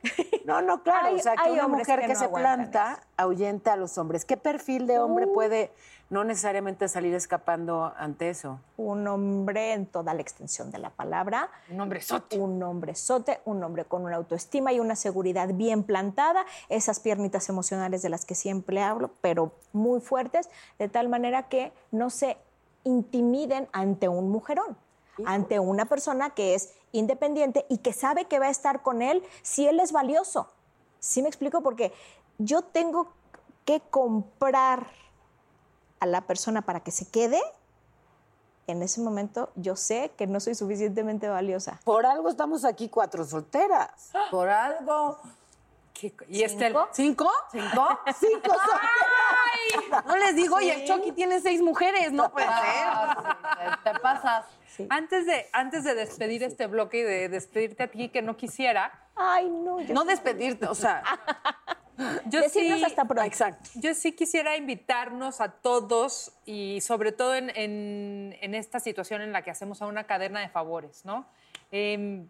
No, 0.44 0.62
no, 0.62 0.82
claro. 0.82 1.08
Hay- 1.08 1.16
o 1.16 1.18
sea, 1.18 1.34
que 1.36 1.42
hay 1.42 1.52
una 1.52 1.68
mujer 1.68 2.00
que 2.00 2.06
que, 2.06 2.14
no 2.14 2.18
se 2.18 2.28
planta 2.28 3.00
ahuyenta 3.16 3.74
a 3.74 3.76
los 3.76 3.98
hombres. 3.98 4.24
¿Qué 4.24 4.36
perfil 4.36 4.86
de 4.86 4.98
hombre 4.98 5.26
Uh. 5.26 5.32
puede 5.34 5.72
no 6.10 6.24
necesariamente 6.24 6.88
salir 6.88 7.14
escapando 7.14 7.92
ante 7.98 8.30
eso? 8.30 8.58
Un 8.78 9.06
hombre 9.06 9.74
en 9.74 9.86
toda 9.86 10.14
la 10.14 10.22
extensión 10.22 10.70
de 10.70 10.78
la 10.78 10.90
palabra. 10.90 11.50
Un 11.70 11.80
hombre 11.80 12.00
sote. 12.00 12.38
Un 12.38 12.62
hombre 12.62 12.94
sote, 12.94 13.40
un 13.44 13.62
hombre 13.62 13.84
con 13.84 14.04
una 14.04 14.16
autoestima 14.16 14.72
y 14.72 14.80
una 14.80 14.96
seguridad 14.96 15.48
bien 15.52 15.82
plantada, 15.84 16.44
esas 16.68 16.98
piernitas 17.00 17.48
emocionales 17.50 18.00
de 18.02 18.08
las 18.08 18.24
que 18.24 18.34
siempre 18.34 18.82
hablo, 18.82 19.10
pero 19.20 19.52
muy 19.72 20.00
fuertes, 20.00 20.48
de 20.78 20.88
tal 20.88 21.08
manera 21.10 21.48
que 21.48 21.72
no 21.90 22.08
se 22.10 22.38
intimiden 22.88 23.68
ante 23.72 24.08
un 24.08 24.30
mujerón, 24.30 24.76
ante 25.24 25.58
una 25.58 25.84
persona 25.84 26.30
que 26.30 26.54
es 26.54 26.74
independiente 26.92 27.66
y 27.68 27.78
que 27.78 27.92
sabe 27.92 28.24
que 28.24 28.38
va 28.38 28.46
a 28.46 28.50
estar 28.50 28.82
con 28.82 29.02
él 29.02 29.22
si 29.42 29.66
él 29.66 29.80
es 29.80 29.92
valioso. 29.92 30.48
¿Sí 30.98 31.22
me 31.22 31.28
explico? 31.28 31.62
Porque 31.62 31.92
yo 32.38 32.62
tengo 32.62 33.12
que 33.64 33.80
comprar 33.80 34.88
a 36.00 36.06
la 36.06 36.22
persona 36.22 36.62
para 36.62 36.80
que 36.80 36.90
se 36.90 37.06
quede, 37.06 37.40
en 38.66 38.82
ese 38.82 39.00
momento 39.00 39.50
yo 39.56 39.76
sé 39.76 40.12
que 40.16 40.26
no 40.26 40.40
soy 40.40 40.54
suficientemente 40.54 41.28
valiosa. 41.28 41.80
Por 41.84 42.06
algo 42.06 42.28
estamos 42.28 42.64
aquí 42.64 42.88
cuatro 42.88 43.24
solteras. 43.24 44.10
Por 44.30 44.48
algo. 44.48 45.18
Y 46.28 46.42
este 46.44 46.66
¿Cinco? 46.92 47.30
¿Cinco? 47.50 47.98
Cinco 48.20 48.52
¡Ay! 49.52 50.02
No 50.06 50.16
les 50.16 50.34
digo, 50.36 50.60
y 50.60 50.70
el 50.70 50.84
Chucky 50.86 51.12
tiene 51.12 51.40
seis 51.40 51.60
mujeres, 51.62 52.12
no 52.12 52.30
puede 52.30 52.46
ser. 52.46 52.54
Ah, 52.56 53.38
sí, 53.74 53.80
te 53.92 53.98
pasas. 54.00 54.44
Antes 54.90 55.26
de, 55.26 55.46
antes 55.52 55.84
de 55.84 55.94
despedir 55.94 56.42
este 56.44 56.66
bloque 56.66 56.98
y 56.98 57.02
de 57.02 57.28
despedirte 57.28 57.82
a 57.84 57.88
ti, 57.90 58.08
que 58.10 58.22
no 58.22 58.36
quisiera, 58.36 58.92
Ay, 59.16 59.48
no. 59.50 59.80
yo- 59.80 59.92
No 59.94 60.04
despedirte, 60.04 60.66
o 60.66 60.74
sea, 60.74 61.02
yo 62.26 62.40
Decirnos 62.42 62.78
sí, 62.78 62.84
hasta 62.84 63.04
pronto. 63.04 63.24
exacto. 63.24 63.70
yo 63.74 63.92
sí 63.94 64.12
quisiera 64.12 64.56
invitarnos 64.56 65.40
a 65.40 65.50
todos 65.50 66.32
y 66.44 66.80
sobre 66.80 67.10
todo 67.12 67.34
en, 67.34 67.50
en- 67.56 68.36
en 68.40 68.54
esta 68.54 68.78
situación 68.78 69.20
en 69.22 69.32
la 69.32 69.42
que 69.42 69.50
hacemos 69.50 69.82
a 69.82 69.86
una 69.86 70.04
cadena 70.04 70.38
de 70.40 70.48
favores, 70.48 71.04
¿no? 71.04 71.26
Em, 71.72 72.28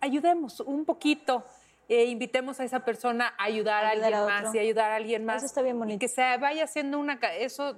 ayudemos 0.00 0.60
un 0.60 0.84
poquito, 0.84 1.44
eh, 1.90 2.04
invitemos 2.06 2.58
a 2.60 2.64
esa 2.64 2.80
persona 2.86 3.34
a 3.36 3.44
ayudar, 3.44 3.84
a 3.84 3.90
Ayudar 3.90 4.12
alguien 4.14 4.20
a 4.30 4.42
más 4.42 4.54
y 4.54 4.58
ayudar 4.60 4.90
a 4.92 4.94
alguien 4.96 5.24
más. 5.26 5.36
Eso 5.38 5.46
está 5.46 5.60
bien 5.62 5.76
Y 5.76 5.78
bonito. 5.80 5.98
que 5.98 6.08
se 6.08 6.22
vaya 6.38 6.64
haciendo 6.64 6.98
una... 6.98 7.14
Eso 7.38 7.76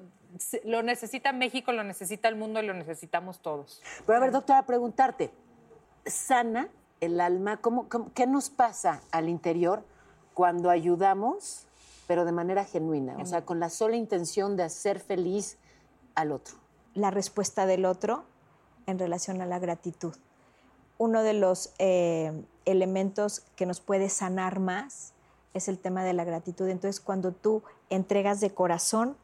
lo 0.64 0.83
necesita 0.83 1.33
México, 1.33 1.72
lo 1.72 1.83
necesita 1.83 2.29
el 2.29 2.37
mundo 2.37 2.62
y 2.62 2.66
lo 2.66 2.75
necesitamos 2.75 3.40
todos. 3.40 3.83
Pero 4.07 4.18
a 4.18 4.20
ver, 4.20 4.31
doctora, 4.31 4.64
preguntarte, 4.66 5.31
¿sana 6.07 6.68
el 7.01 7.20
alma? 7.20 7.57
¿Cómo, 7.59 7.88
cómo- 7.88 8.12
qué 8.14 8.27
nos 8.27 8.48
pasa 8.51 9.01
al 9.11 9.29
interior 9.29 9.85
cuando 10.35 10.70
ayudamos, 10.70 11.66
pero 12.07 12.25
de 12.25 12.33
manera 12.33 12.64
genuina? 12.64 13.16
O 13.18 13.27
sea, 13.27 13.44
con 13.44 13.61
la 13.61 13.68
sola 13.70 13.96
intención 13.96 14.57
de 14.57 14.62
hacer 14.64 15.01
feliz 15.01 15.59
al 16.14 16.33
otro. 16.33 16.57
la 16.94 17.11
respuesta 17.11 17.64
del 17.64 17.87
otro 17.87 18.25
en 18.87 18.98
relación 18.98 19.40
a 19.40 19.46
la 19.46 19.59
gratitud. 19.59 20.14
Uno 21.03 21.25
de 21.25 21.33
los 21.33 21.73
eh, 21.81 22.45
elementos 22.65 23.41
que 23.57 23.67
nos 23.67 23.81
puede 23.81 24.09
sanar 24.09 24.61
más 24.61 25.15
es 25.53 25.67
el 25.67 25.77
tema 25.77 26.05
de 26.05 26.12
la 26.12 26.23
gratitud. 26.23 26.69
Entonces, 26.69 27.01
cuando 27.01 27.33
tú 27.33 27.65
entregas 27.91 28.38
de 28.38 28.55
corazón 28.55 29.17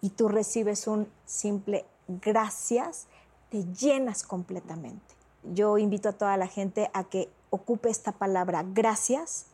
y 0.00 0.10
tú 0.10 0.26
recibes 0.26 0.88
un 0.88 1.06
simple 1.26 1.84
gracias, 2.08 3.06
te 3.48 3.64
llenas 3.72 4.24
completamente. 4.24 5.14
Yo 5.54 5.78
invito 5.78 6.08
a 6.08 6.14
toda 6.14 6.36
la 6.36 6.48
gente 6.48 6.90
a 6.94 7.04
que 7.04 7.28
ocupe 7.50 7.90
esta 7.90 8.10
palabra 8.10 8.64
gracias 8.66 9.46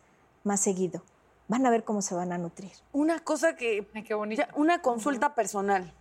más 0.44 0.60
seguido. 0.60 1.02
Van 1.46 1.66
a 1.66 1.70
ver 1.70 1.84
cómo 1.84 2.00
se 2.00 2.14
van 2.14 2.32
a 2.32 2.38
nutrir. 2.38 2.72
Una 2.94 3.18
cosa 3.18 3.54
que. 3.54 3.86
Ay, 3.92 4.02
qué 4.02 4.14
bonito. 4.14 4.40
ya, 4.40 4.48
una 4.54 4.80
consulta 4.80 5.34
personal. 5.34 5.92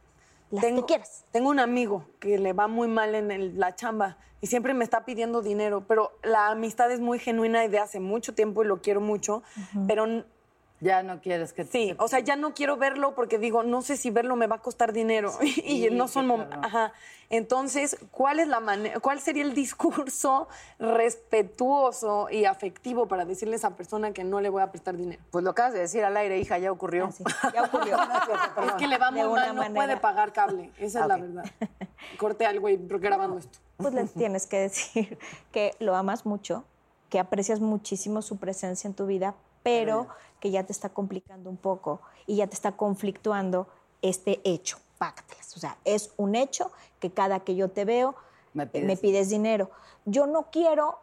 Las 0.56 0.66
que 0.66 0.86
quieras. 0.86 1.26
Tengo 1.32 1.50
un 1.50 1.60
amigo 1.60 2.06
que 2.20 2.38
le 2.38 2.54
va 2.54 2.68
muy 2.68 2.88
mal 2.88 3.16
en 3.16 3.32
el- 3.32 3.58
la 3.60 3.76
chamba 3.76 4.18
y 4.42 4.48
siempre 4.48 4.74
me 4.74 4.84
está 4.84 5.06
pidiendo 5.06 5.42
dinero, 5.42 5.86
pero 5.88 6.12
la 6.24 6.48
amistad 6.50 6.92
es 6.92 7.00
muy 7.00 7.20
genuina 7.20 7.64
y 7.66 7.68
de 7.68 7.80
hace 7.80 8.00
mucho 8.00 8.34
tiempo 8.36 8.64
y 8.64 8.68
lo 8.68 8.82
quiero 8.82 9.02
mucho, 9.02 9.44
pero 9.88 10.06
Ya 10.82 11.04
no 11.04 11.22
quieres 11.22 11.54
que 11.54 11.64
sí, 11.64 11.96
o 12.00 12.08
sea, 12.10 12.20
ya 12.20 12.36
no 12.36 12.54
quiero 12.54 12.76
verlo 12.76 13.16
porque 13.16 13.38
digo, 13.40 13.64
no 13.64 13.82
sé 13.82 13.96
si 13.96 14.10
verlo 14.12 14.36
me 14.36 14.46
va 14.48 14.58
a 14.58 14.62
costar 14.62 14.92
dinero 14.92 15.32
y 15.64 15.90
no 15.90 16.08
son 16.08 16.28
mom- 16.28 16.48
ajá. 16.64 16.92
Entonces, 17.30 17.98
¿cuál 18.12 18.40
es 18.40 18.48
la 18.48 18.60
manera 18.60 19.00
cuál 19.00 19.20
sería 19.20 19.44
el 19.44 19.54
discurso 19.56 20.48
respetuoso 21.26 22.30
y 22.30 22.46
afectivo 22.46 23.08
para 23.08 23.26
decirle 23.26 23.56
a 23.56 23.58
esa 23.58 23.76
persona 23.76 24.12
que 24.12 24.24
no 24.24 24.42
le 24.42 24.50
voy 24.50 24.62
a 24.62 24.70
prestar 24.70 24.96
dinero? 24.98 25.22
Pues 25.32 25.44
lo 25.44 25.52
acabas 25.52 25.74
de 25.74 25.80
decir 25.80 26.04
al 26.04 26.16
aire, 26.18 26.38
hija, 26.40 26.58
ya 26.58 26.72
ocurrió. 26.72 27.06
Ah, 27.06 27.12
sí, 27.12 27.24
ya 27.54 27.64
ocurrió. 27.64 27.98
Es 28.68 28.74
que 28.74 28.88
le 28.88 28.98
va 28.98 29.12
muy 29.12 29.24
mal, 29.24 29.48
no 29.50 29.62
manera. 29.62 29.74
puede 29.74 29.98
pagar 29.98 30.34
cable. 30.34 30.72
Esa 30.78 31.02
es 31.02 31.08
la 31.08 31.16
Ok. 31.16 31.22
verdad. 31.22 31.46
Corte 32.18 32.46
al 32.46 32.60
güey 32.60 32.78
grabando 32.82 33.38
esto. 33.40 33.60
pues 33.78 33.94
le 33.94 34.04
tienes 34.06 34.46
que 34.46 34.58
decir 34.60 35.18
que 35.52 35.74
lo 35.80 35.96
amas 35.96 36.26
mucho, 36.26 36.64
que 37.10 37.20
aprecias 37.20 37.60
muchísimo 37.60 38.22
su 38.22 38.38
presencia 38.38 38.88
en 38.88 38.94
tu 38.94 39.06
vida, 39.06 39.36
pero 39.66 40.08
que 40.40 40.52
ya 40.52 40.64
te 40.64 40.72
está 40.72 40.90
complicando 40.90 41.50
un 41.50 41.58
poco 41.58 42.00
y 42.28 42.36
ya 42.36 42.46
te 42.46 42.54
está 42.54 42.74
conflictuando 42.74 43.68
este 44.04 44.40
hecho. 44.44 44.78
Pácatelas. 45.00 45.58
O 45.58 45.60
sea, 45.60 45.76
es 45.86 46.12
un 46.18 46.36
hecho 46.36 46.72
que 47.00 47.10
cada 47.10 47.40
que 47.40 47.56
yo 47.56 47.70
te 47.72 47.84
veo 47.84 48.16
Me 48.54 48.64
eh, 48.66 48.68
pides 48.68 48.86
me 48.86 48.96
pides 48.96 49.30
dinero. 49.30 49.72
Yo 50.06 50.28
no 50.28 50.52
quiero 50.52 51.00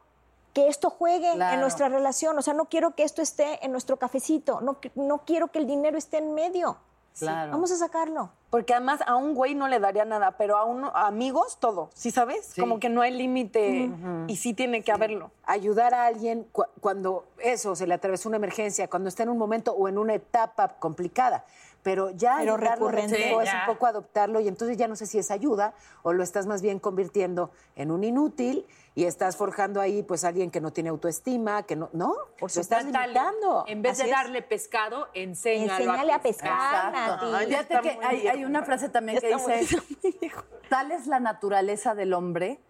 que 0.55 0.69
esto 0.69 0.91
juegue 0.91 1.33
Claro. 1.35 1.55
en 1.55 1.61
nuestra 1.61 1.89
relación, 1.89 2.39
o 2.39 2.43
sea, 2.43 2.55
no 2.55 2.67
quiero 2.67 2.95
que 2.95 3.03
esto 3.03 3.21
esté 3.21 3.65
en 3.65 3.73
nuestro 3.73 3.97
cafecito, 3.97 4.61
no, 4.61 4.77
no 4.95 5.25
quiero 5.25 5.49
que 5.49 5.59
el 5.59 5.67
dinero 5.67 5.99
esté 5.99 6.19
en 6.19 6.35
medio. 6.35 6.77
Claro. 7.19 7.53
Vamos 7.53 7.71
a 7.73 7.77
sacarlo. 7.77 8.31
Porque 8.51 8.75
además 8.75 9.01
a 9.07 9.17
un 9.17 9.35
güey 9.35 9.55
no 9.55 9.67
le 9.69 9.81
daría 9.81 10.05
nada, 10.05 10.33
pero 10.37 10.57
a, 10.59 10.65
un, 10.65 10.85
a 10.85 11.07
amigos 11.07 11.59
todo, 11.59 11.89
¿sí 11.95 12.11
sabes? 12.11 12.45
Sí. 12.47 12.61
Como 12.61 12.79
que 12.81 12.89
no 12.91 13.01
hay 13.01 13.11
límite 13.13 13.91
y 14.29 14.37
sí 14.37 14.53
tiene 14.55 14.83
que 14.83 14.93
haberlo. 14.93 15.31
ayudar 15.45 15.95
a 15.95 16.07
alguien 16.07 16.45
cu- 16.53 16.65
cuando 16.81 17.25
eso 17.39 17.75
se 17.77 17.87
le 17.87 17.95
atravesó 17.95 18.29
una 18.29 18.37
emergencia, 18.37 18.89
cuando 18.89 19.09
está 19.09 19.23
en 19.23 19.31
un 19.31 19.39
momento 19.39 19.73
o 19.73 19.89
en 19.89 19.97
una 19.99 20.15
etapa 20.15 20.69
complicada. 20.79 21.45
Pero 21.83 22.11
ya 22.11 22.37
Pero 22.39 22.57
recurrente. 22.57 23.17
Sí, 23.17 23.23
es 23.23 23.45
ya. 23.45 23.65
un 23.67 23.75
poco 23.75 23.87
adoptarlo 23.87 24.41
y 24.41 24.49
entonces 24.49 24.77
ya 24.77 24.87
no 24.89 24.97
sé 24.97 25.07
si 25.07 25.19
es 25.19 25.31
ayuda 25.31 25.75
o 26.03 26.13
lo 26.13 26.23
estás 26.23 26.47
más 26.47 26.63
bien 26.63 26.79
convirtiendo 26.79 27.51
en 27.75 27.91
un 27.91 28.05
inútil 28.05 28.67
y 28.95 29.05
estás 29.05 29.37
forjando 29.37 29.81
ahí 29.81 30.03
pues 30.03 30.25
alguien 30.25 30.51
que 30.51 30.61
no 30.61 30.73
tiene 30.73 30.91
autoestima, 30.91 31.63
que 31.65 31.77
no, 31.77 31.89
no, 31.93 32.15
lo 32.41 32.47
estás 32.47 32.85
limitando. 32.85 33.65
En 33.67 33.83
vez 33.83 33.93
Así 33.93 34.03
de 34.03 34.11
es. 34.11 34.17
darle 34.17 34.43
pescado, 34.43 35.09
enséñalo 35.15 35.73
Enséñale 35.73 36.13
a 36.13 36.23
pescar. 36.23 36.93
Nati. 36.93 37.47
Fíjate 37.47 37.81
que 37.81 37.99
hay, 38.03 38.29
hay 38.29 38.45
una 38.45 38.63
frase 38.63 38.89
también 38.89 39.19
que 39.19 39.35
dice, 39.35 39.79
tal 40.69 40.93
es 40.93 41.07
la 41.07 41.21
naturaleza 41.21 41.95
del 41.95 42.13
hombre 42.13 42.61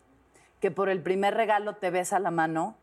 que 0.61 0.71
por 0.71 0.89
el 0.89 1.03
primer 1.03 1.35
regalo 1.35 1.75
te 1.77 1.91
besa 1.91 2.21
la 2.21 2.31
mano 2.31 2.77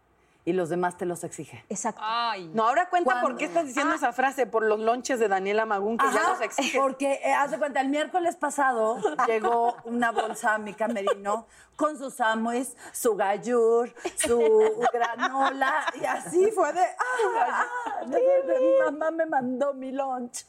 y 0.46 0.54
los 0.54 0.70
demás 0.70 0.98
te 0.98 1.06
los 1.06 1.24
exige. 1.24 1.64
Exacto. 1.70 2.02
Ay. 2.04 2.50
No, 2.54 2.68
ahora 2.68 2.90
cuenta 2.90 3.12
¿Cuándo? 3.12 3.28
por 3.28 3.38
qué 3.38 3.46
estás 3.46 3.68
diciendo 3.68 3.94
esa 3.94 4.14
frase, 4.14 4.48
por 4.48 4.64
los 4.64 4.80
lonches 4.80 5.20
de 5.20 5.28
Daniela 5.28 5.66
Magún, 5.66 5.98
que 5.98 6.06
ya 6.14 6.30
los 6.30 6.42
exigen. 6.42 6.82
Porque, 6.82 7.20
eh, 7.24 7.34
haz 7.34 7.52
de 7.52 7.60
cuenta, 7.60 7.82
el 7.82 7.90
miércoles 7.90 8.36
pasado 8.36 8.98
llegó 9.28 9.76
una 9.84 10.12
bolsa 10.12 10.56
a 10.56 10.58
mi 10.58 10.74
camerino 10.74 11.46
con 11.76 11.98
su 11.98 12.10
sándwich, 12.10 12.70
su 12.92 13.16
gallur, 13.16 13.94
su 14.16 14.86
granola, 14.92 15.86
y 16.02 16.06
así 16.06 16.52
fue 16.52 16.74
de, 16.74 16.82
ah, 16.82 17.66
ah, 18.02 18.06
mi 18.06 18.86
mamá 18.86 19.12
me 19.12 19.26
mandó 19.26 19.74
mi 19.74 19.92
lunch. 19.92 20.46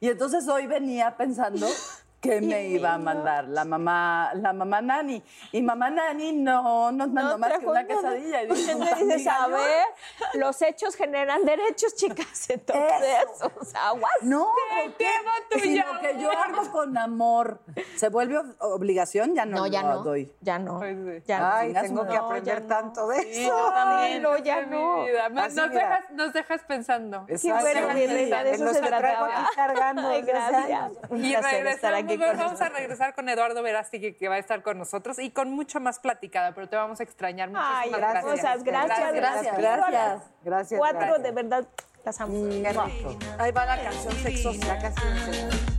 Y 0.00 0.08
entonces 0.08 0.48
hoy 0.48 0.66
venía 0.66 1.16
pensando 1.16 1.66
¿Qué 2.20 2.40
me 2.42 2.66
iba 2.68 2.94
a 2.94 2.98
mandar? 2.98 3.48
La 3.48 3.64
mamá, 3.64 4.30
la 4.34 4.52
mamá 4.52 4.82
Nani. 4.82 5.22
Y 5.52 5.62
mamá 5.62 5.88
Nani 5.88 6.32
no 6.32 6.92
nos 6.92 7.08
mandó 7.10 7.38
más 7.38 7.58
que 7.58 7.66
una 7.66 7.86
quesadilla. 7.86 8.42
Y 8.42 8.44
Entonces 8.50 8.68
dices, 8.98 9.26
"Amiga, 9.26 9.44
a 9.44 9.48
ver, 9.48 9.84
los 10.34 10.60
hechos 10.60 10.96
generan 10.96 11.44
derechos, 11.46 11.94
chicas. 11.96 12.50
Entonces, 12.50 13.24
o 13.58 13.64
sea, 13.64 13.88
aguas. 13.88 14.12
No, 14.22 14.52
Qué 14.54 14.82
¿por 14.84 14.96
qué? 14.98 15.04
tema 15.06 15.32
tuyo, 15.50 15.62
Sino 15.64 16.00
que 16.00 16.18
yo 16.22 16.30
hago 16.30 16.70
con 16.70 16.98
amor. 16.98 17.60
¿Se 17.96 18.10
vuelve 18.10 18.36
ob- 18.38 18.56
obligación? 18.60 19.34
Ya 19.34 19.46
no, 19.46 19.56
No, 19.58 19.66
ya 19.66 19.82
lo 19.82 19.88
no. 19.94 20.02
doy. 20.02 20.30
Ya 20.42 20.58
no. 20.58 20.78
Pues. 20.78 21.24
Ya 21.26 21.56
Ay, 21.58 21.72
tengo 21.72 22.06
que 22.06 22.16
aprender 22.18 22.62
no. 22.62 22.68
tanto 22.68 23.08
de 23.08 23.22
Sí, 23.22 23.44
eso. 23.44 23.56
yo 23.58 23.72
también. 23.72 24.12
Ay, 24.16 24.20
no, 24.20 24.36
ya 24.36 24.66
no. 24.66 25.06
nos, 25.30 25.54
dejas, 25.54 26.04
nos 26.12 26.32
dejas 26.34 26.62
pensando. 26.64 27.24
Qué 27.26 27.34
Exacto. 27.34 27.64
bueno, 27.64 27.94
mi 27.94 28.06
reina, 28.06 28.44
de 28.44 28.50
eso 28.54 28.66
se 28.74 28.80
que 28.80 28.86
traigo 28.86 28.98
trataba. 29.00 29.40
aquí 29.40 29.54
cargando 29.56 30.08
Ay, 30.10 30.22
gracias. 30.22 30.90
Y 31.12 31.30
placer 31.32 31.66
estar 31.66 31.94
aquí 32.14 32.18
con 32.18 32.36
vamos 32.36 32.60
a 32.60 32.68
regresar 32.68 33.14
con 33.14 33.28
Eduardo 33.28 33.62
Verástegui, 33.62 34.14
que 34.14 34.28
va 34.28 34.36
a 34.36 34.38
estar 34.38 34.62
con 34.62 34.78
nosotros 34.78 35.18
y 35.18 35.30
con 35.30 35.50
mucho 35.50 35.80
más 35.80 35.98
platicada, 35.98 36.54
pero 36.54 36.68
te 36.68 36.76
vamos 36.76 37.00
a 37.00 37.02
extrañar. 37.02 37.50
Muchísimas 37.50 37.82
Ay, 37.82 37.90
gracias. 37.90 38.24
gracias, 38.24 38.64
gracias. 38.64 39.12
Gracias. 39.14 39.56
Gracias. 39.58 40.22
Gracias. 40.42 40.78
Cuatro, 40.78 41.00
gracias. 41.00 41.22
de 41.22 41.30
verdad, 41.32 41.68
las 42.04 42.20
amo. 42.20 42.46
Rico. 42.46 43.18
Ahí 43.38 43.52
va 43.52 43.66
la 43.66 43.82
canción 43.82 44.14
sexosa. 44.14 44.78
Casi 44.78 45.06
me 45.06 45.20
sé. 45.32 45.70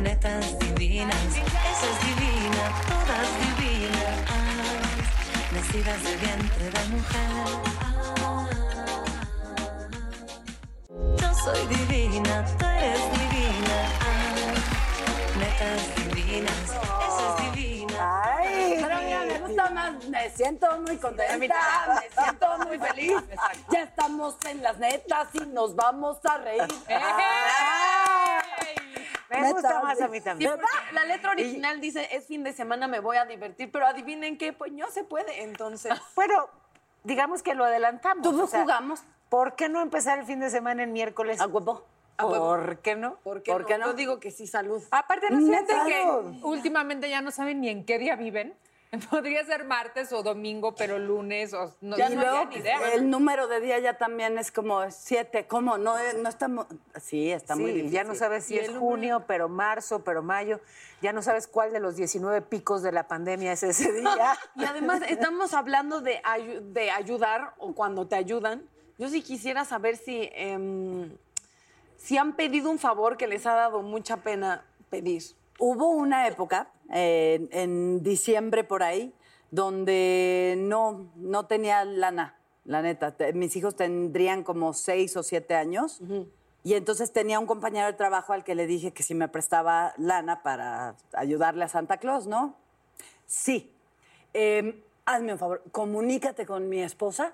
Netas 0.00 0.56
divinas, 0.76 1.16
esa 1.26 1.86
es 1.90 2.06
divina, 2.06 2.70
todas 2.86 3.28
divinas, 3.42 4.16
nacidas 5.52 6.02
de 6.04 6.16
vientre 6.16 6.70
de 6.70 6.82
mujer. 6.94 7.30
Yo 11.20 11.34
soy 11.34 11.66
divina, 11.66 12.44
tú 12.56 12.64
eres 12.64 13.02
divina, 13.10 13.27
netas 15.60 16.14
divinas, 16.14 16.52
esa 16.62 17.36
es 17.46 17.52
divina. 17.52 18.22
Ay, 18.36 18.78
pero 18.80 18.96
mira, 19.02 19.24
me 19.24 19.38
gusta 19.40 19.70
más, 19.70 20.04
me 20.08 20.30
siento 20.30 20.80
muy 20.80 20.96
contenta, 20.98 21.36
me 22.00 22.22
siento 22.22 22.58
muy 22.66 22.78
feliz. 22.78 23.12
Ya 23.70 23.82
estamos 23.82 24.36
en 24.48 24.62
las 24.62 24.78
netas 24.78 25.28
y 25.34 25.40
nos 25.40 25.74
vamos 25.74 26.18
a 26.24 26.38
reír. 26.38 26.62
Me 29.30 29.42
Neta, 29.42 29.52
gusta 29.52 29.82
más 29.82 30.00
a 30.00 30.08
mí 30.08 30.18
Sí, 30.20 30.24
también. 30.24 30.50
porque 30.52 30.66
la 30.94 31.04
letra 31.04 31.32
original 31.32 31.82
dice, 31.82 32.08
es 32.16 32.26
fin 32.26 32.42
de 32.44 32.54
semana, 32.54 32.88
me 32.88 32.98
voy 33.00 33.18
a 33.18 33.26
divertir, 33.26 33.70
pero 33.70 33.86
adivinen 33.86 34.38
qué, 34.38 34.54
pues 34.54 34.72
no 34.72 34.90
se 34.90 35.04
puede, 35.04 35.42
entonces. 35.42 35.92
Bueno, 36.14 36.48
digamos 37.04 37.42
que 37.42 37.54
lo 37.54 37.66
adelantamos. 37.66 38.22
Tú 38.22 38.42
o 38.42 38.46
sea, 38.46 38.62
jugamos 38.62 39.02
¿Por 39.28 39.54
qué 39.54 39.68
no 39.68 39.82
empezar 39.82 40.18
el 40.18 40.24
fin 40.24 40.40
de 40.40 40.48
semana 40.48 40.82
en 40.82 40.94
miércoles? 40.94 41.42
a 41.42 41.46
huevo. 41.46 41.84
¿Por 42.18 42.78
qué 42.78 42.96
no? 42.96 43.16
¿Por 43.22 43.42
qué, 43.42 43.52
¿Por 43.52 43.62
no? 43.62 43.66
qué 43.66 43.78
no? 43.78 43.86
Yo 43.86 43.92
digo 43.94 44.20
que 44.20 44.30
sí, 44.30 44.46
salud. 44.46 44.82
Aparte, 44.90 45.26
¿no 45.30 45.38
sienten 45.40 45.76
Neta. 45.84 45.86
que 45.86 46.04
últimamente 46.44 47.08
ya 47.08 47.20
no 47.22 47.30
saben 47.30 47.60
ni 47.60 47.68
en 47.68 47.84
qué 47.84 47.98
día 47.98 48.16
viven? 48.16 48.54
Podría 49.10 49.44
ser 49.44 49.64
martes 49.64 50.12
o 50.14 50.22
domingo, 50.22 50.74
pero 50.74 50.98
lunes 50.98 51.52
o 51.52 51.74
no, 51.82 51.96
y 51.98 52.00
no 52.00 52.08
luego 52.22 52.44
ni 52.46 52.56
idea. 52.56 52.78
el 52.94 53.10
número 53.10 53.46
de 53.46 53.60
día 53.60 53.78
ya 53.80 53.98
también 53.98 54.38
es 54.38 54.50
como 54.50 54.90
siete. 54.90 55.46
¿Cómo? 55.46 55.76
No, 55.76 55.98
eh, 55.98 56.14
no 56.22 56.28
estamos. 56.28 56.66
Sí, 57.00 57.30
está 57.30 57.54
muy 57.54 57.70
difícil. 57.72 57.90
ya 57.90 58.04
no 58.04 58.14
sabes 58.14 58.44
si 58.44 58.58
es 58.58 58.70
junio, 58.70 59.24
pero 59.26 59.48
marzo, 59.50 60.02
pero 60.04 60.22
mayo. 60.22 60.58
Ya 61.02 61.12
no 61.12 61.20
sabes 61.22 61.46
cuál 61.46 61.70
de 61.70 61.80
los 61.80 61.96
19 61.96 62.40
picos 62.42 62.82
de 62.82 62.90
la 62.92 63.06
pandemia 63.06 63.52
es 63.52 63.62
ese 63.62 63.92
día. 63.92 64.36
Y 64.56 64.64
además 64.64 65.02
estamos 65.06 65.52
hablando 65.54 66.00
de, 66.00 66.20
ayu- 66.22 66.60
de 66.72 66.90
ayudar 66.90 67.54
o 67.58 67.74
cuando 67.74 68.06
te 68.08 68.16
ayudan. 68.16 68.66
Yo 68.96 69.08
sí 69.10 69.22
quisiera 69.22 69.64
saber 69.66 69.96
si, 69.98 70.28
em, 70.32 71.14
si 71.98 72.16
han 72.16 72.36
pedido 72.36 72.70
un 72.70 72.78
favor 72.78 73.18
que 73.18 73.26
les 73.26 73.44
ha 73.44 73.54
dado 73.54 73.82
mucha 73.82 74.18
pena 74.18 74.64
pedir. 74.88 75.22
Hubo 75.58 75.90
una 75.90 76.26
época, 76.26 76.70
eh, 76.90 77.48
en 77.50 78.02
diciembre 78.02 78.64
por 78.64 78.82
ahí, 78.82 79.12
donde 79.50 80.54
no, 80.56 81.10
no 81.16 81.46
tenía 81.46 81.84
lana, 81.84 82.38
la 82.64 82.80
neta. 82.80 83.14
Mis 83.34 83.56
hijos 83.56 83.76
tendrían 83.76 84.44
como 84.44 84.72
seis 84.72 85.16
o 85.16 85.22
siete 85.22 85.54
años. 85.54 86.00
Y 86.62 86.74
entonces 86.74 87.12
tenía 87.12 87.40
un 87.40 87.46
compañero 87.46 87.86
de 87.86 87.94
trabajo 87.94 88.32
al 88.32 88.44
que 88.44 88.54
le 88.54 88.66
dije 88.66 88.92
que 88.92 89.02
si 89.02 89.14
me 89.14 89.28
prestaba 89.28 89.94
lana 89.96 90.42
para 90.42 90.96
ayudarle 91.14 91.64
a 91.64 91.68
Santa 91.68 91.98
Claus, 91.98 92.26
¿no? 92.26 92.56
Sí. 93.26 93.72
Eh, 94.34 94.82
hazme 95.06 95.32
un 95.32 95.38
favor, 95.38 95.62
comunícate 95.72 96.46
con 96.46 96.68
mi 96.68 96.80
esposa. 96.80 97.32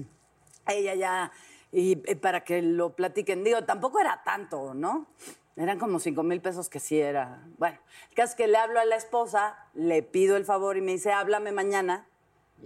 Ella 0.66 0.94
ya, 0.94 1.32
y, 1.72 1.92
y 2.10 2.14
para 2.16 2.44
que 2.44 2.62
lo 2.62 2.94
platiquen. 2.94 3.44
Digo, 3.44 3.64
tampoco 3.64 4.00
era 4.00 4.22
tanto, 4.24 4.74
¿no? 4.74 5.06
Eran 5.56 5.78
como 5.78 5.98
cinco 5.98 6.22
mil 6.22 6.40
pesos 6.42 6.68
que 6.68 6.80
sí 6.80 7.00
era. 7.00 7.42
Bueno, 7.56 7.78
el 8.10 8.14
caso 8.14 8.32
es 8.32 8.36
que 8.36 8.46
le 8.46 8.58
hablo 8.58 8.78
a 8.78 8.84
la 8.84 8.96
esposa, 8.96 9.56
le 9.72 10.02
pido 10.02 10.36
el 10.36 10.44
favor 10.44 10.76
y 10.76 10.82
me 10.82 10.92
dice, 10.92 11.12
háblame 11.12 11.50
mañana. 11.50 12.06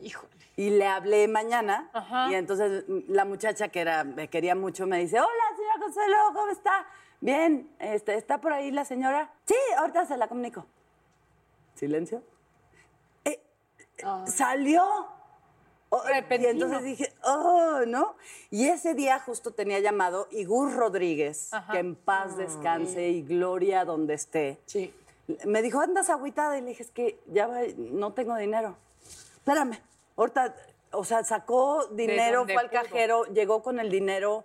Híjole. 0.03 0.33
Y 0.57 0.71
le 0.71 0.87
hablé 0.87 1.29
mañana. 1.29 1.91
Y 2.29 2.35
entonces 2.35 2.85
la 3.09 3.25
muchacha 3.25 3.69
que 3.69 3.81
era, 3.81 4.03
me 4.05 4.29
quería 4.29 4.55
mucho 4.55 4.87
me 4.87 4.99
dice, 4.99 5.21
hola, 5.21 5.57
señora 5.57 5.75
Consuelo, 5.81 6.17
¿cómo 6.35 6.49
está? 6.51 6.87
Bien, 7.21 7.71
este, 7.79 8.17
¿está 8.17 8.41
por 8.41 8.53
ahí 8.53 8.71
la 8.71 8.85
señora? 8.85 9.33
Sí, 9.45 9.55
ahorita 9.79 10.07
se 10.07 10.17
la 10.17 10.27
comunico. 10.27 10.67
Silencio. 11.75 12.23
Eh, 13.25 13.41
eh, 13.99 14.05
Salió. 14.27 15.07
Oh, 15.93 16.03
y 16.09 16.47
entonces 16.47 16.83
dije, 16.85 17.13
oh, 17.25 17.81
¿no? 17.87 18.15
Y 18.51 18.69
ese 18.69 18.95
día 18.95 19.19
justo 19.19 19.51
tenía 19.51 19.81
llamado 19.81 20.29
y 20.31 20.45
Gus 20.45 20.73
Rodríguez, 20.75 21.51
que 21.73 21.79
en 21.79 21.97
paz 21.97 22.37
descanse 22.37 23.09
y 23.09 23.23
gloria 23.23 23.85
donde 23.85 24.15
esté. 24.15 24.61
Sí. 24.67 24.95
Me 25.45 25.63
dijo, 25.63 25.81
andas 25.81 26.09
agüitada. 26.09 26.57
Y 26.59 26.61
le 26.63 26.69
dije, 26.69 26.85
es 26.85 26.91
que 26.93 27.19
ya 27.27 27.49
va- 27.49 27.63
no 27.77 28.13
tengo 28.13 28.37
dinero. 28.37 28.77
Espérame, 29.37 29.79
ahorita, 30.17 30.55
o 30.93 31.03
sea, 31.05 31.25
sacó 31.25 31.87
dinero, 31.87 32.45
fue 32.45 32.55
al 32.57 32.71
cajero, 32.71 33.25
llegó 33.25 33.63
con 33.65 33.81
el 33.81 33.91
dinero. 33.91 34.45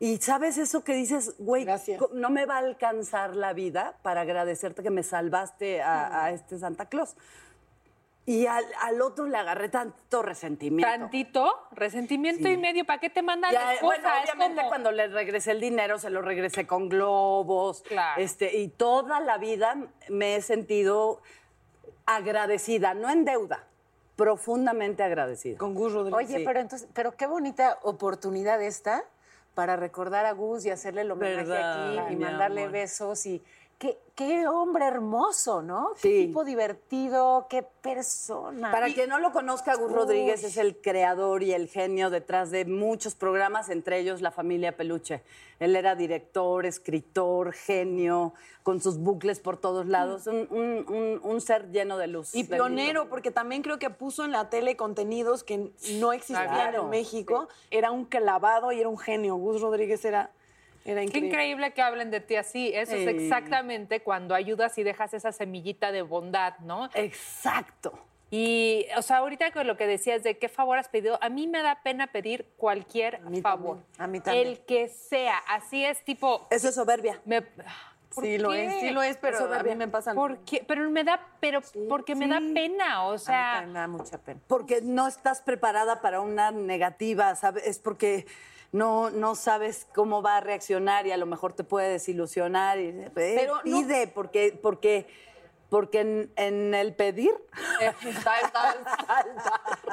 Y 0.00 0.16
sabes 0.18 0.58
eso 0.58 0.82
que 0.82 0.94
dices, 0.94 1.34
güey, 1.38 1.64
Gracias. 1.64 2.00
no 2.12 2.30
me 2.30 2.46
va 2.46 2.56
a 2.56 2.58
alcanzar 2.58 3.36
la 3.36 3.52
vida 3.52 3.96
para 4.02 4.20
agradecerte 4.22 4.82
que 4.82 4.90
me 4.90 5.02
salvaste 5.04 5.82
a, 5.82 6.24
a 6.24 6.30
este 6.32 6.58
Santa 6.58 6.86
Claus. 6.86 7.16
Y 8.28 8.46
al, 8.46 8.64
al 8.82 9.00
otro 9.00 9.26
le 9.26 9.38
agarré 9.38 9.70
tanto 9.70 10.20
resentimiento. 10.22 10.86
Tantito, 10.98 11.50
resentimiento 11.72 12.46
y 12.48 12.58
medio. 12.58 12.84
¿Para 12.84 13.00
qué 13.00 13.08
te 13.08 13.22
mandan 13.22 13.52
Ya, 13.52 13.64
las 13.72 13.80
bueno, 13.80 14.02
cosas? 14.02 14.24
Es 14.24 14.30
obviamente 14.34 14.56
como- 14.60 14.68
cuando 14.68 14.92
le 14.92 15.08
regresé 15.08 15.52
el 15.52 15.60
dinero, 15.60 15.98
se 15.98 16.10
lo 16.10 16.20
regresé 16.20 16.66
con 16.66 16.90
globos. 16.90 17.80
Claro. 17.88 18.20
Este, 18.20 18.58
y 18.58 18.68
toda 18.68 19.20
la 19.20 19.38
vida 19.38 19.76
me 20.10 20.36
he 20.36 20.42
sentido 20.42 21.22
agradecida, 22.04 22.92
no 22.92 23.08
en 23.10 23.24
deuda, 23.24 23.64
profundamente 24.16 25.02
agradecida. 25.02 25.56
Con 25.58 25.74
Gus 25.74 25.92
Rodríguez. 25.94 26.28
Oye, 26.28 26.44
pero 26.44 26.60
entonces, 26.60 26.88
pero 26.92 27.12
qué 27.12 27.26
bonita 27.26 27.78
oportunidad 27.82 28.60
esta 28.62 29.04
para 29.54 29.76
recordar 29.76 30.26
a 30.26 30.32
Gus 30.32 30.64
y 30.66 30.70
hacerle 30.70 31.00
el 31.00 31.10
homenaje 31.10 31.36
¿Verdad, 31.48 32.04
aquí 32.04 32.12
y 32.12 32.16
mandarle 32.16 32.60
amor? 32.62 32.72
besos 32.72 33.26
y 33.26 33.42
qué, 33.78 33.98
qué 34.16 34.46
hombre 34.48 34.86
hermoso, 34.86 35.62
¿no? 35.62 35.90
Qué 36.02 36.26
tipo 36.26 36.44
divertido, 36.44 37.46
qué 37.48 37.62
persona. 37.62 38.70
Para 38.72 38.86
quien 38.92 39.08
no 39.08 39.18
lo 39.18 39.32
conozca, 39.32 39.74
Gus 39.76 39.92
Rodríguez 39.92 40.42
es 40.44 40.56
el 40.56 40.76
creador 40.80 41.42
y 41.42 41.52
el 41.52 41.68
genio 41.68 42.10
detrás 42.10 42.50
de 42.50 42.64
muchos 42.64 43.14
programas, 43.14 43.68
entre 43.68 43.98
ellos 43.98 44.20
La 44.20 44.30
Familia 44.30 44.76
Peluche. 44.76 45.22
Él 45.60 45.74
era 45.76 45.94
director, 45.96 46.66
escritor, 46.66 47.52
genio, 47.52 48.32
con 48.62 48.80
sus 48.80 48.98
bucles 48.98 49.40
por 49.40 49.56
todos 49.56 49.86
lados, 49.86 50.26
un, 50.26 50.46
un- 50.50 50.84
un- 50.94 51.20
un 51.22 51.40
ser 51.40 51.70
lleno 51.70 51.96
de 51.98 52.06
luz. 52.08 52.34
Y 52.34 52.44
pionero, 52.44 53.08
porque 53.08 53.30
también 53.30 53.62
creo 53.62 53.78
que 53.78 53.90
puso 53.90 54.24
en 54.24 54.32
la 54.32 54.50
tele 54.50 54.76
contenidos 54.76 55.42
que 55.44 55.70
no 55.94 56.12
existían 56.12 56.48
Claro, 56.48 56.82
en 56.84 56.90
México. 56.90 57.48
Era 57.70 57.90
un 57.90 58.04
clavado 58.04 58.70
y 58.72 58.80
era 58.80 58.88
un 58.88 58.98
genio. 58.98 59.36
Gus 59.36 59.60
Rodríguez 59.60 60.04
era, 60.04 60.30
era 60.90 61.04
Qué 61.06 61.18
increíble. 61.18 61.72
que 61.72 61.82
hablen 61.82 62.10
de 62.10 62.20
ti 62.20 62.36
así. 62.36 62.72
Eso 62.74 62.94
es 62.96 63.06
exactamente 63.08 64.00
cuando 64.02 64.34
ayudas 64.34 64.76
y 64.78 64.82
dejas 64.82 65.14
esa 65.14 65.32
semillita 65.32 65.92
de 65.92 66.02
bondad, 66.02 66.58
¿no? 66.60 66.88
Exacto. 66.94 67.98
Y, 68.30 68.84
o 68.96 69.00
sea, 69.02 69.18
ahorita 69.18 69.52
con 69.52 69.66
lo 69.66 69.76
que 69.78 69.86
decías 69.86 70.22
de 70.22 70.36
qué 70.38 70.48
favor 70.50 70.76
has 70.78 70.88
pedido, 70.88 71.18
a 71.22 71.28
mí 71.30 71.46
me 71.46 71.62
da 71.62 71.80
pena 71.82 72.08
pedir 72.08 72.46
cualquier 72.58 73.20
favor. 73.42 73.78
A 73.98 74.06
mí 74.06 74.20
también. 74.20 74.48
El 74.48 74.60
que 74.66 74.88
sea. 74.88 75.38
Así 75.48 75.84
es, 75.84 76.04
tipo. 76.04 76.46
Eso 76.50 76.68
es 76.68 76.74
soberbia. 76.74 77.20
Me, 77.24 77.40
¿por 77.40 78.24
Sí 78.24 78.36
lo 78.36 78.52
es, 78.52 78.80
sí 78.80 78.90
lo 78.90 79.02
es, 79.02 79.16
pero 79.16 79.38
a 79.54 79.62
mí 79.62 79.74
me- 79.76 79.88
pasa. 79.88 80.12
¿Por 80.14 80.38
qué? 80.40 80.62
Pero 80.66 80.90
me 80.90 81.04
da, 81.04 81.20
pero 81.40 81.60
porque 81.88 82.14
me 82.14 82.28
da 82.28 82.38
pena, 82.52 83.04
o 83.06 83.10
A 83.10 83.12
mí 83.12 83.18
sea. 83.18 83.64
me 83.66 83.72
da 83.78 83.88
mucha 83.88 84.18
pena. 84.18 84.40
Porque 84.46 84.80
no 84.82 85.06
estás 85.08 85.40
preparada 85.40 86.02
para 86.02 86.20
una 86.20 86.50
negativa, 86.50 87.34
¿sabes? 87.34 87.66
Es 87.66 87.78
porque 87.78 88.26
no, 88.72 89.10
no 89.10 89.34
sabes 89.34 89.86
cómo 89.94 90.22
va 90.22 90.36
a 90.38 90.40
reaccionar 90.40 91.06
y 91.06 91.12
a 91.12 91.16
lo 91.16 91.26
mejor 91.26 91.52
te 91.52 91.64
puede 91.64 91.88
desilusionar. 91.90 92.78
Y, 92.78 92.88
eh, 92.88 93.10
Pero 93.14 93.56
no- 93.56 93.62
pide, 93.62 94.06
porque, 94.08 94.58
porque, 94.62 95.06
porque 95.70 96.00
en, 96.00 96.32
en 96.36 96.74
el 96.74 96.94
pedir... 96.94 97.32
Está- 97.80 98.40
está- 98.42 98.76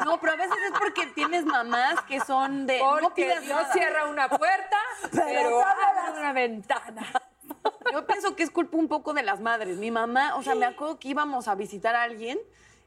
No, 0.05 0.19
pero 0.19 0.33
a 0.33 0.35
veces 0.35 0.57
es 0.65 0.77
porque 0.79 1.07
tienes 1.07 1.45
mamás 1.45 2.01
que 2.03 2.19
son 2.21 2.65
de. 2.67 2.79
no 2.79 2.99
Porque 3.01 3.25
Dios 3.39 3.45
nada. 3.61 3.73
cierra 3.73 4.07
una 4.09 4.29
puerta, 4.29 4.77
pero, 5.11 5.25
Pero 5.25 5.63
abre 5.65 6.19
una 6.19 6.33
ventana. 6.33 7.11
Yo 7.93 8.05
pienso 8.05 8.35
que 8.35 8.43
es 8.43 8.49
culpa 8.51 8.77
un 8.77 8.87
poco 8.87 9.13
de 9.13 9.23
las 9.23 9.39
madres. 9.39 9.77
Mi 9.77 9.91
mamá, 9.91 10.35
o 10.35 10.43
sea, 10.43 10.55
me 10.55 10.65
acuerdo 10.65 10.99
que 10.99 11.09
íbamos 11.09 11.47
a 11.47 11.55
visitar 11.55 11.95
a 11.95 12.03
alguien 12.03 12.39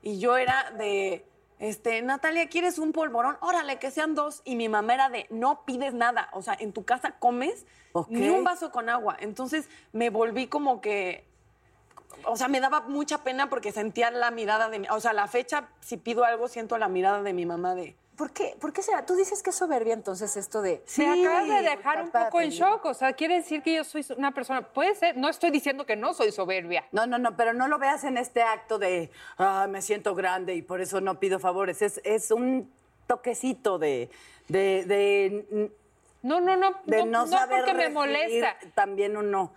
y 0.02 0.18
yo 0.18 0.36
era 0.36 0.70
de, 0.72 1.24
este, 1.58 2.00
Natalia, 2.02 2.48
¿quieres 2.48 2.78
un 2.78 2.92
polvorón? 2.92 3.36
Órale, 3.40 3.78
que 3.78 3.90
sean 3.90 4.14
dos. 4.14 4.42
Y 4.44 4.56
mi 4.56 4.68
mamá 4.68 4.94
era 4.94 5.08
de, 5.08 5.26
no 5.30 5.64
pides 5.64 5.94
nada. 5.94 6.28
O 6.32 6.42
sea, 6.42 6.56
en 6.58 6.72
tu 6.72 6.84
casa 6.84 7.16
comes 7.18 7.66
ni 8.08 8.28
un 8.28 8.44
vaso 8.44 8.70
con 8.70 8.88
agua. 8.88 9.16
Entonces 9.20 9.68
me 9.92 10.10
volví 10.10 10.46
como 10.46 10.80
que, 10.80 11.24
o 12.24 12.36
sea, 12.36 12.48
me 12.48 12.60
daba 12.60 12.82
mucha 12.82 13.24
pena 13.24 13.48
porque 13.50 13.72
sentía 13.72 14.10
la 14.10 14.30
mirada 14.30 14.68
de 14.68 14.78
mi, 14.78 14.88
o 14.88 15.00
sea, 15.00 15.12
la 15.12 15.26
fecha, 15.26 15.68
si 15.80 15.96
pido 15.96 16.24
algo, 16.24 16.48
siento 16.48 16.78
la 16.78 16.88
mirada 16.88 17.22
de 17.22 17.32
mi 17.32 17.46
mamá 17.46 17.74
de... 17.74 17.96
¿Por 18.18 18.32
qué, 18.32 18.56
¿Por 18.60 18.72
qué 18.72 18.82
será? 18.82 19.06
Tú 19.06 19.14
dices 19.14 19.44
que 19.44 19.50
es 19.50 19.56
soberbia 19.56 19.94
entonces 19.94 20.36
esto 20.36 20.60
de... 20.60 20.82
Me 20.96 21.24
acabas 21.24 21.46
de 21.46 21.70
dejar 21.70 22.02
un 22.02 22.10
poco 22.10 22.40
en 22.40 22.50
shock. 22.50 22.84
O 22.86 22.92
sea, 22.92 23.12
quiere 23.12 23.36
decir 23.36 23.62
que 23.62 23.76
yo 23.76 23.84
soy 23.84 24.04
una 24.16 24.34
persona. 24.34 24.60
Puede 24.60 24.96
ser. 24.96 25.16
No 25.16 25.28
estoy 25.28 25.52
diciendo 25.52 25.86
que 25.86 25.94
no 25.94 26.12
soy 26.12 26.32
soberbia. 26.32 26.84
No, 26.90 27.06
no, 27.06 27.18
no, 27.18 27.36
pero 27.36 27.52
no 27.52 27.68
lo 27.68 27.78
veas 27.78 28.02
en 28.02 28.18
este 28.18 28.42
acto 28.42 28.80
de, 28.80 29.12
ah, 29.36 29.68
me 29.70 29.82
siento 29.82 30.16
grande 30.16 30.56
y 30.56 30.62
por 30.62 30.80
eso 30.80 31.00
no 31.00 31.20
pido 31.20 31.38
favores. 31.38 31.80
Es, 31.80 32.00
es 32.02 32.32
un 32.32 32.68
toquecito 33.06 33.78
de, 33.78 34.10
de, 34.48 34.84
de, 34.84 35.70
No, 36.22 36.40
no, 36.40 36.56
no. 36.56 36.72
de 36.86 37.04
no, 37.04 37.06
no, 37.06 37.24
no 37.24 37.26
saber 37.28 37.60
porque 37.60 37.74
me 37.74 37.88
molesta. 37.88 38.56
También 38.74 39.16
uno, 39.16 39.54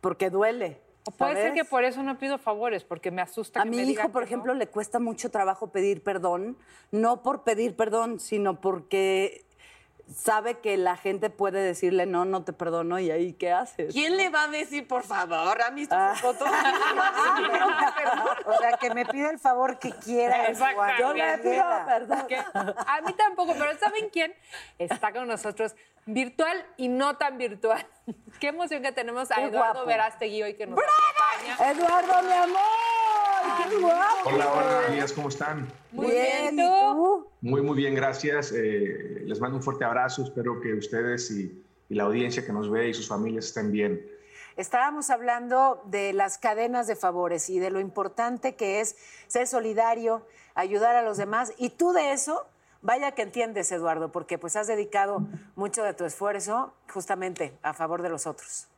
porque 0.00 0.30
duele. 0.30 0.83
O 1.06 1.10
puede 1.10 1.34
ser 1.34 1.52
que 1.52 1.64
por 1.64 1.84
eso 1.84 2.02
no 2.02 2.18
pido 2.18 2.38
favores, 2.38 2.82
porque 2.84 3.10
me 3.10 3.20
asusta 3.20 3.60
A 3.60 3.64
que 3.64 3.70
mi 3.70 3.76
me 3.76 3.82
hijo, 3.82 3.90
digan 3.90 4.12
por 4.12 4.22
que 4.22 4.26
no. 4.26 4.26
ejemplo, 4.26 4.54
le 4.54 4.68
cuesta 4.68 4.98
mucho 4.98 5.30
trabajo 5.30 5.66
pedir 5.68 6.02
perdón, 6.02 6.56
no 6.92 7.22
por 7.22 7.42
pedir 7.44 7.76
perdón, 7.76 8.20
sino 8.20 8.60
porque 8.60 9.44
sabe 10.12 10.58
que 10.60 10.76
la 10.76 10.96
gente 10.96 11.30
puede 11.30 11.60
decirle 11.60 12.06
no, 12.06 12.24
no 12.24 12.44
te 12.44 12.52
perdono 12.52 12.98
y 12.98 13.10
ahí 13.10 13.32
qué 13.34 13.52
haces. 13.52 13.92
¿Quién 13.92 14.16
le 14.16 14.28
va 14.30 14.44
a 14.44 14.48
decir, 14.48 14.86
por 14.86 15.02
favor, 15.02 15.60
a 15.62 15.70
mis 15.70 15.88
Ah. 15.90 16.14
fotos? 16.20 16.48
O 18.46 18.58
sea, 18.58 18.76
que 18.78 18.90
me 18.92 19.06
pida 19.06 19.30
el 19.30 19.38
favor 19.38 19.78
que 19.78 19.90
quiera. 19.92 20.52
Yo 20.98 21.12
le 21.14 21.38
pido 21.38 21.64
perdón. 21.86 22.26
Que 22.28 22.36
a 22.54 23.00
mí 23.04 23.12
tampoco, 23.14 23.54
pero 23.58 23.76
¿saben 23.78 24.10
quién 24.10 24.34
está 24.78 25.12
con 25.12 25.26
nosotros? 25.26 25.74
Virtual 26.06 26.64
y 26.76 26.88
no 26.88 27.16
tan 27.16 27.38
virtual. 27.38 27.84
Qué 28.40 28.48
emoción 28.48 28.82
que 28.82 28.92
tenemos 28.92 29.30
a 29.30 29.36
Qué 29.36 29.44
Eduardo 29.44 29.72
guapo. 29.74 29.86
Verástegui 29.86 30.42
hoy 30.42 30.54
que 30.54 30.66
nos 30.66 30.78
acompaña. 30.78 31.70
Eduardo, 31.70 32.22
mi 32.22 32.32
amor, 32.32 32.60
qué 33.56 33.76
guapo. 33.80 34.30
Hola, 34.30 34.52
hola, 34.52 34.86
amigas, 34.88 35.12
¿cómo 35.12 35.28
están? 35.28 35.68
Muy 35.92 36.10
bien, 36.10 36.58
¿y 36.58 36.62
tú? 36.62 37.26
Muy, 37.40 37.62
muy 37.62 37.76
bien, 37.76 37.94
gracias. 37.94 38.52
Eh, 38.52 39.22
les 39.24 39.40
mando 39.40 39.56
un 39.56 39.62
fuerte 39.62 39.84
abrazo. 39.84 40.22
Espero 40.24 40.60
que 40.60 40.74
ustedes 40.74 41.30
y, 41.30 41.64
y 41.88 41.94
la 41.94 42.04
audiencia 42.04 42.44
que 42.44 42.52
nos 42.52 42.70
ve 42.70 42.88
y 42.88 42.94
sus 42.94 43.08
familias 43.08 43.46
estén 43.46 43.70
bien. 43.70 44.04
Estábamos 44.56 45.10
hablando 45.10 45.82
de 45.86 46.12
las 46.12 46.38
cadenas 46.38 46.86
de 46.86 46.94
favores 46.94 47.50
y 47.50 47.58
de 47.58 47.70
lo 47.70 47.80
importante 47.80 48.54
que 48.54 48.80
es 48.80 48.96
ser 49.26 49.48
solidario, 49.48 50.26
ayudar 50.54 50.94
a 50.94 51.02
los 51.02 51.16
demás. 51.16 51.52
Y 51.58 51.70
tú 51.70 51.92
de 51.92 52.12
eso, 52.12 52.46
vaya 52.80 53.12
que 53.12 53.22
entiendes, 53.22 53.72
Eduardo, 53.72 54.12
porque 54.12 54.38
pues 54.38 54.54
has 54.54 54.68
dedicado 54.68 55.22
mucho 55.56 55.82
de 55.82 55.92
tu 55.92 56.04
esfuerzo 56.04 56.72
justamente 56.88 57.58
a 57.62 57.74
favor 57.74 58.02
de 58.02 58.10
los 58.10 58.28
otros. 58.28 58.68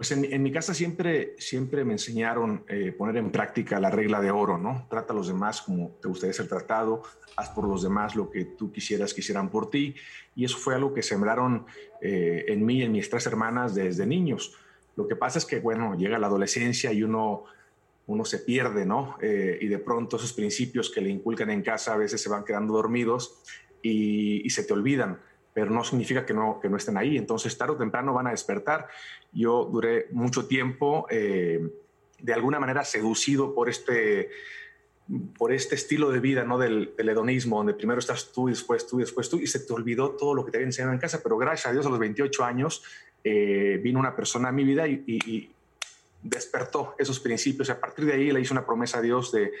Pues 0.00 0.12
en, 0.12 0.42
mi- 0.42 0.50
casa 0.50 0.72
siempre, 0.72 1.34
siempre 1.36 1.84
me 1.84 1.92
enseñaron 1.92 2.64
eh, 2.68 2.90
poner 2.90 3.18
en 3.18 3.30
práctica 3.30 3.78
la 3.78 3.90
regla 3.90 4.18
de 4.22 4.30
oro, 4.30 4.56
¿no? 4.56 4.86
Trata 4.88 5.12
a 5.12 5.16
los 5.16 5.28
demás 5.28 5.60
como 5.60 5.98
te 6.00 6.08
gustaría 6.08 6.32
ser 6.32 6.48
tratado, 6.48 7.02
haz 7.36 7.50
por 7.50 7.68
los 7.68 7.82
demás 7.82 8.16
lo 8.16 8.30
que 8.30 8.46
tú 8.46 8.72
quisieras 8.72 9.12
que 9.12 9.20
hicieran 9.20 9.50
por 9.50 9.68
ti. 9.68 9.94
Y 10.34 10.46
eso 10.46 10.56
fue 10.56 10.74
algo 10.74 10.94
que 10.94 11.02
sembraron 11.02 11.66
eh, 12.00 12.46
en 12.48 12.64
mí 12.64 12.78
y 12.78 12.82
en 12.84 12.92
mis 12.92 13.10
tres 13.10 13.26
hermanas 13.26 13.74
desde 13.74 14.06
niños. 14.06 14.56
Lo 14.96 15.06
que 15.06 15.16
pasa 15.16 15.36
es 15.38 15.44
que, 15.44 15.60
bueno, 15.60 15.94
llega 15.94 16.18
la 16.18 16.28
adolescencia 16.28 16.94
y 16.94 17.02
uno, 17.02 17.44
uno 18.06 18.24
se 18.24 18.38
pierde, 18.38 18.86
¿no? 18.86 19.18
Eh, 19.20 19.58
y 19.60 19.66
de 19.68 19.80
pronto 19.80 20.16
esos 20.16 20.32
principios 20.32 20.90
que 20.90 21.02
le 21.02 21.10
inculcan 21.10 21.50
en 21.50 21.60
casa 21.60 21.92
a 21.92 21.98
veces 21.98 22.22
se 22.22 22.30
van 22.30 22.44
quedando 22.46 22.72
dormidos 22.72 23.42
y 23.82 24.48
se 24.48 24.64
te 24.64 24.72
olvidan 24.72 25.20
no 25.66 25.84
significa 25.84 26.24
que 26.24 26.32
no, 26.32 26.58
que 26.60 26.68
no 26.68 26.76
estén 26.76 26.96
ahí. 26.96 27.18
Entonces, 27.18 27.56
tarde 27.58 27.74
o 27.74 27.76
temprano 27.76 28.14
van 28.14 28.28
a 28.28 28.30
despertar. 28.30 28.88
Yo 29.32 29.64
duré 29.64 30.06
mucho 30.12 30.46
tiempo, 30.46 31.06
eh, 31.10 31.68
de 32.18 32.32
alguna 32.32 32.60
manera, 32.60 32.84
seducido 32.84 33.54
por 33.54 33.68
este, 33.68 34.30
por 35.36 35.52
este 35.52 35.74
estilo 35.74 36.10
de 36.10 36.20
vida, 36.20 36.44
¿no? 36.44 36.58
Del, 36.58 36.94
hedonismo, 36.98 37.58
donde 37.58 37.74
primero 37.74 37.98
estás 37.98 38.32
tú 38.32 38.48
y 38.48 38.52
después 38.52 38.86
tú 38.86 38.98
y 38.98 39.02
después 39.02 39.28
tú, 39.28 39.38
y 39.38 39.46
se 39.46 39.60
te 39.60 39.72
olvidó 39.72 40.10
todo 40.10 40.34
lo 40.34 40.44
que 40.44 40.52
te 40.52 40.58
había 40.58 40.68
enseñado 40.68 40.92
en 40.92 41.00
casa. 41.00 41.20
Pero 41.22 41.36
gracias 41.36 41.66
a 41.66 41.72
Dios, 41.72 41.86
a 41.86 41.90
los 41.90 41.98
28 41.98 42.44
años, 42.44 42.82
eh, 43.24 43.80
vino 43.82 43.98
una 43.98 44.14
persona 44.14 44.48
a 44.48 44.52
mi 44.52 44.64
vida 44.64 44.86
y, 44.86 45.50
despertó 46.22 46.94
esos 46.98 47.18
principios. 47.18 47.68
Y 47.68 47.72
a 47.72 47.80
partir 47.80 48.04
de 48.04 48.12
ahí 48.12 48.30
le 48.30 48.42
hice 48.42 48.52
una 48.52 48.66
promesa 48.66 48.98
a 48.98 49.00
Dios 49.00 49.32
de, 49.32 49.52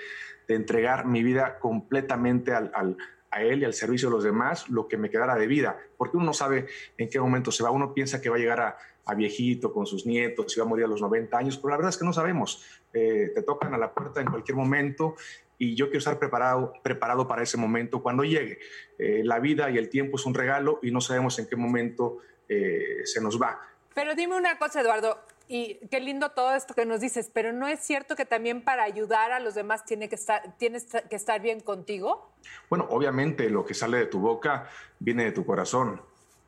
entregar 0.46 1.06
mi 1.06 1.22
vida 1.22 1.60
completamente 1.60 2.52
al- 2.52 2.96
a 3.30 3.42
Él 3.42 3.62
y 3.62 3.64
al 3.64 3.74
servicio 3.74 4.08
de 4.08 4.14
los 4.14 4.24
demás, 4.24 4.68
lo 4.68 4.88
que 4.88 4.96
me 4.96 5.10
quedara 5.10 5.36
de 5.36 5.46
vida, 5.46 5.78
porque 5.96 6.16
uno 6.16 6.26
no 6.26 6.32
sabe 6.32 6.66
en 6.98 7.08
qué 7.08 7.20
momento 7.20 7.52
se 7.52 7.62
va, 7.62 7.70
uno 7.70 7.94
piensa 7.94 8.20
que 8.20 8.28
va 8.28 8.36
a 8.36 8.38
llegar 8.38 8.60
a, 8.60 8.76
a 9.04 9.14
viejito 9.14 9.72
con 9.72 9.86
sus 9.86 10.06
nietos 10.06 10.56
y 10.56 10.60
va 10.60 10.66
a 10.66 10.68
morir 10.68 10.84
a 10.84 10.88
los 10.88 11.00
90 11.00 11.36
años, 11.36 11.56
pero 11.56 11.70
la 11.70 11.76
verdad 11.76 11.90
es 11.90 11.96
que 11.96 12.04
no 12.04 12.12
sabemos, 12.12 12.64
Eh, 12.92 13.30
te 13.32 13.42
tocan 13.42 13.72
a 13.72 13.78
la 13.78 13.94
puerta 13.94 14.20
en 14.20 14.26
cualquier 14.26 14.56
momento 14.56 15.14
y 15.58 15.76
yo 15.76 15.86
quiero 15.86 15.98
estar 15.98 16.18
preparado, 16.18 16.72
preparado 16.82 17.28
para 17.28 17.44
ese 17.44 17.56
momento 17.56 18.02
cuando 18.02 18.24
llegue. 18.24 18.58
Eh, 18.98 19.22
la 19.22 19.38
vida 19.38 19.70
y 19.70 19.78
el 19.78 19.88
tiempo 19.88 20.16
es 20.16 20.26
un 20.26 20.34
regalo 20.34 20.80
y 20.82 20.90
no 20.90 21.00
sabemos 21.00 21.38
en 21.38 21.46
qué 21.46 21.54
momento 21.54 22.18
eh, 22.48 23.02
se 23.04 23.20
nos 23.20 23.40
va. 23.40 23.60
Pero 23.94 24.16
dime 24.16 24.36
una 24.36 24.58
cosa, 24.58 24.80
Eduardo, 24.80 25.20
y 25.52 25.80
qué 25.90 25.98
lindo 25.98 26.30
todo 26.30 26.54
esto 26.54 26.74
que 26.74 26.86
nos 26.86 27.00
dices, 27.00 27.28
pero 27.34 27.52
¿no 27.52 27.66
es 27.66 27.80
cierto 27.80 28.14
que 28.14 28.24
también 28.24 28.62
para 28.62 28.84
ayudar 28.84 29.32
a 29.32 29.40
los 29.40 29.56
demás 29.56 29.84
tiene 29.84 30.08
que 30.08 30.14
estar, 30.14 30.56
tienes 30.58 30.86
que 30.86 31.16
estar 31.16 31.42
bien 31.42 31.58
contigo? 31.58 32.30
Bueno, 32.68 32.86
obviamente 32.88 33.50
lo 33.50 33.66
que 33.66 33.74
sale 33.74 33.98
de 33.98 34.06
tu 34.06 34.20
boca 34.20 34.70
viene 35.00 35.24
de 35.24 35.32
tu 35.32 35.44
corazón, 35.44 36.00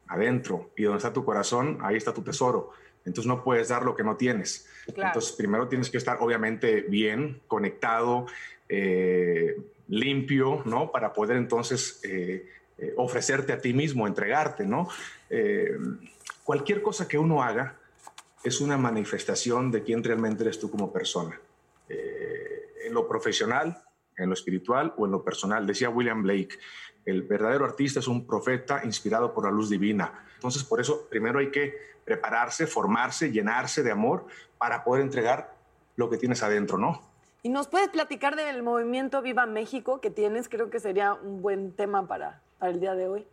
adentro. 0.06 0.70
Y 0.76 0.84
donde 0.84 0.98
está 0.98 1.12
tu 1.12 1.24
corazón, 1.24 1.80
ahí 1.82 1.96
está 1.96 2.14
tu 2.14 2.22
tesoro. 2.22 2.70
Entonces 3.04 3.26
no 3.26 3.42
puedes 3.42 3.70
dar 3.70 3.82
lo 3.82 3.96
que 3.96 4.04
no 4.04 4.16
tienes. 4.16 4.68
Claro. 4.94 5.08
Entonces 5.08 5.32
primero 5.32 5.66
tienes 5.66 5.90
que 5.90 5.98
estar 5.98 6.18
obviamente 6.20 6.82
bien, 6.82 7.40
conectado, 7.48 8.26
eh, 8.68 9.60
limpio, 9.88 10.62
¿no? 10.64 10.92
Para 10.92 11.12
poder 11.12 11.38
entonces 11.38 11.98
eh, 12.04 12.48
eh, 12.78 12.94
ofrecerte 12.96 13.52
a 13.52 13.58
ti 13.58 13.72
mismo, 13.72 14.06
entregarte, 14.06 14.64
¿no? 14.64 14.88
Cualquier 16.44 16.82
cosa 16.82 17.08
que 17.08 17.18
uno 17.18 17.42
haga 17.42 17.81
es 18.44 18.60
una 18.60 18.76
manifestación 18.76 19.70
de 19.70 19.82
quién 19.82 20.02
realmente 20.02 20.42
eres 20.42 20.58
tú 20.58 20.70
como 20.70 20.92
persona. 20.92 21.40
Eh, 21.88 22.72
en 22.84 22.94
lo 22.94 23.06
profesional, 23.06 23.82
en 24.16 24.28
lo 24.28 24.34
espiritual 24.34 24.94
o 24.96 25.06
en 25.06 25.12
lo 25.12 25.22
personal. 25.22 25.66
Decía 25.66 25.90
William 25.90 26.22
Blake, 26.22 26.58
el 27.04 27.22
verdadero 27.22 27.64
artista 27.64 28.00
es 28.00 28.08
un 28.08 28.26
profeta 28.26 28.82
inspirado 28.84 29.32
por 29.32 29.44
la 29.44 29.50
luz 29.50 29.70
divina. 29.70 30.26
Entonces, 30.34 30.64
por 30.64 30.80
eso, 30.80 31.06
primero 31.08 31.38
hay 31.38 31.50
que 31.50 31.74
prepararse, 32.04 32.66
formarse, 32.66 33.30
llenarse 33.30 33.82
de 33.82 33.90
amor 33.90 34.26
para 34.58 34.84
poder 34.84 35.02
entregar 35.02 35.54
lo 35.96 36.10
que 36.10 36.16
tienes 36.16 36.42
adentro, 36.42 36.78
¿no? 36.78 37.00
¿Y 37.44 37.48
nos 37.48 37.66
puedes 37.66 37.88
platicar 37.88 38.36
del 38.36 38.62
movimiento 38.62 39.20
Viva 39.20 39.46
México 39.46 40.00
que 40.00 40.10
tienes? 40.10 40.48
Creo 40.48 40.70
que 40.70 40.78
sería 40.78 41.14
un 41.14 41.42
buen 41.42 41.72
tema 41.72 42.06
para, 42.06 42.40
para 42.58 42.70
el 42.72 42.80
día 42.80 42.94
de 42.94 43.08
hoy. 43.08 43.26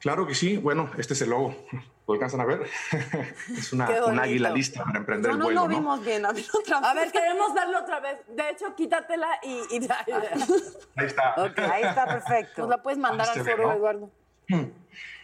Claro 0.00 0.26
que 0.26 0.34
sí. 0.34 0.56
Bueno, 0.56 0.90
este 0.98 1.14
es 1.14 1.22
el 1.22 1.30
logo. 1.30 1.54
¿Lo 2.08 2.14
alcanzan 2.14 2.40
a 2.40 2.44
ver? 2.44 2.62
es 3.56 3.72
una, 3.72 3.88
un 4.06 4.18
águila 4.18 4.50
lista 4.50 4.82
para 4.84 4.98
emprender 4.98 5.28
No, 5.30 5.34
el 5.34 5.38
no 5.38 5.44
vuelo, 5.44 5.60
lo 5.62 5.68
¿no? 5.68 5.76
vimos 5.78 6.04
bien. 6.04 6.26
A 6.26 6.32
ver, 6.32 6.44
otra 6.52 6.80
vez. 6.80 6.88
A 6.88 6.94
ver, 6.94 7.12
queremos 7.12 7.54
verlo 7.54 7.78
otra 7.78 8.00
vez. 8.00 8.16
De 8.28 8.50
hecho, 8.50 8.74
quítatela 8.74 9.28
y... 9.44 9.76
y- 9.76 9.88
Ahí 10.96 11.06
está. 11.06 11.34
Ahí 11.72 11.82
está 11.84 12.06
perfecto. 12.06 12.62
Nos 12.62 12.70
la 12.70 12.82
puedes 12.82 12.98
mandar 12.98 13.28
Ah, 13.28 13.32
al 13.34 13.44
foro, 13.44 13.66
¿no? 13.68 13.72
Eduardo. 13.74 14.10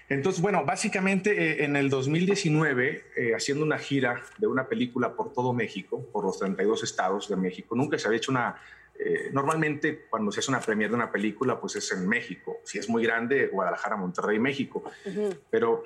Entonces, 0.09 0.41
bueno, 0.41 0.65
básicamente 0.65 1.31
eh, 1.61 1.65
en 1.65 1.75
el 1.75 1.91
2019, 1.91 3.05
eh, 3.17 3.35
haciendo 3.35 3.65
una 3.65 3.79
gira 3.79 4.23
de 4.39 4.47
una 4.47 4.69
película 4.69 5.15
por 5.17 5.33
todo 5.33 5.53
México, 5.53 6.07
por 6.13 6.25
los 6.25 6.39
32 6.39 6.85
estados 6.85 7.29
de 7.29 7.35
México, 7.35 7.75
nunca 7.75 7.99
se 7.99 8.07
había 8.07 8.19
hecho 8.19 8.31
una... 8.31 8.55
eh, 8.99 9.31
normalmente 9.33 10.07
cuando 10.09 10.31
se 10.33 10.41
hace 10.41 10.51
una 10.51 10.61
premiere 10.61 10.91
de 10.91 10.97
una 10.97 11.11
película, 11.11 11.61
pues 11.61 11.77
es 11.77 11.93
en 11.93 12.09
México. 12.09 12.59
Si 12.65 12.79
es 12.79 12.89
muy 12.89 13.03
grande, 13.03 13.49
Guadalajara, 13.49 13.97
Monterrey, 13.97 14.39
México. 14.39 14.85
Pero 15.51 15.85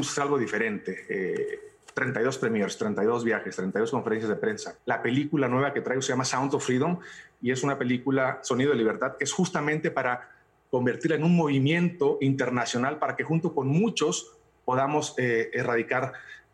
hacer 0.00 0.22
algo 0.22 0.38
diferente. 0.38 1.06
Eh, 1.08 1.60
32 1.94 2.38
premiers, 2.38 2.76
32 2.76 3.24
viajes, 3.24 3.56
32 3.56 3.90
conferencias 3.90 4.28
de 4.28 4.36
prensa. 4.36 4.78
La 4.84 5.00
película 5.00 5.48
nueva 5.48 5.72
que 5.72 5.80
traigo 5.80 6.02
se 6.02 6.12
llama 6.12 6.26
Sound 6.26 6.54
of 6.54 6.64
Freedom 6.64 6.98
y 7.40 7.50
es 7.50 7.62
una 7.62 7.78
película 7.78 8.40
Sonido 8.42 8.70
de 8.70 8.76
Libertad 8.76 9.16
que 9.16 9.24
es 9.24 9.32
justamente 9.32 9.90
para 9.90 10.28
convertirla 10.70 11.16
en 11.16 11.24
un 11.24 11.34
movimiento 11.34 12.18
internacional 12.20 12.98
para 12.98 13.16
que 13.16 13.24
junto 13.24 13.54
con 13.54 13.68
muchos 13.68 14.36
podamos 14.66 15.14
eh, 15.16 15.50
erradicar 15.54 16.12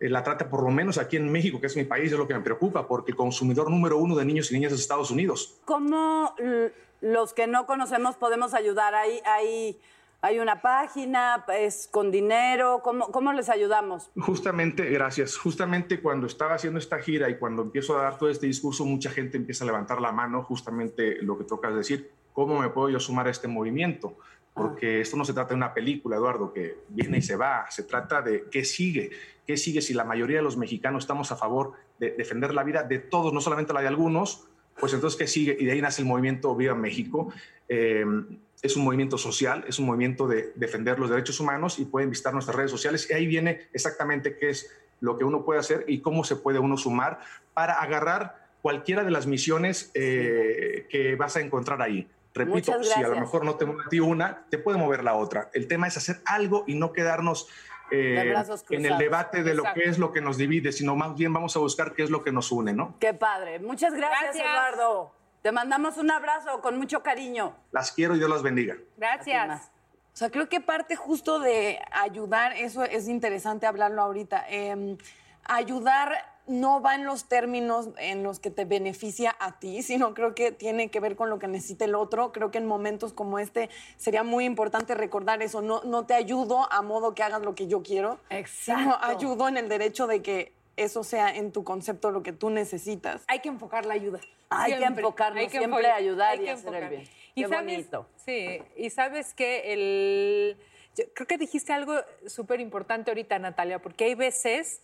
la 0.08 0.22
trata, 0.22 0.48
por 0.48 0.62
lo 0.62 0.70
menos 0.70 0.98
aquí 0.98 1.16
en 1.16 1.30
México, 1.30 1.60
que 1.60 1.66
es 1.66 1.76
mi 1.76 1.84
país, 1.84 2.12
es 2.12 2.18
lo 2.18 2.26
que 2.26 2.34
me 2.34 2.40
preocupa, 2.40 2.86
porque 2.86 3.12
el 3.12 3.16
consumidor 3.16 3.70
número 3.70 3.98
uno 3.98 4.16
de 4.16 4.24
niños 4.24 4.50
y 4.50 4.54
niñas 4.54 4.72
es 4.72 4.80
Estados 4.80 5.10
Unidos. 5.10 5.60
¿Cómo 5.64 6.34
los 7.00 7.32
que 7.34 7.46
no 7.46 7.66
conocemos 7.66 8.16
podemos 8.16 8.54
ayudar? 8.54 8.94
Hay, 8.94 9.20
hay 9.24 9.78
¿Hay 10.24 10.38
una 10.38 10.62
página? 10.62 11.44
¿Es 11.48 11.88
con 11.90 12.12
dinero? 12.12 12.80
¿Cómo, 12.84 13.10
cómo 13.10 13.32
les 13.32 13.48
ayudamos? 13.48 14.08
Justamente, 14.16 14.88
gracias. 14.88 15.36
Justamente 15.36 16.00
cuando 16.00 16.28
estaba 16.28 16.54
haciendo 16.54 16.78
esta 16.78 17.00
gira 17.00 17.28
y 17.28 17.38
cuando 17.38 17.62
empiezo 17.62 17.98
a 17.98 18.02
dar 18.02 18.18
todo 18.18 18.30
este 18.30 18.46
discurso, 18.46 18.84
mucha 18.84 19.10
gente 19.10 19.36
empieza 19.36 19.64
a 19.64 19.66
levantar 19.66 20.00
la 20.00 20.12
mano, 20.12 20.44
justamente 20.44 21.20
lo 21.22 21.36
que 21.36 21.42
tocas 21.42 21.74
decir, 21.74 22.12
¿cómo 22.32 22.60
me 22.60 22.68
puedo 22.68 22.88
yo 22.88 23.00
sumar 23.00 23.26
a 23.26 23.30
este 23.32 23.48
movimiento? 23.48 24.16
Porque 24.54 25.00
esto 25.00 25.16
no 25.16 25.24
se 25.24 25.32
trata 25.32 25.50
de 25.50 25.54
una 25.54 25.72
película, 25.72 26.16
Eduardo, 26.16 26.52
que 26.52 26.76
viene 26.88 27.18
y 27.18 27.22
se 27.22 27.36
va, 27.36 27.66
se 27.70 27.84
trata 27.84 28.20
de 28.20 28.44
qué 28.50 28.64
sigue, 28.64 29.10
qué 29.46 29.56
sigue 29.56 29.80
si 29.80 29.94
la 29.94 30.04
mayoría 30.04 30.38
de 30.38 30.42
los 30.42 30.58
mexicanos 30.58 31.04
estamos 31.04 31.32
a 31.32 31.36
favor 31.36 31.72
de 31.98 32.10
defender 32.10 32.52
la 32.52 32.62
vida 32.62 32.82
de 32.82 32.98
todos, 32.98 33.32
no 33.32 33.40
solamente 33.40 33.72
la 33.72 33.80
de 33.80 33.88
algunos, 33.88 34.44
pues 34.78 34.92
entonces 34.92 35.18
qué 35.18 35.26
sigue 35.26 35.56
y 35.58 35.64
de 35.64 35.72
ahí 35.72 35.80
nace 35.80 36.02
el 36.02 36.08
movimiento 36.08 36.54
Viva 36.54 36.74
México. 36.74 37.32
Eh, 37.68 38.04
es 38.62 38.76
un 38.76 38.84
movimiento 38.84 39.18
social, 39.18 39.64
es 39.66 39.78
un 39.78 39.86
movimiento 39.86 40.28
de 40.28 40.52
defender 40.54 40.98
los 40.98 41.10
derechos 41.10 41.40
humanos 41.40 41.78
y 41.78 41.84
pueden 41.84 42.10
visitar 42.10 42.32
nuestras 42.32 42.56
redes 42.56 42.70
sociales 42.70 43.08
y 43.10 43.14
ahí 43.14 43.26
viene 43.26 43.68
exactamente 43.72 44.36
qué 44.36 44.50
es 44.50 44.70
lo 45.00 45.18
que 45.18 45.24
uno 45.24 45.44
puede 45.44 45.58
hacer 45.58 45.84
y 45.88 46.00
cómo 46.00 46.22
se 46.22 46.36
puede 46.36 46.60
uno 46.60 46.76
sumar 46.76 47.20
para 47.54 47.74
agarrar 47.74 48.50
cualquiera 48.62 49.02
de 49.02 49.10
las 49.10 49.26
misiones 49.26 49.90
eh, 49.94 50.86
que 50.88 51.16
vas 51.16 51.36
a 51.36 51.40
encontrar 51.40 51.82
ahí. 51.82 52.08
Repito, 52.34 52.82
si 52.82 53.02
a 53.02 53.08
lo 53.08 53.20
mejor 53.20 53.44
no 53.44 53.56
te 53.56 53.66
mueve 53.66 53.82
a 53.86 53.88
ti 53.88 54.00
una, 54.00 54.44
te 54.48 54.58
puede 54.58 54.78
mover 54.78 55.04
la 55.04 55.14
otra. 55.14 55.50
El 55.52 55.68
tema 55.68 55.86
es 55.86 55.96
hacer 55.96 56.20
algo 56.24 56.64
y 56.66 56.74
no 56.74 56.92
quedarnos 56.92 57.48
eh, 57.90 58.34
en 58.70 58.86
el 58.86 58.96
debate 58.96 59.42
de 59.42 59.54
lo 59.54 59.64
que 59.74 59.84
es 59.84 59.98
lo 59.98 60.12
que 60.12 60.20
nos 60.22 60.38
divide, 60.38 60.72
sino 60.72 60.96
más 60.96 61.14
bien 61.14 61.32
vamos 61.32 61.54
a 61.56 61.58
buscar 61.58 61.92
qué 61.92 62.02
es 62.02 62.10
lo 62.10 62.24
que 62.24 62.32
nos 62.32 62.50
une, 62.50 62.72
¿no? 62.72 62.96
Qué 62.98 63.12
padre. 63.12 63.58
Muchas 63.58 63.92
gracias, 63.94 64.34
Gracias. 64.34 64.46
Eduardo. 64.46 65.12
Te 65.42 65.52
mandamos 65.52 65.98
un 65.98 66.10
abrazo 66.10 66.60
con 66.60 66.78
mucho 66.78 67.02
cariño. 67.02 67.54
Las 67.72 67.92
quiero 67.92 68.14
y 68.14 68.18
Dios 68.18 68.30
las 68.30 68.42
bendiga. 68.42 68.76
Gracias. 68.96 69.70
O 70.14 70.16
sea, 70.16 70.30
creo 70.30 70.48
que 70.48 70.60
parte 70.60 70.94
justo 70.96 71.38
de 71.40 71.80
ayudar, 71.90 72.52
eso 72.52 72.84
es 72.84 73.08
interesante 73.08 73.66
hablarlo 73.66 74.02
ahorita. 74.02 74.44
eh, 74.48 74.96
ayudar 75.44 76.31
no 76.46 76.82
va 76.82 76.94
en 76.96 77.04
los 77.04 77.28
términos 77.28 77.90
en 77.98 78.22
los 78.22 78.40
que 78.40 78.50
te 78.50 78.64
beneficia 78.64 79.36
a 79.38 79.58
ti, 79.60 79.82
sino 79.82 80.12
creo 80.14 80.34
que 80.34 80.50
tiene 80.52 80.90
que 80.90 80.98
ver 81.00 81.14
con 81.16 81.30
lo 81.30 81.38
que 81.38 81.46
necesita 81.46 81.84
el 81.84 81.94
otro. 81.94 82.32
Creo 82.32 82.50
que 82.50 82.58
en 82.58 82.66
momentos 82.66 83.12
como 83.12 83.38
este 83.38 83.70
sería 83.96 84.22
muy 84.24 84.44
importante 84.44 84.94
recordar 84.94 85.42
eso. 85.42 85.62
No, 85.62 85.82
no 85.84 86.04
te 86.06 86.14
ayudo 86.14 86.66
a 86.72 86.82
modo 86.82 87.14
que 87.14 87.22
hagas 87.22 87.42
lo 87.42 87.54
que 87.54 87.68
yo 87.68 87.82
quiero, 87.82 88.18
sino 88.28 88.38
Exacto. 88.38 89.06
ayudo 89.06 89.48
en 89.48 89.56
el 89.56 89.68
derecho 89.68 90.06
de 90.06 90.20
que 90.22 90.52
eso 90.76 91.04
sea 91.04 91.34
en 91.36 91.52
tu 91.52 91.64
concepto 91.64 92.10
lo 92.10 92.22
que 92.22 92.32
tú 92.32 92.50
necesitas. 92.50 93.22
Hay 93.28 93.40
que 93.40 93.48
enfocar 93.48 93.86
la 93.86 93.94
ayuda. 93.94 94.20
Hay 94.50 94.76
que 94.76 94.84
enfocarnos, 94.84 95.38
Hay 95.40 95.46
que 95.48 95.58
siempre 95.58 95.80
enfocar- 95.80 95.96
ayudar 95.98 96.32
hay 96.32 96.40
y 96.40 96.44
que 96.44 96.50
hacer 96.50 96.74
el 96.74 96.88
bien. 96.88 97.02
Y 97.34 97.42
Qué 97.44 97.48
sabes, 97.48 97.64
bonito. 97.76 98.06
sí, 98.16 98.62
y 98.76 98.90
sabes 98.90 99.32
que 99.32 99.72
el, 99.72 100.56
yo 100.96 101.04
creo 101.14 101.26
que 101.26 101.38
dijiste 101.38 101.72
algo 101.72 101.94
súper 102.26 102.60
importante 102.60 103.10
ahorita, 103.10 103.38
Natalia, 103.38 103.80
porque 103.80 104.04
hay 104.04 104.14
veces, 104.14 104.82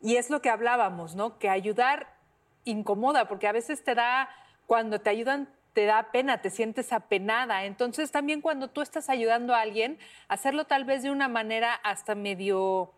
y 0.00 0.16
es 0.16 0.30
lo 0.30 0.40
que 0.42 0.50
hablábamos, 0.50 1.14
¿no? 1.14 1.38
Que 1.38 1.48
ayudar 1.48 2.14
incomoda, 2.64 3.28
porque 3.28 3.48
a 3.48 3.52
veces 3.52 3.84
te 3.84 3.94
da, 3.94 4.28
cuando 4.66 5.00
te 5.00 5.10
ayudan, 5.10 5.48
te 5.72 5.86
da 5.86 6.10
pena, 6.10 6.40
te 6.40 6.50
sientes 6.50 6.92
apenada. 6.92 7.64
Entonces 7.64 8.10
también 8.10 8.40
cuando 8.40 8.68
tú 8.68 8.80
estás 8.80 9.08
ayudando 9.08 9.54
a 9.54 9.60
alguien, 9.60 9.98
hacerlo 10.28 10.66
tal 10.66 10.84
vez 10.84 11.02
de 11.02 11.10
una 11.10 11.28
manera 11.28 11.74
hasta 11.74 12.14
medio 12.14 12.92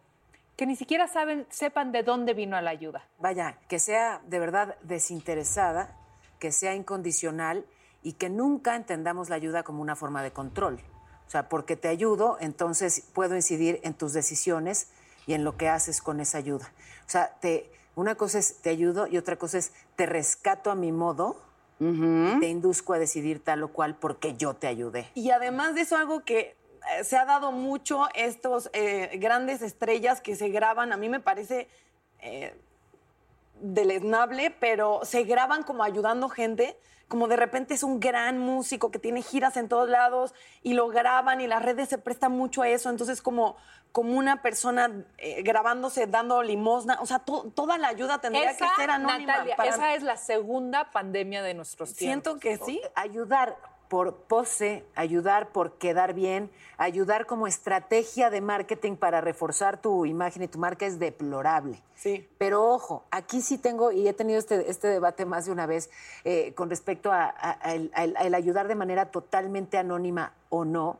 que 0.57 0.67
ni 0.67 0.77
siquiera 0.77 1.09
saben, 1.09 1.47
sepan 1.51 1.93
de 1.93 2.03
dónde 2.03 2.35
vino 2.35 2.61
la 2.61 2.71
ayuda. 2.71 3.09
Vaya, 3.19 3.59
que 3.69 3.79
sea 3.79 4.21
de 4.27 4.39
verdad 4.39 4.77
desinteresada, 4.83 5.97
que 6.39 6.53
sea 6.53 6.75
incondicional 6.75 7.65
y 8.03 8.15
que 8.15 8.29
nunca 8.29 8.77
entendamos 8.77 9.31
la 9.31 9.37
ayuda 9.37 9.63
como 9.63 9.81
una 9.81 9.97
forma 9.97 10.23
de 10.23 10.33
control. 10.33 10.81
O 11.27 11.31
sea, 11.31 11.49
porque 11.49 11.77
te 11.77 11.89
ayudo, 11.89 12.37
entonces 12.41 13.09
puedo 13.15 13.35
incidir 13.35 13.81
en 13.85 13.95
tus 13.95 14.13
decisiones 14.13 14.89
y 15.27 15.35
en 15.35 15.45
lo 15.45 15.57
que 15.57 15.69
haces 15.69 16.03
con 16.03 16.21
esa 16.21 16.39
ayuda. 16.39 16.73
O 17.07 17.11
sea, 17.11 17.35
te, 17.41 17.71
una 17.95 18.15
cosa 18.15 18.39
es 18.39 18.61
te 18.63 18.71
ayudo 18.71 19.07
y 19.07 19.19
otra 19.19 19.37
cosa 19.37 19.59
es 19.59 19.73
te 19.97 20.07
rescato 20.07 20.71
a 20.71 20.75
mi 20.75 20.93
modo, 20.93 21.37
y 21.81 22.39
te 22.39 22.49
induzco 22.49 22.93
a 22.93 22.99
decidir 22.99 23.43
tal 23.43 23.65
o 23.65 23.69
cual 23.73 23.97
porque 23.97 24.37
yo 24.37 24.55
te 24.55 24.69
ayudé. 24.69 25.09
Y 25.15 25.31
además 25.31 25.75
de 25.75 25.81
eso, 25.81 25.97
algo 25.97 26.25
que 26.25 26.57
eh, 26.99 27.05
se 27.05 27.17
ha 27.17 27.25
dado 27.25 27.51
mucho, 27.51 28.07
estos 28.15 28.71
eh, 28.73 29.11
grandes 29.19 29.63
estrellas 29.63 30.21
que 30.21 30.37
se 30.37 30.49
graban, 30.49 30.93
a 30.93 30.97
mí 30.97 31.09
me 31.09 31.19
parece 31.19 31.69
eh, 32.21 32.55
deleznable, 33.63 34.51
pero 34.51 35.01
se 35.05 35.23
graban 35.23 35.63
como 35.63 35.85
ayudando 35.85 36.29
gente, 36.29 36.77
como 37.09 37.29
de 37.29 37.37
repente 37.37 37.75
es 37.75 37.83
un 37.83 38.01
gran 38.01 38.39
músico 38.39 38.91
que 38.91 38.99
tiene 38.99 39.23
giras 39.23 39.57
en 39.57 39.69
todos 39.69 39.89
lados 39.89 40.35
y 40.63 40.75
lo 40.75 40.89
graban 40.89 41.41
y 41.41 41.47
las 41.47 41.63
redes 41.63 41.89
se 41.89 41.99
prestan 41.99 42.33
mucho 42.33 42.63
a 42.63 42.69
eso, 42.69 42.91
entonces 42.91 43.23
como, 43.23 43.57
como 43.93 44.17
una 44.19 44.43
persona 44.43 44.91
eh, 45.19 45.43
grabándose, 45.43 46.07
dando 46.07 46.43
limosna, 46.43 46.99
o 47.01 47.07
sea, 47.07 47.19
to- 47.21 47.53
toda 47.55 47.79
la 47.79 47.89
ayuda 47.89 48.19
tendría 48.21 48.51
Esa, 48.51 48.69
que 48.69 48.75
ser 48.81 48.91
anónima. 48.91 49.33
Natalia, 49.33 49.57
para- 49.57 49.71
esa 49.71 49.95
es 49.95 50.03
la 50.03 50.17
segunda 50.17 50.91
pandemia 50.91 51.43
de 51.43 51.55
nuestros 51.55 51.95
tiempos. 51.95 52.41
Siento 52.41 52.41
que 52.41 52.57
sí. 52.65 52.81
Ayudar 52.95 53.57
por 53.93 54.15
pose, 54.15 54.87
ayudar 54.95 55.53
por 55.53 55.73
quedar 55.77 56.15
bien, 56.15 56.51
ayudar 56.79 57.27
como 57.27 57.47
estrategia 57.47 58.31
de 58.31 58.41
marketing 58.41 58.97
para 58.97 59.21
reforzar 59.21 59.83
tu 59.83 60.07
imagen 60.07 60.43
y 60.43 60.49
tu 60.49 60.59
marca 60.59 60.87
es 60.87 60.99
deplorable. 60.99 61.83
Sí. 61.95 62.27
Pero 62.39 62.67
ojo, 62.71 63.05
aquí 63.11 63.43
sí 63.43 63.59
tengo, 63.59 63.93
y 63.93 64.09
he 64.09 64.15
tenido 64.15 64.39
este, 64.39 64.71
este 64.71 64.89
debate 64.89 65.27
más 65.27 65.45
de 65.45 65.53
una 65.53 65.67
vez 65.67 65.91
eh, 66.25 66.55
con 66.55 66.71
respecto 66.71 67.13
a, 67.13 67.25
a- 67.27 67.59
a 67.61 67.75
el, 67.75 67.91
a 67.95 68.05
el- 68.05 68.17
a 68.17 68.21
el 68.23 68.35
ayudar 68.35 68.67
de 68.67 68.77
manera 68.77 69.11
totalmente 69.11 69.77
anónima 69.77 70.33
o 70.49 70.65
no. 70.65 70.99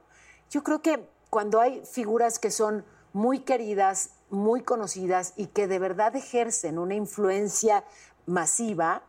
Yo 0.51 0.63
creo 0.63 0.83
que 0.83 1.09
cuando 1.31 1.63
hay 1.63 1.83
figuras 1.91 2.39
que 2.39 2.51
son 2.51 2.85
muy 3.15 3.39
queridas, 3.39 4.11
muy 4.29 4.61
conocidas 4.61 5.33
y 5.39 5.47
que 5.47 5.67
de 5.67 5.79
verdad 5.79 6.15
ejercen 6.15 6.79
una 6.79 6.95
influencia 6.95 7.85
masiva, 8.27 9.01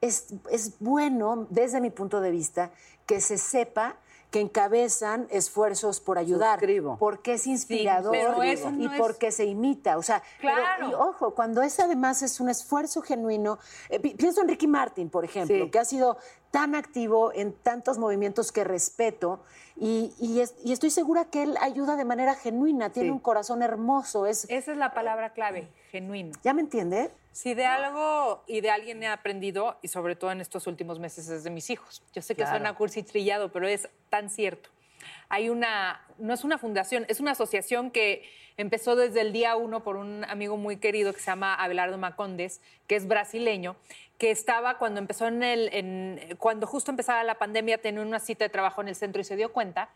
es, 0.00 0.34
es 0.50 0.78
bueno, 0.80 1.46
desde 1.48 1.80
mi 1.80 1.88
punto 1.88 2.20
de 2.20 2.30
vista, 2.30 2.70
que 3.06 3.20
se 3.20 3.38
sepa 3.38 3.96
que 4.30 4.40
encabezan 4.40 5.28
esfuerzos 5.30 6.00
por 6.00 6.18
ayudar. 6.18 6.58
Porque 6.98 7.34
es 7.34 7.46
inspirador 7.46 8.16
eso 8.42 8.70
no 8.72 8.82
y 8.82 8.86
es- 8.86 8.92
porque 9.00 9.30
se 9.30 9.44
imita. 9.44 9.96
O 9.96 10.02
sea, 10.02 10.24
pero- 10.40 10.54
Claro. 10.56 10.88
y 10.90 10.94
ojo, 10.94 11.34
cuando 11.36 11.62
es 11.62 11.78
además 11.78 12.20
es 12.22 12.40
un 12.40 12.48
esfuerzo 12.48 13.00
genuino. 13.00 13.58
eh, 13.90 14.00
pi- 14.00 14.14
pienso 14.14 14.40
en 14.40 14.48
Ricky 14.48 14.66
Martin, 14.66 15.08
por 15.08 15.24
ejemplo, 15.24 15.70
que 15.70 15.78
ha 15.78 15.84
sido 15.84 16.16
tan 16.54 16.76
activo 16.76 17.32
en 17.34 17.52
tantos 17.52 17.98
movimientos 17.98 18.52
que 18.52 18.62
respeto 18.62 19.42
y, 19.74 20.12
y 20.20 20.38
es- 20.38 20.54
y 20.64 20.72
estoy 20.72 20.90
segura 20.90 21.24
que 21.24 21.42
él 21.42 21.56
ayuda 21.60 21.96
de 21.96 22.04
manera 22.04 22.36
genuina, 22.36 22.90
tiene 22.90 23.10
un 23.10 23.18
corazón 23.18 23.60
hermoso. 23.60 24.24
Es, 24.26 24.44
Esa 24.48 24.70
es 24.70 24.78
la 24.78 24.94
palabra 24.94 25.32
clave, 25.32 25.66
genuino. 25.90 26.30
¿Ya 26.44 26.54
me 26.54 26.60
entiende? 26.60 27.10
Si 27.32 27.54
de 27.54 27.66
algo 27.66 28.44
y 28.46 28.60
de 28.60 28.70
alguien 28.70 29.02
he 29.02 29.08
aprendido, 29.08 29.78
y 29.82 29.88
sobre 29.88 30.14
todo 30.14 30.30
en 30.30 30.40
estos 30.40 30.68
últimos 30.68 31.00
meses, 31.00 31.28
es 31.28 31.42
de 31.42 31.50
mis 31.50 31.70
hijos. 31.70 32.04
Yo 32.12 32.22
sé 32.22 32.36
que 32.36 32.42
Claro. 32.42 32.52
suena 32.58 32.76
cursi 32.76 33.02
trillado, 33.02 33.50
pero 33.50 33.66
es 33.66 33.88
tan 34.08 34.30
cierto. 34.30 34.70
Hay 35.28 35.48
una, 35.50 36.06
no 36.18 36.32
es 36.34 36.44
una 36.44 36.56
fundación, 36.56 37.04
es 37.08 37.18
una 37.18 37.32
asociación 37.32 37.90
que 37.90 38.22
empezó 38.56 38.94
desde 38.94 39.20
el 39.22 39.32
día 39.32 39.56
uno 39.56 39.82
por 39.82 39.96
un 39.96 40.24
amigo 40.26 40.56
muy 40.56 40.76
querido 40.76 41.12
que 41.12 41.18
se 41.18 41.26
llama 41.26 41.56
Abelardo 41.56 41.98
Macondes, 41.98 42.60
que 42.86 42.94
es 42.94 43.08
brasileño, 43.08 43.74
que 44.18 44.30
estaba 44.30 44.78
cuando 44.78 45.00
empezó 45.00 45.26
en 45.26 45.42
el, 45.42 45.68
en- 45.72 46.36
cuando 46.38 46.66
justo 46.66 46.90
empezaba 46.90 47.22
la 47.24 47.34
pandemia, 47.36 47.78
tenía 47.78 48.00
una 48.02 48.20
cita 48.20 48.44
de 48.44 48.48
trabajo 48.48 48.80
en 48.80 48.88
el 48.88 48.94
centro 48.96 49.20
y 49.20 49.24
se 49.24 49.36
dio 49.36 49.52
cuenta 49.52 49.88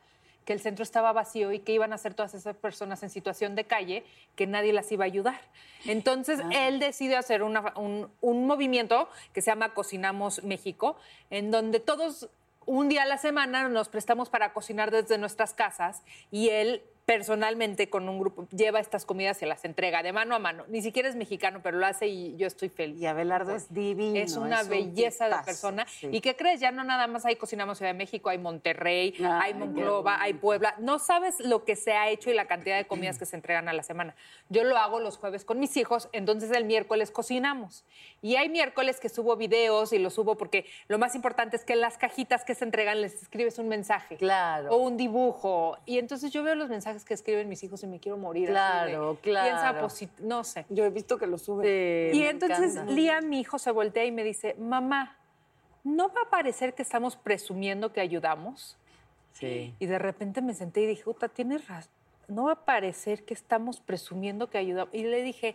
que 0.45 0.53
el 0.55 0.61
centro 0.61 0.83
estaba 0.83 1.13
vacío 1.13 1.53
y 1.53 1.59
que 1.61 1.73
iban 1.73 1.93
a 1.93 1.97
hacer 1.97 2.15
todas 2.15 2.33
esas 2.35 2.57
personas 2.57 3.03
en 3.03 3.11
situación 3.11 3.55
de 3.55 3.65
calle, 3.65 4.03
que 4.35 4.47
nadie 4.47 4.73
las 4.73 4.91
iba 4.91 5.05
a 5.05 5.07
ayudar. 5.07 5.39
Entonces, 5.85 6.41
él 6.53 6.81
decidió 6.81 7.19
hacer 7.19 7.43
una- 7.43 7.75
un, 7.77 8.11
un 8.23 8.47
movimiento 8.47 9.11
que 9.35 9.43
se 9.43 9.51
llama 9.51 9.75
Cocinamos 9.75 10.43
México, 10.45 10.97
en 11.31 11.51
donde 11.51 11.81
todos 11.81 12.29
un 12.65 12.89
día 12.89 13.03
a 13.03 13.07
la 13.07 13.19
semana 13.19 13.69
nos 13.69 13.89
prestamos 13.89 14.31
para 14.31 14.53
cocinar 14.53 14.91
desde 14.91 15.17
nuestras 15.19 15.53
casas 15.55 16.03
y 16.31 16.49
él 16.49 16.83
personalmente 17.09 17.89
con 17.89 18.07
un 18.07 18.19
grupo 18.19 18.47
lleva 18.51 18.81
estas 18.81 19.07
comidas 19.07 19.41
y 19.41 19.47
las 19.47 19.65
entrega 19.65 20.03
de 20.03 20.13
mano 20.13 20.35
a 20.35 20.39
mano. 20.39 20.67
Ni 20.69 20.83
siquiera 20.83 21.09
es 21.09 21.17
mexicano, 21.17 21.61
pero 21.63 21.79
lo 21.79 21.87
hace 21.87 22.07
y 22.07 22.37
yo 22.37 22.47
estoy 22.47 22.69
feliz. 22.69 23.01
Y 23.01 23.07
Abelardo 23.07 23.57
es 23.57 23.73
divino. 23.73 24.15
Es 24.15 24.37
una 24.37 24.61
un 24.61 24.69
belleza 24.69 25.27
de 25.27 25.43
persona. 25.43 25.87
sí. 25.89 26.11
¿Y 26.13 26.21
qué 26.21 26.37
crees? 26.37 26.61
Ya 26.61 26.71
no 26.71 26.85
nada 26.85 27.07
más 27.07 27.25
hay 27.25 27.37
Cocinamos 27.37 27.79
Ciudad 27.79 27.93
de 27.93 27.97
México, 27.97 28.29
hay 28.29 28.37
Monterrey, 28.37 29.15
hay 29.25 29.55
Monclova, 29.55 30.21
hay 30.21 30.35
Puebla. 30.35 30.75
No 30.81 30.99
sabes 30.99 31.41
lo 31.41 31.65
que 31.65 31.77
se 31.77 31.95
ha 31.95 32.11
hecho 32.11 32.31
y 32.31 32.35
la 32.35 32.47
cantidad 32.47 32.77
de 32.77 32.87
comidas 32.87 33.19
que 33.19 33.25
se 33.25 33.37
entregan 33.37 33.71
a 33.71 33.73
la 33.73 33.83
semana. 33.83 34.15
Yo 34.51 34.65
lo 34.65 34.77
hago 34.77 35.01
los 35.01 35.17
jueves 35.17 35.47
con 35.47 35.59
mis 35.59 35.79
hijos, 35.79 36.11
entonces 36.13 36.51
el 36.51 36.67
miércoles 36.67 37.11
cocinamos. 37.11 37.87
Y 38.21 38.37
hay 38.37 38.51
miércoles 38.51 39.01
que 39.01 39.09
subo 39.09 39.35
videos 39.37 39.95
y 39.95 39.99
los 39.99 40.13
subo 40.13 40.37
porque 40.37 40.67
lo 40.89 40.99
más 40.99 41.15
importante 41.15 41.57
es 41.57 41.65
que 41.65 41.73
en 41.73 41.81
las 41.81 41.97
cajitas 41.97 42.45
que 42.45 42.55
se 42.55 42.67
entregan 42.67 43.01
les 43.01 43.23
escribes 43.23 43.59
un 43.59 43.69
mensaje. 43.69 44.19
Claro. 44.19 44.75
O 44.75 44.77
un 44.77 44.99
dibujo. 44.99 45.79
Y 45.87 45.99
entonces 45.99 46.31
yo 46.33 46.43
veo 46.43 46.55
los 46.55 46.69
mensajes 46.69 46.98
que 47.05 47.15
escriben 47.15 47.49
mis 47.49 47.63
hijos 47.65 47.83
y 47.83 47.87
me 47.87 47.99
quiero 48.01 48.17
morir. 48.19 48.49
de, 48.49 48.53
Claro, 48.53 49.19
Piensa 49.23 49.71
claro. 49.71 49.87
posit- 49.87 50.19
no 50.21 50.45
sé. 50.45 50.67
Yo 50.69 50.85
he 50.85 50.91
visto 50.91 51.19
que 51.19 51.27
lo 51.27 51.39
sube. 51.39 52.11
Y 52.15 52.23
entonces 52.25 52.77
Lía, 52.87 53.21
mi 53.21 53.41
hijo, 53.41 53.59
se 53.59 53.71
voltea 53.71 54.05
y 54.05 54.13
me 54.13 54.25
dice, 54.25 54.55
mamá, 54.59 55.17
¿no 55.85 56.09
va 56.09 56.23
a 56.27 56.31
parecer 56.31 56.75
que 56.75 56.83
estamos 56.83 57.17
presumiendo 57.17 57.93
que 57.93 58.01
ayudamos? 58.01 58.77
Sí. 59.33 59.75
Y 59.79 59.87
de 59.87 59.99
repente 59.99 60.43
me 60.43 60.55
senté 60.55 60.81
y 60.83 60.87
dije, 60.87 61.05
puta, 61.05 61.29
tienes 61.29 61.67
razón. 61.69 61.93
No 62.27 62.45
va 62.45 62.53
a 62.53 62.65
parecer 62.65 63.25
que 63.25 63.33
estamos 63.35 63.81
presumiendo 63.81 64.51
que 64.51 64.59
ayudamos. 64.59 64.93
Y 64.95 65.03
le 65.05 65.23
dije, 65.23 65.55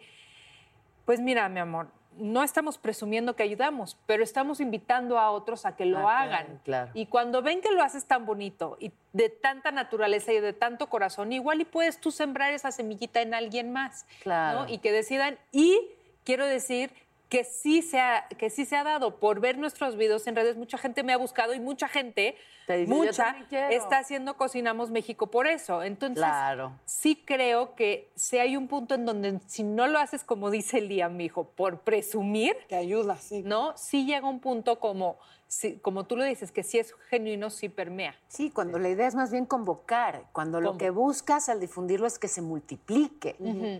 pues 1.05 1.19
mira, 1.19 1.47
mi 1.49 1.59
amor, 1.59 1.87
no 2.17 2.43
estamos 2.43 2.77
presumiendo 2.77 3.35
que 3.35 3.43
ayudamos, 3.43 3.97
pero 4.05 4.23
estamos 4.23 4.59
invitando 4.59 5.17
a 5.19 5.31
otros 5.31 5.65
a 5.65 5.75
que 5.75 5.85
lo 5.85 6.07
Ah, 6.07 6.21
hagan. 6.21 6.45
claro, 6.45 6.59
claro. 6.63 6.91
Y 6.93 7.05
cuando 7.07 7.41
ven 7.41 7.61
que 7.61 7.71
lo 7.71 7.81
haces 7.83 8.05
tan 8.05 8.25
bonito 8.25 8.77
y 8.79 8.91
de 9.13 9.29
tanta 9.29 9.71
naturaleza 9.71 10.31
y 10.33 10.39
de 10.39 10.53
tanto 10.53 10.87
corazón, 10.89 11.31
igual 11.33 11.61
y 11.61 11.65
puedes 11.65 11.99
tú 11.99 12.11
sembrar 12.11 12.53
esa 12.53 12.71
semillita 12.71 13.21
en 13.21 13.33
alguien 13.33 13.71
más. 13.71 14.05
Claro. 14.23 14.61
¿no? 14.63 14.69
Y 14.69 14.79
que 14.79 14.91
decidan. 14.91 15.37
Y 15.51 15.79
quiero 16.23 16.45
decir 16.45 16.91
que 17.33 17.43
sí, 17.43 17.81
se 17.81 17.99
ha, 17.99 18.27
que 18.37 18.51
sí 18.51 18.63
se 18.63 18.75
ha 18.75 18.83
dado 18.83 19.19
por 19.19 19.39
ver 19.39 19.57
nuestros 19.57 19.95
videos 19.97 20.27
en 20.27 20.35
redes. 20.35 20.55
Mucha 20.55 20.77
gente 20.77 21.01
me 21.01 21.13
ha 21.13 21.17
buscado 21.17 21.55
y 21.55 21.59
mucha 21.59 21.87
gente, 21.87 22.35
Te 22.67 22.77
dice, 22.77 22.91
"Yo 22.91 22.95
mucha, 22.95 23.23
también 23.25 23.45
quiero". 23.49 23.69
está 23.69 23.97
haciendo 23.97 24.37
Cocinamos 24.37 24.91
México 24.91 25.25
por 25.31 25.47
eso. 25.47 25.81
Entonces, 25.81 26.19
Claro. 26.23 26.73
sí 26.85 27.23
creo 27.25 27.73
que 27.73 28.11
si 28.15 28.37
hay 28.37 28.55
un 28.55 28.67
punto 28.67 28.93
en 28.93 29.05
donde 29.07 29.39
si 29.47 29.63
no 29.63 29.87
lo 29.87 29.97
haces 29.97 30.23
como 30.23 30.51
dice 30.51 30.79
Liam, 30.79 31.17
mi 31.17 31.25
hijo, 31.25 31.45
por 31.45 31.79
presumir, 31.79 32.55
Que 32.69 32.75
ayuda, 32.75 33.17
sí. 33.17 33.41
¿no? 33.43 33.75
Sí 33.75 34.05
llega 34.05 34.27
un 34.29 34.39
punto 34.39 34.79
como, 34.79 35.17
si- 35.53 35.77
como 35.79 36.05
tú 36.05 36.15
lo 36.17 36.23
dices, 36.23 36.51
que 36.51 36.63
si 36.63 36.79
es 36.79 36.93
genuino, 37.09 37.49
sí 37.49 37.69
permea. 37.69 38.15
Sí, 38.27 38.49
cuando 38.49 38.79
la 38.79 38.89
idea 38.89 39.07
es 39.07 39.15
más 39.15 39.31
bien 39.31 39.45
convocar, 39.45 40.25
cuando 40.31 40.59
lo 40.59 40.77
que 40.77 40.89
buscas 40.89 41.49
al 41.49 41.59
difundirlo 41.59 42.07
es 42.07 42.17
que 42.19 42.27
se 42.27 42.41
multiplique, 42.41 43.35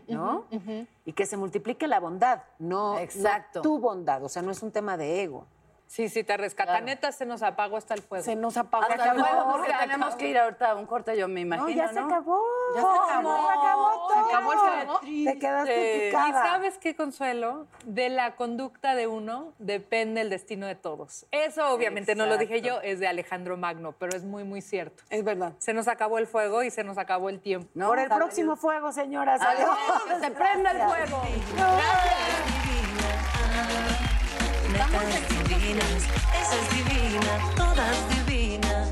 ¿no? 0.08 0.46
Y 1.06 1.14
que 1.14 1.26
se 1.26 1.36
multiplique 1.38 1.88
la 1.88 2.00
bondad, 2.00 2.44
no, 2.60 2.94
no 2.94 3.00
Exacto. 3.00 3.62
tu 3.62 3.80
bondad, 3.80 4.24
o 4.24 4.30
sea, 4.30 4.42
no 4.42 4.52
es 4.52 4.62
un 4.62 4.72
tema 4.72 4.98
de 4.98 5.24
ego. 5.24 5.46
Sí, 5.94 6.10
sí, 6.10 6.24
te 6.24 6.36
rescata. 6.38 6.82
Neta, 6.82 7.12
se 7.12 7.24
nos 7.24 7.44
apagó 7.44 7.78
hasta 7.78 7.94
el 7.94 8.02
fuego. 8.02 8.26
Se 8.26 8.36
nos 8.36 8.58
apagó. 8.58 8.84
Hasta 8.86 8.96
acabó, 8.96 9.20
luego, 9.20 9.52
porque 9.52 9.74
tenemos 9.80 10.08
acabó. 10.08 10.18
que 10.18 10.28
ir 10.28 10.40
ahorita 10.40 10.72
a 10.72 10.76
un 10.76 10.88
corte, 10.88 11.16
yo 11.16 11.28
me 11.28 11.42
imagino, 11.42 11.70
no, 11.70 11.76
ya 11.76 11.88
se 11.90 12.02
¿no? 12.02 12.08
acabó. 12.08 12.42
Ya 12.74 12.82
se 12.82 12.88
acabó. 12.88 13.38
Se 13.48 13.54
acabó 13.54 13.92
todo. 13.92 14.14
Se 14.14 14.34
acabó 14.34 14.54
el 15.04 15.26
Te 15.26 15.38
quedaste 15.38 16.08
Y 16.08 16.10
picada. 16.10 16.44
sabes 16.48 16.80
qué, 16.80 16.96
Consuelo, 16.96 17.68
de 17.86 18.10
la 18.10 18.36
conducta 18.36 18.96
de 18.96 19.06
uno 19.06 19.54
depende 19.60 20.22
el 20.22 20.32
destino 20.32 20.66
de 20.66 20.74
todos. 20.74 21.28
Eso 21.30 21.72
obviamente 21.72 22.16
no 22.16 22.26
lo 22.26 22.40
dije 22.40 22.62
yo, 22.64 22.82
es 22.82 23.00
de 23.00 23.08
Alejandro 23.08 23.56
Magno, 23.56 23.92
pero 23.92 24.18
es 24.18 24.24
muy, 24.24 24.44
muy 24.44 24.62
cierto. 24.62 25.04
Es 25.12 25.24
verdad. 25.24 25.54
Se 25.60 25.76
nos 25.76 25.88
acabó 25.88 26.18
el 26.18 26.26
fuego 26.26 26.64
y 26.64 26.72
se 26.72 26.84
nos 26.84 26.98
acabó 26.98 27.30
el 27.30 27.40
tiempo. 27.40 27.70
¿No? 27.76 27.90
Por 27.90 28.00
el 28.00 28.08
próximo 28.10 28.56
fuego, 28.56 28.92
señoras. 28.92 29.40
Adiós, 29.44 29.70
Adiós. 29.70 30.04
que 30.06 30.26
se 30.26 30.32
prenda 30.32 30.72
el 30.72 30.78
Gracias. 30.80 32.63
Netas 34.74 35.48
divinas, 35.48 36.04
esa 36.42 36.56
es 36.56 36.76
todas 37.56 37.96
divinas, 38.10 38.90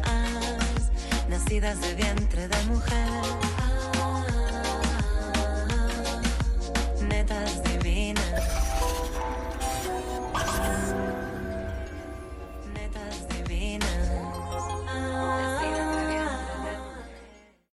nacidas 1.28 1.82
de 1.82 1.96
vientre 1.96 2.48
de 2.48 2.64
mujer. 2.66 3.41